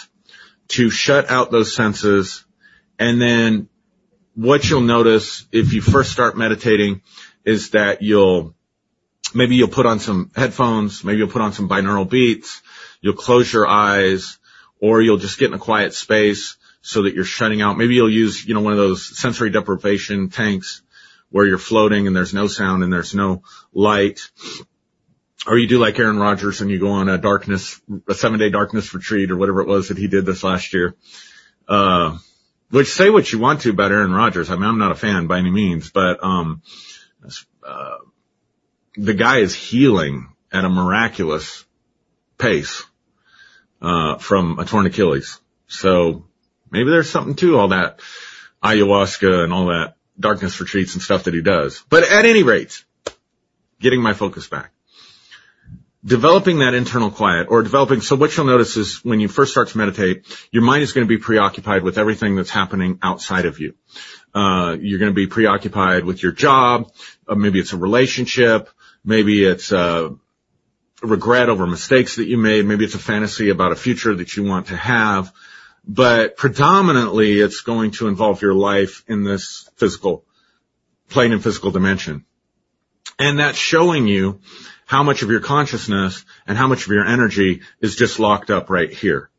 to 0.67 0.89
shut 0.89 1.29
out 1.29 1.51
those 1.51 1.73
senses. 1.73 2.45
And 2.99 3.21
then 3.21 3.69
what 4.35 4.69
you'll 4.69 4.81
notice 4.81 5.45
if 5.51 5.73
you 5.73 5.81
first 5.81 6.11
start 6.11 6.37
meditating 6.37 7.01
is 7.45 7.71
that 7.71 8.01
you'll, 8.01 8.55
maybe 9.33 9.55
you'll 9.55 9.67
put 9.67 9.85
on 9.85 9.99
some 9.99 10.31
headphones, 10.35 11.03
maybe 11.03 11.19
you'll 11.19 11.29
put 11.29 11.41
on 11.41 11.53
some 11.53 11.69
binaural 11.69 12.09
beats, 12.09 12.61
you'll 13.01 13.13
close 13.13 13.51
your 13.51 13.67
eyes, 13.67 14.37
or 14.79 15.01
you'll 15.01 15.17
just 15.17 15.39
get 15.39 15.47
in 15.47 15.53
a 15.53 15.59
quiet 15.59 15.93
space 15.93 16.57
so 16.81 17.03
that 17.03 17.15
you're 17.15 17.23
shutting 17.23 17.61
out. 17.61 17.77
Maybe 17.77 17.95
you'll 17.95 18.09
use, 18.09 18.45
you 18.45 18.53
know, 18.53 18.61
one 18.61 18.73
of 18.73 18.79
those 18.79 19.17
sensory 19.17 19.49
deprivation 19.49 20.29
tanks 20.29 20.81
where 21.29 21.45
you're 21.45 21.57
floating 21.57 22.05
and 22.05 22.15
there's 22.15 22.33
no 22.33 22.47
sound 22.47 22.83
and 22.83 22.91
there's 22.91 23.15
no 23.15 23.43
light. 23.73 24.19
Or 25.47 25.57
you 25.57 25.67
do 25.67 25.79
like 25.79 25.97
Aaron 25.97 26.17
Rodgers 26.17 26.61
and 26.61 26.69
you 26.69 26.79
go 26.79 26.91
on 26.91 27.09
a 27.09 27.17
darkness, 27.17 27.81
a 28.07 28.13
seven 28.13 28.39
day 28.39 28.49
darkness 28.49 28.93
retreat 28.93 29.31
or 29.31 29.37
whatever 29.37 29.61
it 29.61 29.67
was 29.67 29.87
that 29.87 29.97
he 29.97 30.07
did 30.07 30.25
this 30.25 30.43
last 30.43 30.73
year. 30.73 30.95
Uh, 31.67 32.17
which 32.69 32.87
say 32.87 33.09
what 33.09 33.31
you 33.31 33.39
want 33.39 33.61
to 33.61 33.69
about 33.69 33.91
Aaron 33.91 34.13
Rodgers. 34.13 34.49
I 34.49 34.55
mean, 34.55 34.65
I'm 34.65 34.79
not 34.79 34.91
a 34.91 34.95
fan 34.95 35.27
by 35.27 35.39
any 35.39 35.51
means, 35.51 35.91
but, 35.91 36.23
um, 36.23 36.61
uh, 37.65 37.97
the 38.95 39.13
guy 39.13 39.39
is 39.39 39.55
healing 39.55 40.29
at 40.51 40.65
a 40.65 40.69
miraculous 40.69 41.65
pace, 42.37 42.83
uh, 43.81 44.17
from 44.17 44.59
a 44.59 44.65
torn 44.65 44.85
Achilles. 44.85 45.39
So 45.67 46.25
maybe 46.69 46.89
there's 46.89 47.09
something 47.09 47.35
to 47.35 47.57
all 47.57 47.69
that 47.69 47.99
ayahuasca 48.63 49.43
and 49.43 49.53
all 49.53 49.67
that 49.67 49.95
darkness 50.19 50.59
retreats 50.59 50.93
and 50.93 51.01
stuff 51.01 51.23
that 51.23 51.33
he 51.33 51.41
does. 51.41 51.83
But 51.89 52.03
at 52.03 52.25
any 52.25 52.43
rate, 52.43 52.83
getting 53.79 54.01
my 54.01 54.13
focus 54.13 54.47
back 54.47 54.71
developing 56.05 56.59
that 56.59 56.73
internal 56.73 57.09
quiet 57.09 57.47
or 57.49 57.63
developing, 57.63 58.01
so 58.01 58.15
what 58.15 58.35
you'll 58.35 58.45
notice 58.45 58.77
is 58.77 59.03
when 59.05 59.19
you 59.19 59.27
first 59.27 59.51
start 59.51 59.69
to 59.69 59.77
meditate, 59.77 60.25
your 60.51 60.63
mind 60.63 60.83
is 60.83 60.91
going 60.91 61.07
to 61.07 61.09
be 61.09 61.17
preoccupied 61.17 61.83
with 61.83 61.97
everything 61.97 62.35
that's 62.35 62.49
happening 62.49 62.99
outside 63.01 63.45
of 63.45 63.59
you. 63.59 63.73
Uh, 64.33 64.75
you're 64.79 64.99
going 64.99 65.11
to 65.11 65.15
be 65.15 65.27
preoccupied 65.27 66.03
with 66.03 66.21
your 66.21 66.31
job. 66.31 66.91
Uh, 67.27 67.35
maybe 67.35 67.59
it's 67.59 67.73
a 67.73 67.77
relationship. 67.77 68.69
Maybe 69.05 69.43
it's 69.43 69.71
uh, 69.71 70.11
regret 71.01 71.49
over 71.49 71.67
mistakes 71.67 72.15
that 72.15 72.27
you 72.27 72.37
made. 72.37 72.65
Maybe 72.65 72.85
it's 72.85 72.95
a 72.95 72.99
fantasy 72.99 73.49
about 73.49 73.71
a 73.71 73.75
future 73.75 74.15
that 74.15 74.35
you 74.35 74.43
want 74.43 74.67
to 74.67 74.77
have. 74.77 75.33
But 75.85 76.37
predominantly 76.37 77.39
it's 77.39 77.61
going 77.61 77.91
to 77.91 78.07
involve 78.07 78.41
your 78.41 78.53
life 78.53 79.03
in 79.07 79.23
this 79.23 79.69
physical 79.75 80.23
plane 81.09 81.33
and 81.33 81.43
physical 81.43 81.71
dimension. 81.71 82.25
And 83.19 83.39
that's 83.39 83.57
showing 83.57 84.07
you 84.07 84.39
how 84.85 85.03
much 85.03 85.21
of 85.21 85.29
your 85.29 85.41
consciousness 85.41 86.23
and 86.47 86.57
how 86.57 86.67
much 86.67 86.85
of 86.85 86.91
your 86.91 87.05
energy 87.05 87.61
is 87.81 87.95
just 87.95 88.19
locked 88.19 88.49
up 88.49 88.69
right 88.69 88.91
here. 88.91 89.29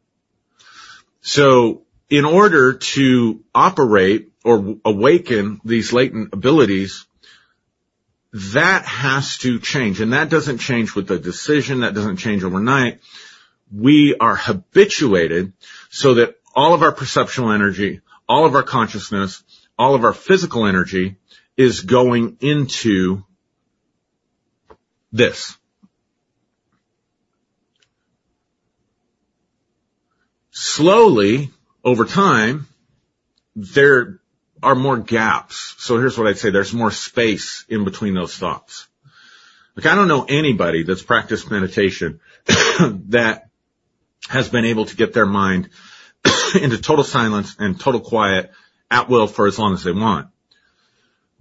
So 1.21 1.83
in 2.11 2.25
order 2.25 2.75
to 2.75 3.43
operate 3.55 4.31
or 4.45 4.77
awaken 4.85 5.61
these 5.65 5.93
latent 5.93 6.35
abilities, 6.35 7.07
that 8.35 8.85
has 8.85 9.39
to 9.39 9.61
change. 9.61 10.01
And 10.01 10.13
that 10.13 10.29
doesn't 10.29 10.59
change 10.59 10.97
with 10.97 11.09
a 11.13 11.19
decision. 11.19 11.81
That 11.81 11.95
doesn't 11.95 12.17
change 12.17 12.43
overnight. 12.43 13.01
We 13.73 14.17
are 14.17 14.35
habituated 14.35 15.53
so 15.89 16.15
that 16.15 16.37
all 16.55 16.75
of 16.75 16.83
our 16.83 16.91
perceptual 16.91 17.53
energy, 17.53 18.01
all 18.29 18.45
of 18.45 18.57
our 18.57 18.65
consciousness, 18.65 19.45
all 19.79 19.95
of 19.95 20.03
our 20.03 20.13
physical 20.13 20.67
energy 20.67 21.17
is 21.57 21.83
going 21.83 22.37
into 22.41 23.25
this. 25.13 25.57
Slowly, 30.51 31.51
over 31.85 32.05
time, 32.05 32.67
there 33.55 34.19
are 34.65 34.75
more 34.75 34.99
gaps. 34.99 35.75
So 35.79 35.99
here's 35.99 36.19
what 36.19 36.27
I'd 36.27 36.39
say. 36.39 36.51
There's 36.51 36.75
more 36.75 36.91
space 36.91 37.65
in 37.69 37.85
between 37.85 38.15
those 38.15 38.37
thoughts. 38.37 38.89
Like 39.77 39.87
I 39.87 39.95
don't 39.95 40.09
know 40.09 40.25
anybody 40.29 40.83
that's 40.83 41.03
practiced 41.03 41.51
meditation 41.51 42.21
that 43.09 43.49
has 44.29 44.49
been 44.49 44.65
able 44.65 44.87
to 44.87 44.97
get 44.97 45.13
their 45.13 45.27
mind 45.27 45.71
into 46.61 46.79
total 46.79 47.05
silence 47.05 47.57
and 47.59 47.79
total 47.79 48.01
quiet 48.01 48.53
at 48.91 49.09
will 49.09 49.27
for 49.27 49.47
as 49.47 49.59
long 49.59 49.75
as 49.75 49.85
they 49.85 49.93
want. 49.93 50.29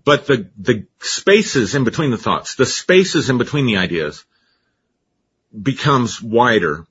But 0.05 0.27
the, 0.27 0.49
the 0.57 0.85
spaces 0.99 1.75
in 1.75 1.85
between 1.85 2.11
the 2.11 2.17
thoughts, 2.17 2.55
the 2.55 2.65
spaces 2.65 3.29
in 3.29 3.37
between 3.37 3.65
the 3.65 3.77
ideas 3.77 4.25
becomes 5.61 6.21
wider 6.21 6.85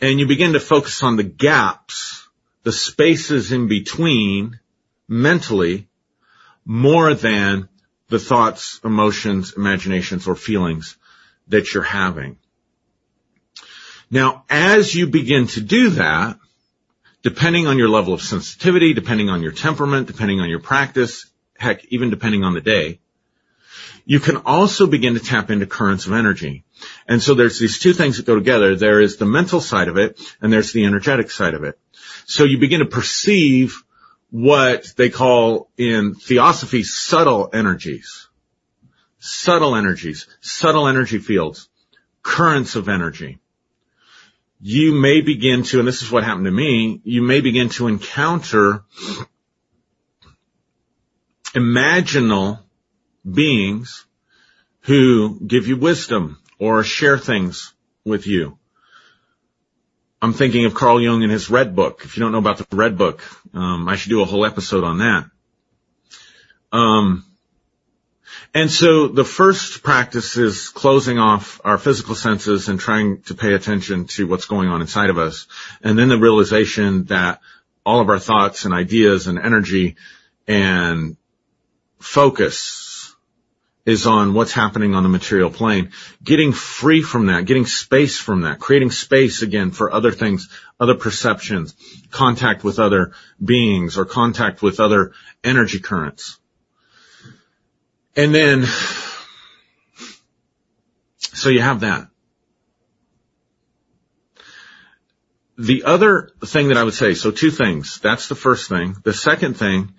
and 0.00 0.20
you 0.20 0.26
begin 0.26 0.52
to 0.52 0.60
focus 0.60 1.02
on 1.02 1.16
the 1.16 1.24
gaps, 1.24 2.28
the 2.62 2.72
spaces 2.72 3.52
in 3.52 3.68
between 3.68 4.60
mentally 5.08 5.88
more 6.64 7.14
than 7.14 7.68
the 8.08 8.18
thoughts, 8.18 8.80
emotions, 8.84 9.54
imaginations, 9.56 10.26
or 10.28 10.34
feelings 10.34 10.96
that 11.48 11.72
you're 11.72 11.82
having. 11.82 12.36
Now, 14.10 14.44
as 14.48 14.94
you 14.94 15.06
begin 15.06 15.46
to 15.48 15.60
do 15.60 15.90
that, 15.90 16.38
depending 17.22 17.66
on 17.66 17.78
your 17.78 17.88
level 17.88 18.14
of 18.14 18.22
sensitivity, 18.22 18.94
depending 18.94 19.28
on 19.28 19.42
your 19.42 19.52
temperament, 19.52 20.06
depending 20.06 20.40
on 20.40 20.48
your 20.48 20.60
practice, 20.60 21.26
heck, 21.58 21.84
even 21.86 22.10
depending 22.10 22.44
on 22.44 22.54
the 22.54 22.60
day, 22.60 23.00
you 24.06 24.20
can 24.20 24.38
also 24.46 24.86
begin 24.86 25.14
to 25.14 25.20
tap 25.20 25.50
into 25.50 25.66
currents 25.66 26.06
of 26.06 26.14
energy. 26.14 26.64
And 27.06 27.22
so 27.22 27.34
there's 27.34 27.58
these 27.58 27.78
two 27.78 27.92
things 27.92 28.16
that 28.16 28.24
go 28.24 28.34
together. 28.34 28.74
There 28.74 29.00
is 29.02 29.18
the 29.18 29.26
mental 29.26 29.60
side 29.60 29.88
of 29.88 29.98
it 29.98 30.18
and 30.40 30.50
there's 30.50 30.72
the 30.72 30.86
energetic 30.86 31.30
side 31.30 31.52
of 31.52 31.64
it. 31.64 31.78
So 32.24 32.44
you 32.44 32.58
begin 32.58 32.80
to 32.80 32.86
perceive 32.86 33.82
what 34.30 34.92
they 34.96 35.10
call 35.10 35.70
in 35.76 36.14
theosophy 36.14 36.82
subtle 36.82 37.50
energies. 37.52 38.28
Subtle 39.18 39.74
energies, 39.74 40.26
subtle 40.40 40.86
energy 40.86 41.18
fields, 41.18 41.68
currents 42.22 42.76
of 42.76 42.88
energy. 42.88 43.38
You 44.60 44.92
may 44.92 45.20
begin 45.20 45.62
to, 45.64 45.78
and 45.78 45.88
this 45.88 46.02
is 46.02 46.10
what 46.10 46.24
happened 46.24 46.46
to 46.46 46.50
me, 46.50 47.00
you 47.04 47.22
may 47.22 47.40
begin 47.40 47.68
to 47.70 47.88
encounter 47.88 48.84
imaginal 51.54 52.60
beings 53.28 54.06
who 54.80 55.40
give 55.46 55.66
you 55.66 55.76
wisdom 55.76 56.38
or 56.58 56.82
share 56.84 57.18
things 57.18 57.74
with 58.04 58.26
you. 58.26 58.57
I'm 60.20 60.32
thinking 60.32 60.64
of 60.64 60.74
Carl 60.74 61.00
Jung 61.00 61.22
and 61.22 61.30
his 61.30 61.48
Red 61.48 61.76
Book. 61.76 62.02
If 62.04 62.16
you 62.16 62.22
don't 62.22 62.32
know 62.32 62.38
about 62.38 62.58
the 62.58 62.76
Red 62.76 62.98
Book, 62.98 63.22
um, 63.54 63.88
I 63.88 63.96
should 63.96 64.10
do 64.10 64.20
a 64.20 64.24
whole 64.24 64.44
episode 64.44 64.82
on 64.82 64.98
that. 64.98 65.30
Um, 66.72 67.24
and 68.52 68.70
so 68.70 69.08
the 69.08 69.24
first 69.24 69.82
practice 69.82 70.36
is 70.36 70.70
closing 70.70 71.18
off 71.18 71.60
our 71.64 71.78
physical 71.78 72.14
senses 72.14 72.68
and 72.68 72.80
trying 72.80 73.22
to 73.22 73.34
pay 73.34 73.54
attention 73.54 74.06
to 74.06 74.26
what's 74.26 74.46
going 74.46 74.68
on 74.68 74.80
inside 74.80 75.10
of 75.10 75.18
us. 75.18 75.46
And 75.82 75.98
then 75.98 76.08
the 76.08 76.18
realization 76.18 77.04
that 77.04 77.40
all 77.86 78.00
of 78.00 78.08
our 78.08 78.18
thoughts 78.18 78.64
and 78.64 78.74
ideas 78.74 79.28
and 79.28 79.38
energy 79.38 79.96
and 80.48 81.16
focus 82.00 82.87
is 83.88 84.06
on 84.06 84.34
what's 84.34 84.52
happening 84.52 84.94
on 84.94 85.02
the 85.02 85.08
material 85.08 85.48
plane. 85.48 85.92
Getting 86.22 86.52
free 86.52 87.00
from 87.00 87.28
that, 87.28 87.46
getting 87.46 87.64
space 87.64 88.18
from 88.18 88.42
that, 88.42 88.58
creating 88.60 88.90
space 88.90 89.40
again 89.40 89.70
for 89.70 89.90
other 89.90 90.12
things, 90.12 90.50
other 90.78 90.94
perceptions, 90.94 91.74
contact 92.10 92.62
with 92.62 92.78
other 92.78 93.12
beings 93.42 93.96
or 93.96 94.04
contact 94.04 94.60
with 94.60 94.78
other 94.78 95.12
energy 95.42 95.80
currents. 95.80 96.38
And 98.14 98.34
then, 98.34 98.66
so 101.18 101.48
you 101.48 101.62
have 101.62 101.80
that. 101.80 102.08
The 105.56 105.84
other 105.84 106.30
thing 106.44 106.68
that 106.68 106.76
I 106.76 106.84
would 106.84 106.92
say, 106.92 107.14
so 107.14 107.30
two 107.30 107.50
things. 107.50 108.00
That's 108.00 108.28
the 108.28 108.34
first 108.34 108.68
thing. 108.68 108.96
The 109.02 109.14
second 109.14 109.54
thing 109.54 109.94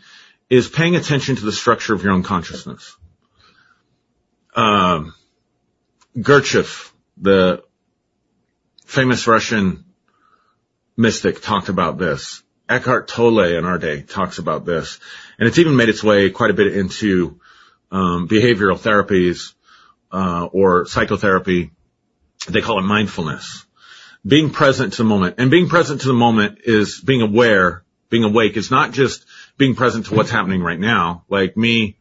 is 0.48 0.70
paying 0.70 0.96
attention 0.96 1.38
to 1.38 1.46
the 1.46 1.52
structure 1.52 1.96
of 1.96 2.04
your 2.04 2.14
own 2.14 2.22
consciousness. 2.22 2.96
Um, 4.56 5.14
Gurdjieff, 6.18 6.91
the 7.18 7.64
famous 8.86 9.28
Russian 9.28 9.86
mystic, 10.97 11.41
talked 11.41 11.70
about 11.70 11.97
this. 11.97 12.43
Eckhart 12.68 13.08
Tolle 13.08 13.58
in 13.58 13.66
our 13.66 13.78
day 13.78 14.02
talks 14.02 14.38
about 14.38 14.66
this, 14.66 15.00
and 15.38 15.47
it's 15.47 15.58
even 15.58 15.76
made 15.76 15.89
its 15.89 16.04
way 16.04 16.30
quite 16.30 16.52
a 16.52 16.54
bit 16.54 16.76
into 16.76 17.39
um, 17.91 18.28
behavioral 18.28 18.78
therapies 18.78 19.54
uh, 20.12 20.45
or 20.45 20.86
psychotherapy. 20.86 21.72
They 22.47 22.62
call 22.62 22.80
it 22.80 22.84
mindfulness, 22.84 23.66
being 24.26 24.52
present 24.52 24.93
to 24.93 24.97
the 25.00 25.10
moment. 25.10 25.36
And 25.39 25.50
being 25.50 25.68
present 25.68 26.02
to 26.02 26.08
the 26.08 26.14
moment 26.14 26.60
is 26.64 27.00
being 27.00 27.22
aware, 27.22 27.84
being 28.10 28.24
awake. 28.24 28.56
It's 28.56 28.72
not 28.72 28.91
just 28.91 29.26
being 29.58 29.76
present 29.76 30.06
to 30.08 30.16
what's 30.16 30.30
happening 30.30 30.62
right 30.62 30.80
now, 30.80 31.26
like 31.28 31.58
me 31.58 31.97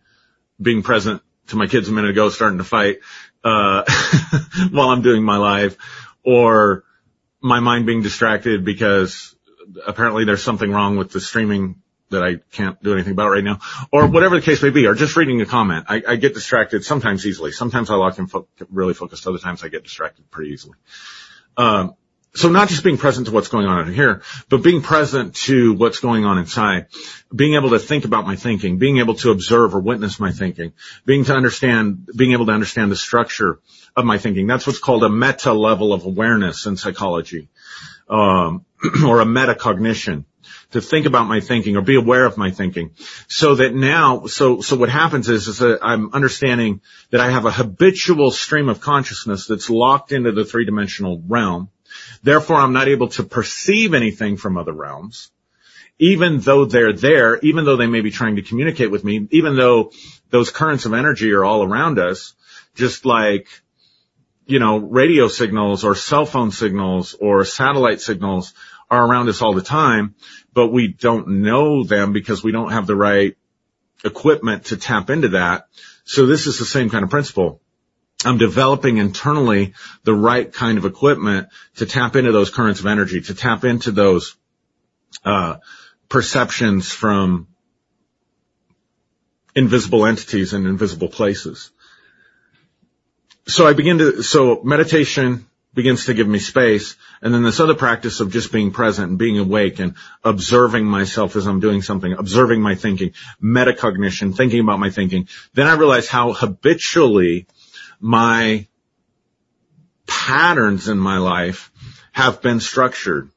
being 0.61 0.83
present 0.83 1.23
to 1.49 1.57
my 1.57 1.67
kids 1.67 1.89
a 1.89 1.93
minute 1.93 2.11
ago 2.11 2.31
starting 2.31 2.59
to 2.59 2.65
fight, 2.65 2.99
uh, 3.45 3.85
while 4.71 4.91
I'm 4.91 5.03
doing 5.03 5.23
my 5.23 5.37
live, 5.37 5.77
or 6.25 6.85
my 7.41 7.61
mind 7.61 7.87
being 7.87 8.03
distracted 8.03 8.65
because 8.65 9.35
apparently 9.87 10.25
there's 10.25 10.43
something 10.43 10.71
wrong 10.71 10.97
with 10.97 11.13
the 11.13 11.21
streaming 11.21 11.83
that 12.11 12.23
I 12.23 12.37
can't 12.53 12.83
do 12.83 12.95
anything 12.95 13.13
about 13.13 13.29
right 13.29 13.45
now, 13.45 13.61
or 13.93 14.07
whatever 14.07 14.37
the 14.37 14.43
case 14.43 14.63
may 14.63 14.71
be, 14.71 14.87
or 14.87 14.95
just 14.95 15.17
reading 15.17 15.41
a 15.43 15.47
comment. 15.47 15.87
I, 15.89 16.03
I 16.09 16.17
get 16.17 16.35
distracted 16.35 16.85
sometimes 16.85 17.27
easily. 17.27 17.53
Sometimes 17.53 17.91
I 17.91 17.97
lock 17.97 18.19
in 18.19 18.27
fo- 18.27 18.49
really 18.71 18.95
focused. 18.95 19.27
Other 19.27 19.39
times 19.39 19.63
I 19.63 19.69
get 19.69 19.85
distracted 19.85 20.31
pretty 20.31 20.53
easily. 20.53 20.79
Um, 21.57 21.95
so 22.35 22.49
not 22.49 22.69
just 22.69 22.85
being 22.85 22.99
present 22.99 23.27
to 23.27 23.33
what's 23.33 23.49
going 23.49 23.67
on 23.67 23.89
in 23.89 23.95
here, 23.95 24.23
but 24.49 24.63
being 24.63 24.83
present 24.83 25.35
to 25.35 25.75
what's 25.75 26.01
going 26.01 26.25
on 26.25 26.39
inside, 26.39 26.87
being 27.35 27.55
able 27.55 27.71
to 27.71 27.79
think 27.79 28.05
about 28.05 28.27
my 28.27 28.37
thinking, 28.37 28.79
being 28.79 28.99
able 28.99 29.15
to 29.15 29.31
observe 29.31 29.75
or 29.75 29.81
witness 29.81 30.21
my 30.21 30.33
thinking, 30.33 30.73
being 31.05 31.25
to 31.25 31.35
understand, 31.35 32.09
being 32.15 32.33
able 32.33 32.47
to 32.47 32.53
understand 32.53 32.93
the 32.93 32.97
structure 32.97 33.61
of 33.97 34.05
my 34.05 34.19
thinking. 34.19 34.47
That's 34.47 34.67
what's 34.67 34.79
called 34.79 35.05
a 35.05 35.09
meta 35.09 35.53
level 35.53 35.93
of 35.93 36.05
awareness 36.05 36.67
in 36.67 36.77
psychology, 36.77 37.49
um, 38.09 38.65
or 39.07 39.21
a 39.21 39.25
metacognition 39.25 40.25
to 40.73 40.81
think 40.81 41.07
about 41.07 41.27
my 41.27 41.41
thinking 41.41 41.77
or 41.77 41.83
be 41.83 41.97
aware 41.97 42.27
of 42.27 42.37
my 42.37 42.51
thinking 42.51 42.91
so 43.27 43.55
that 43.55 43.75
now, 43.75 44.27
so, 44.27 44.61
so 44.61 44.77
what 44.77 44.89
happens 44.89 45.29
is, 45.29 45.49
is 45.49 45.59
that 45.59 45.79
I'm 45.83 46.13
understanding 46.13 46.83
that 47.11 47.21
I 47.21 47.31
have 47.31 47.47
a 47.47 47.51
habitual 47.51 48.31
stream 48.31 48.69
of 48.69 48.81
consciousness 48.81 49.47
that's 49.47 49.71
locked 49.71 50.13
into 50.13 50.33
the 50.33 50.45
three 50.45 50.67
dimensional 50.67 51.23
realm. 51.27 51.71
Therefore, 52.23 52.57
I'm 52.57 52.73
not 52.73 52.89
able 52.89 53.09
to 53.09 53.23
perceive 53.23 53.95
anything 53.95 54.37
from 54.37 54.57
other 54.57 54.73
realms, 54.73 55.31
even 55.99 56.41
though 56.41 56.65
they're 56.65 56.93
there, 56.93 57.39
even 57.39 57.65
though 57.65 57.77
they 57.77 57.87
may 57.87 58.01
be 58.01 58.11
trying 58.11 58.37
to 58.37 58.43
communicate 58.43 58.91
with 58.91 59.05
me, 59.05 59.29
even 59.31 59.57
though 59.57 59.93
those 60.31 60.51
currents 60.51 60.87
of 60.87 60.95
energy 60.95 61.33
are 61.33 61.45
all 61.45 61.63
around 61.63 61.99
us, 61.99 62.35
just 62.75 63.05
like, 63.05 63.49
you 64.47 64.59
know, 64.59 64.79
radio 64.79 65.29
signals 65.29 65.85
or 65.85 65.95
cell 65.95 66.27
phone 66.27 66.51
signals 66.51 67.15
or 67.15 67.45
satellite 67.45 68.01
signals 68.01 68.55
are 68.91 69.05
around 69.05 69.29
us 69.29 69.43
all 69.43 69.53
the 69.53 69.63
time 69.63 70.15
but 70.59 70.73
we 70.73 70.89
don't 70.89 71.29
know 71.29 71.85
them 71.85 72.13
because 72.13 72.43
we 72.43 72.51
don't 72.51 72.73
have 72.73 72.89
the 72.89 72.97
right 72.97 73.37
equipment 74.05 74.65
to 74.65 74.77
tap 74.77 75.09
into 75.09 75.29
that. 75.29 75.69
So 76.05 76.27
this 76.27 76.49
is 76.49 76.59
the 76.59 76.65
same 76.65 76.91
kind 76.91 77.05
of 77.05 77.11
principle. 77.11 77.61
I'm 78.25 78.39
developing 78.39 78.97
internally 78.97 79.75
the 80.03 80.15
right 80.15 80.53
kind 80.53 80.77
of 80.77 80.85
equipment 80.85 81.49
to 81.77 81.87
tap 81.87 82.17
into 82.17 82.33
those 82.33 82.51
currents 82.51 82.81
of 82.81 82.87
energy, 82.87 83.21
to 83.21 83.35
tap 83.35 83.65
into 83.65 83.93
those 83.93 84.37
uh, 85.25 85.57
perceptions 86.09 86.91
from 86.91 87.47
invisible 89.55 90.05
entities 90.05 90.53
and 90.53 90.67
invisible 90.67 91.09
places. 91.09 91.71
So 93.47 93.67
I 93.67 93.73
begin 93.73 93.99
to, 93.99 94.23
so 94.23 94.63
meditation, 94.63 95.47
begins 95.75 96.07
to 96.07 96.15
give 96.15 96.27
me 96.27 96.41
space. 96.41 96.97
And 97.23 97.33
then 97.33 97.45
this 97.45 97.61
other 97.61 97.75
practice 97.75 98.19
of 98.19 98.33
just 98.33 98.51
being 98.51 98.73
present 98.73 99.11
and 99.11 99.19
being 99.19 99.39
awake 99.39 99.79
and 99.79 99.95
observing 100.25 100.85
myself 100.85 101.37
as 101.37 101.47
I'm 101.47 101.61
doing 101.61 101.83
something, 101.83 102.13
observing 102.13 102.61
my 102.61 102.75
thinking, 102.75 103.13
metacognition, 103.41 104.37
thinking 104.37 104.61
about 104.61 104.81
my 104.81 104.91
thinking. 104.91 105.29
Then 105.55 105.69
I 105.69 105.75
realize 105.75 106.09
how 106.09 106.33
habitually 106.33 107.47
my 108.01 108.67
patterns 110.07 110.89
in 110.89 110.99
my 110.99 111.19
life 111.19 111.71
have 112.13 112.43
been 112.43 112.61
structured. 112.61 113.31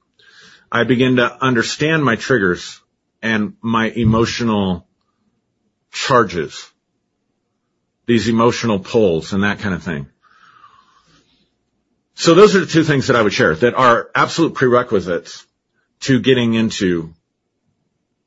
I 0.71 0.83
begin 0.83 1.17
to 1.17 1.43
understand 1.43 2.03
my 2.03 2.15
triggers 2.15 2.79
and 3.21 3.55
my 3.61 3.89
emotional 3.89 4.87
charges, 5.91 6.71
these 8.05 8.27
emotional 8.27 8.79
pulls 8.79 9.33
and 9.33 9.43
that 9.43 9.59
kind 9.59 9.75
of 9.75 9.83
thing. 9.83 10.07
So 12.15 12.35
those 12.35 12.55
are 12.55 12.59
the 12.59 12.65
two 12.65 12.83
things 12.83 13.07
that 13.07 13.15
I 13.15 13.21
would 13.21 13.33
share 13.33 13.55
that 13.55 13.73
are 13.73 14.09
absolute 14.13 14.53
prerequisites 14.53 15.45
to 16.01 16.19
getting 16.19 16.53
into, 16.53 17.13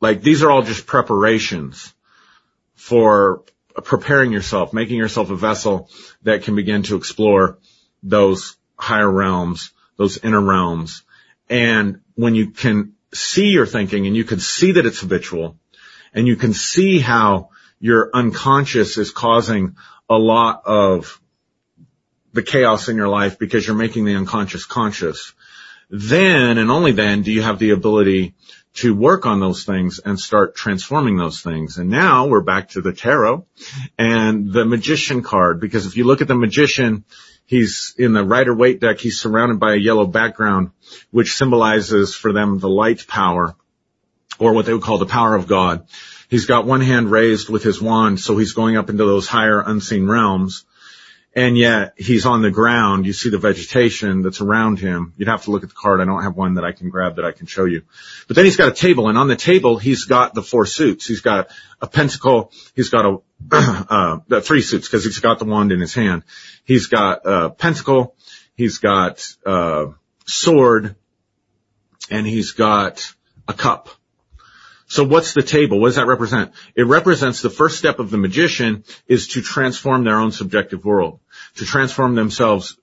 like 0.01 0.22
these 0.22 0.43
are 0.43 0.51
all 0.51 0.62
just 0.62 0.87
preparations 0.87 1.93
for 2.74 3.45
preparing 3.83 4.33
yourself, 4.33 4.72
making 4.72 4.97
yourself 4.97 5.31
a 5.31 5.37
vessel 5.37 5.89
that 6.22 6.43
can 6.43 6.55
begin 6.55 6.83
to 6.85 6.97
explore 6.97 7.59
those 8.03 8.57
higher 8.77 9.11
realms, 9.11 9.72
those 9.97 10.18
inner 10.18 10.41
realms. 10.41 11.03
And 11.49 12.01
when 12.14 12.35
you 12.35 12.51
can 12.51 12.93
see 13.12 13.49
your 13.49 13.66
thinking 13.66 14.07
and 14.07 14.16
you 14.16 14.25
can 14.25 14.41
see 14.41 14.72
that 14.72 14.87
it's 14.87 15.01
habitual 15.01 15.59
and 16.12 16.27
you 16.27 16.37
can 16.37 16.53
see 16.53 16.99
how 16.99 17.51
your 17.81 18.11
unconscious 18.14 18.99
is 18.99 19.11
causing 19.11 19.77
a 20.09 20.16
lot 20.16 20.62
of 20.64 21.20
the 22.33 22.43
chaos 22.43 22.89
in 22.89 22.97
your 22.97 23.09
life 23.09 23.39
because 23.39 23.66
you're 23.66 23.77
making 23.77 24.05
the 24.05 24.16
unconscious 24.16 24.64
conscious, 24.64 25.33
then 25.91 26.59
and 26.59 26.70
only 26.70 26.93
then 26.93 27.22
do 27.22 27.33
you 27.33 27.43
have 27.43 27.59
the 27.59 27.70
ability 27.70 28.35
to 28.75 28.95
work 28.95 29.25
on 29.25 29.41
those 29.41 29.64
things 29.64 30.01
and 30.01 30.18
start 30.18 30.57
transforming 30.57 31.16
those 31.16 31.41
things. 31.41 31.79
And 31.79 31.91
now 31.91 32.27
we're 32.27 32.41
back 32.41 32.70
to 32.70 32.81
the 32.81 32.93
tarot 32.93 33.47
and 33.97 34.53
the 34.53 34.64
magician 34.64 35.22
card, 35.22 35.61
because 35.61 35.87
if 35.87 35.97
you 35.97 36.05
look 36.05 36.22
at 36.22 36.29
the 36.29 36.35
magician, 36.35 37.05
he's 37.47 37.95
in 37.99 38.12
the 38.12 38.25
Rider 38.25 38.55
Waite 38.55 38.81
deck, 38.81 38.99
he's 38.99 39.20
surrounded 39.20 39.61
by 39.61 39.75
a 39.75 39.79
yellow 39.79 40.07
background, 40.07 40.70
which 41.12 41.37
symbolizes 41.37 42.16
for 42.16 42.33
them 42.33 42.59
the 42.59 42.68
light 42.68 43.07
power 43.07 43.55
or 44.41 44.53
what 44.53 44.66
they 44.66 44.72
would 44.72 44.83
call 44.83 44.99
the 44.99 45.07
power 45.07 45.37
of 45.37 45.47
God. 45.47 45.87
He's 46.29 46.47
got 46.47 46.66
one 46.66 46.81
hand 46.81 47.12
raised 47.12 47.49
with 47.49 47.62
his 47.62 47.81
wand, 47.81 48.18
so 48.18 48.37
he's 48.37 48.55
going 48.55 48.77
up 48.77 48.91
into 48.91 49.05
those 49.05 49.29
higher 49.29 49.61
unseen 49.61 50.09
realms 50.09 50.64
and 51.37 51.59
yet 51.59 51.95
he's 51.97 52.26
on 52.26 52.43
the 52.43 52.51
ground. 52.51 53.07
You 53.07 53.12
see 53.12 53.28
the 53.28 53.39
vegetation 53.39 54.22
that's 54.22 54.41
around 54.41 54.78
him. 54.78 55.12
You'd 55.16 55.28
have 55.28 55.45
to 55.45 55.51
look 55.51 55.64
at 55.64 55.68
the 55.68 55.74
card. 55.74 56.01
I 56.01 56.05
don't 56.05 56.22
have 56.22 56.37
one 56.37 56.55
that 56.55 56.64
I 56.64 56.72
can 56.72 56.91
grab 56.91 57.16
that 57.16 57.24
I 57.24 57.32
can 57.32 57.47
show 57.47 57.64
you. 57.64 57.82
But 58.28 58.37
then 58.37 58.45
he's 58.45 58.57
got 58.57 58.68
a 58.68 58.74
table 58.74 59.09
and 59.09 59.18
on 59.18 59.26
the 59.26 59.37
table 59.37 59.76
he's 59.76 60.05
got 60.05 60.35
the 60.35 60.43
four 60.43 60.64
suits. 60.64 61.07
He's 61.07 61.22
got 61.22 61.51
a 61.80 61.89
pentacle. 61.89 62.53
He's 62.76 62.89
got 62.89 63.05
a, 63.05 63.18
uh, 63.51 64.41
three 64.41 64.62
suits 64.62 64.87
because 64.87 65.05
he's 65.05 65.18
got 65.18 65.41
the 65.41 65.45
wand 65.45 65.72
in 65.72 65.80
his 65.80 65.93
hand. 65.93 66.22
He's 66.64 66.87
got 66.87 67.22
a 67.24 67.51
pentacle. 67.51 68.14
He's 68.55 68.78
got 68.78 69.26
a 69.45 69.89
sword 70.26 70.95
and 72.11 72.26
he's 72.26 72.53
got 72.53 73.12
a 73.49 73.55
cup. 73.55 73.89
So 74.87 75.03
what's 75.03 75.32
the 75.32 75.43
table? 75.43 75.80
What 75.80 75.89
does 75.89 75.97
that 75.97 76.07
represent? 76.07 76.53
It 76.76 76.87
represents 76.87 77.43
the 77.43 77.51
first 77.51 77.78
step 77.78 77.99
of 77.99 78.11
the 78.11 78.18
magician 78.18 78.85
is 79.09 79.28
to 79.28 79.43
transform 79.43 80.05
their 80.05 80.20
own 80.20 80.30
subjective 80.30 80.85
world 80.85 81.18
to 81.57 81.64
transform 81.64 82.14
themselves 82.14 82.76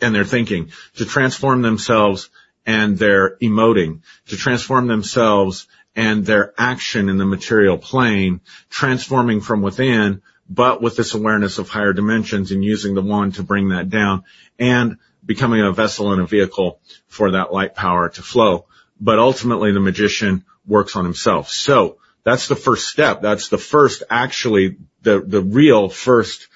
and 0.00 0.14
their 0.14 0.24
thinking, 0.24 0.70
to 0.96 1.04
transform 1.04 1.62
themselves 1.62 2.30
and 2.64 2.98
their 2.98 3.36
emoting, 3.38 4.02
to 4.26 4.36
transform 4.36 4.86
themselves 4.86 5.66
and 5.96 6.24
their 6.24 6.52
action 6.58 7.08
in 7.08 7.18
the 7.18 7.24
material 7.24 7.78
plane, 7.78 8.40
transforming 8.70 9.40
from 9.40 9.62
within, 9.62 10.22
but 10.48 10.80
with 10.80 10.96
this 10.96 11.14
awareness 11.14 11.58
of 11.58 11.68
higher 11.68 11.92
dimensions 11.92 12.52
and 12.52 12.64
using 12.64 12.94
the 12.94 13.02
wand 13.02 13.34
to 13.34 13.42
bring 13.42 13.70
that 13.70 13.90
down 13.90 14.24
and 14.58 14.98
becoming 15.24 15.60
a 15.60 15.72
vessel 15.72 16.12
and 16.12 16.22
a 16.22 16.26
vehicle 16.26 16.80
for 17.06 17.32
that 17.32 17.52
light 17.52 17.74
power 17.74 18.08
to 18.08 18.22
flow. 18.22 18.66
But 19.00 19.18
ultimately 19.18 19.72
the 19.72 19.80
magician 19.80 20.44
works 20.66 20.96
on 20.96 21.04
himself. 21.04 21.48
So 21.48 21.98
that's 22.24 22.48
the 22.48 22.56
first 22.56 22.88
step. 22.88 23.22
That's 23.22 23.48
the 23.48 23.58
first 23.58 24.02
actually 24.08 24.76
the, 25.02 25.20
the 25.20 25.42
real 25.42 25.88
first 25.88 26.48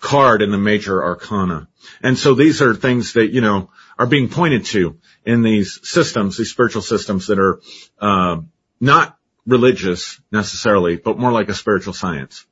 card 0.00 0.42
in 0.42 0.50
the 0.50 0.58
major 0.58 1.02
arcana. 1.02 1.68
And 2.02 2.18
so 2.18 2.34
these 2.34 2.62
are 2.62 2.74
things 2.74 3.12
that, 3.12 3.32
you 3.32 3.40
know, 3.40 3.70
are 3.98 4.06
being 4.06 4.28
pointed 4.28 4.64
to 4.66 4.98
in 5.24 5.42
these 5.42 5.86
systems, 5.88 6.36
these 6.36 6.50
spiritual 6.50 6.82
systems 6.82 7.26
that 7.28 7.38
are, 7.38 7.60
uh, 8.00 8.38
not 8.80 9.16
religious 9.46 10.20
necessarily, 10.32 10.96
but 10.96 11.18
more 11.18 11.32
like 11.32 11.48
a 11.48 11.54
spiritual 11.54 11.92
science. 11.92 12.46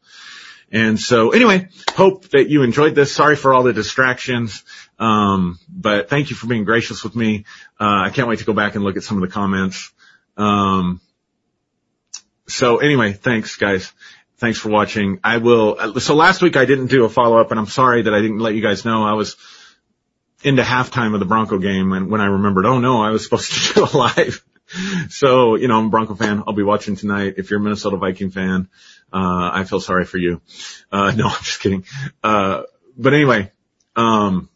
And 0.71 1.01
so 1.01 1.31
anyway, 1.31 1.69
hope 1.95 2.29
that 2.31 2.51
you 2.51 2.63
enjoyed 2.63 2.95
this. 2.95 3.15
Sorry 3.15 3.37
for 3.37 3.55
all 3.55 3.63
the 3.63 3.73
distractions. 3.73 4.65
Um, 4.99 5.59
but 5.69 6.11
thank 6.11 6.29
you 6.29 6.37
for 6.37 6.47
being 6.47 6.65
gracious 6.65 7.03
with 7.03 7.17
me. 7.17 7.47
Uh, 7.81 8.03
I 8.05 8.11
can't 8.11 8.29
wait 8.29 8.41
to 8.41 8.45
go 8.45 8.53
back 8.53 8.75
and 8.75 8.85
look 8.85 8.99
at 8.99 9.03
some 9.03 9.17
of 9.17 9.27
the 9.27 9.33
comments. 9.33 9.91
Um, 10.37 11.01
so 12.47 12.79
anyway, 12.79 13.13
thanks 13.13 13.57
guys. 13.57 13.93
Thanks 14.39 14.59
for 14.59 14.69
watching. 14.69 15.19
I 15.25 15.39
will, 15.39 15.99
so 15.99 16.15
last 16.15 16.43
week 16.43 16.57
I 16.57 16.65
didn't 16.65 16.87
do 16.87 17.05
a 17.05 17.09
follow 17.09 17.41
up 17.41 17.51
and 17.51 17.59
I'm 17.59 17.67
sorry 17.67 18.03
that 18.03 18.15
I 18.15 18.21
didn't 18.21 18.39
let 18.39 18.55
you 18.55 18.63
guys 18.63 18.85
know. 18.85 19.05
I 19.05 19.15
was 19.15 19.37
into 20.45 20.63
halftime 20.63 21.13
of 21.13 21.19
the 21.19 21.27
Bronco 21.27 21.59
game 21.59 21.93
and 21.93 22.09
when 22.09 22.21
I 22.21 22.27
remembered, 22.27 22.65
oh 22.65 22.79
no, 22.79 23.03
I 23.03 23.11
was 23.11 23.25
supposed 23.25 23.53
to 23.53 23.75
do 23.75 23.85
a 23.85 23.97
live. 23.97 24.45
so, 25.09 25.57
you 25.57 25.67
know, 25.67 25.79
I'm 25.79 25.87
a 25.87 25.91
Bronco 25.91 26.15
fan. 26.15 26.45
I'll 26.47 26.55
be 26.55 26.63
watching 26.63 26.95
tonight. 26.95 27.35
If 27.39 27.51
you're 27.51 27.59
a 27.59 27.63
Minnesota 27.63 27.97
Viking 27.97 28.31
fan, 28.31 28.69
uh, 29.13 29.51
I 29.53 29.65
feel 29.65 29.81
sorry 29.81 30.05
for 30.05 30.19
you. 30.19 30.41
Uh, 30.93 31.11
no, 31.17 31.27
I'm 31.27 31.43
just 31.43 31.59
kidding. 31.61 31.85
Uh, 32.23 32.63
but 32.97 33.15
anyway, 33.15 33.51
um, 33.97 34.49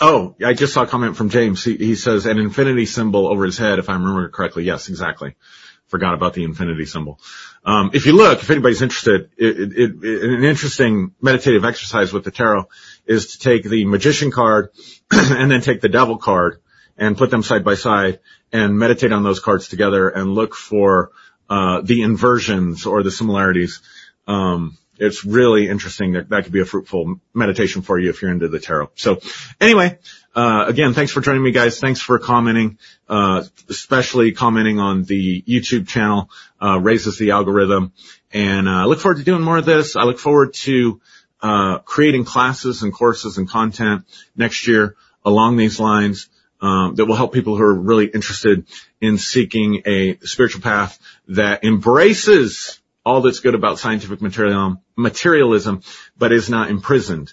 Oh, 0.00 0.34
I 0.44 0.54
just 0.54 0.72
saw 0.72 0.82
a 0.82 0.86
comment 0.86 1.16
from 1.16 1.28
James. 1.28 1.62
He, 1.62 1.76
he 1.76 1.94
says 1.94 2.26
an 2.26 2.38
infinity 2.38 2.86
symbol 2.86 3.28
over 3.28 3.44
his 3.44 3.58
head, 3.58 3.78
if 3.78 3.88
I 3.90 3.92
remember 3.92 4.30
correctly. 4.30 4.64
Yes, 4.64 4.88
exactly 4.88 5.36
forgot 5.92 6.14
about 6.14 6.32
the 6.32 6.42
infinity 6.42 6.86
symbol. 6.86 7.20
Um, 7.64 7.90
if 7.94 8.06
you 8.06 8.12
look, 8.12 8.42
if 8.42 8.50
anybody's 8.50 8.82
interested, 8.82 9.30
it, 9.36 9.72
it, 9.72 10.04
it, 10.04 10.24
an 10.24 10.44
interesting 10.44 11.14
meditative 11.20 11.64
exercise 11.64 12.12
with 12.12 12.24
the 12.24 12.32
tarot 12.32 12.68
is 13.06 13.32
to 13.32 13.38
take 13.38 13.62
the 13.62 13.84
magician 13.84 14.30
card 14.32 14.70
and 15.12 15.50
then 15.50 15.60
take 15.60 15.80
the 15.80 15.88
devil 15.88 16.18
card 16.18 16.60
and 16.98 17.16
put 17.16 17.30
them 17.30 17.42
side 17.42 17.64
by 17.64 17.74
side 17.74 18.18
and 18.52 18.78
meditate 18.78 19.12
on 19.12 19.22
those 19.22 19.40
cards 19.40 19.68
together 19.68 20.08
and 20.08 20.34
look 20.34 20.54
for 20.54 21.12
uh, 21.48 21.80
the 21.82 22.02
inversions 22.02 22.86
or 22.86 23.02
the 23.02 23.10
similarities. 23.10 23.80
Um, 24.26 24.76
it's 25.02 25.24
really 25.24 25.68
interesting. 25.68 26.12
That 26.12 26.28
that 26.28 26.44
could 26.44 26.52
be 26.52 26.60
a 26.60 26.64
fruitful 26.64 27.20
meditation 27.34 27.82
for 27.82 27.98
you 27.98 28.10
if 28.10 28.22
you're 28.22 28.30
into 28.30 28.48
the 28.48 28.60
tarot. 28.60 28.90
So 28.94 29.20
anyway, 29.60 29.98
uh, 30.34 30.64
again, 30.68 30.94
thanks 30.94 31.12
for 31.12 31.20
joining 31.20 31.42
me 31.42 31.50
guys. 31.50 31.78
Thanks 31.78 32.00
for 32.00 32.18
commenting, 32.18 32.78
uh, 33.08 33.44
especially 33.68 34.32
commenting 34.32 34.78
on 34.78 35.02
the 35.04 35.42
YouTube 35.42 35.88
channel, 35.88 36.30
uh, 36.60 36.78
raises 36.78 37.18
the 37.18 37.32
algorithm 37.32 37.92
and, 38.32 38.68
uh, 38.68 38.82
I 38.82 38.84
look 38.84 39.00
forward 39.00 39.18
to 39.18 39.24
doing 39.24 39.42
more 39.42 39.58
of 39.58 39.66
this. 39.66 39.94
I 39.94 40.04
look 40.04 40.18
forward 40.18 40.54
to, 40.54 41.00
uh, 41.42 41.78
creating 41.80 42.24
classes 42.24 42.82
and 42.82 42.92
courses 42.92 43.36
and 43.36 43.48
content 43.48 44.04
next 44.36 44.66
year 44.66 44.96
along 45.24 45.56
these 45.56 45.78
lines. 45.78 46.28
Um, 46.62 46.94
that 46.94 47.06
will 47.06 47.16
help 47.16 47.32
people 47.32 47.56
who 47.56 47.64
are 47.64 47.74
really 47.74 48.06
interested 48.06 48.66
in 49.00 49.18
seeking 49.18 49.82
a 49.84 50.16
spiritual 50.20 50.62
path 50.62 50.96
that 51.26 51.64
embraces 51.64 52.78
all 53.04 53.20
that's 53.20 53.40
good 53.40 53.54
about 53.54 53.78
scientific 53.78 54.20
materialism, 54.22 55.80
but 56.16 56.32
is 56.32 56.48
not 56.48 56.70
imprisoned 56.70 57.32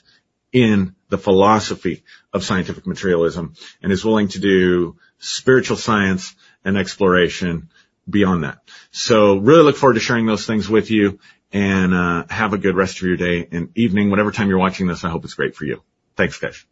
in 0.51 0.95
the 1.09 1.17
philosophy 1.17 2.03
of 2.33 2.43
scientific 2.43 2.87
materialism 2.87 3.53
and 3.81 3.91
is 3.91 4.03
willing 4.03 4.29
to 4.29 4.39
do 4.39 4.97
spiritual 5.19 5.77
science 5.77 6.35
and 6.65 6.77
exploration 6.77 7.69
beyond 8.09 8.43
that. 8.43 8.59
So 8.91 9.37
really 9.37 9.63
look 9.63 9.75
forward 9.75 9.95
to 9.95 9.99
sharing 9.99 10.25
those 10.25 10.45
things 10.45 10.67
with 10.67 10.89
you 10.89 11.19
and 11.51 11.93
uh, 11.93 12.25
have 12.29 12.53
a 12.53 12.57
good 12.57 12.75
rest 12.75 12.97
of 12.97 13.03
your 13.03 13.17
day 13.17 13.47
and 13.51 13.69
evening, 13.75 14.09
whatever 14.09 14.31
time 14.31 14.49
you're 14.49 14.59
watching 14.59 14.87
this. 14.87 15.03
I 15.03 15.09
hope 15.09 15.23
it's 15.23 15.33
great 15.33 15.55
for 15.55 15.65
you. 15.65 15.81
Thanks 16.15 16.39
guys. 16.39 16.65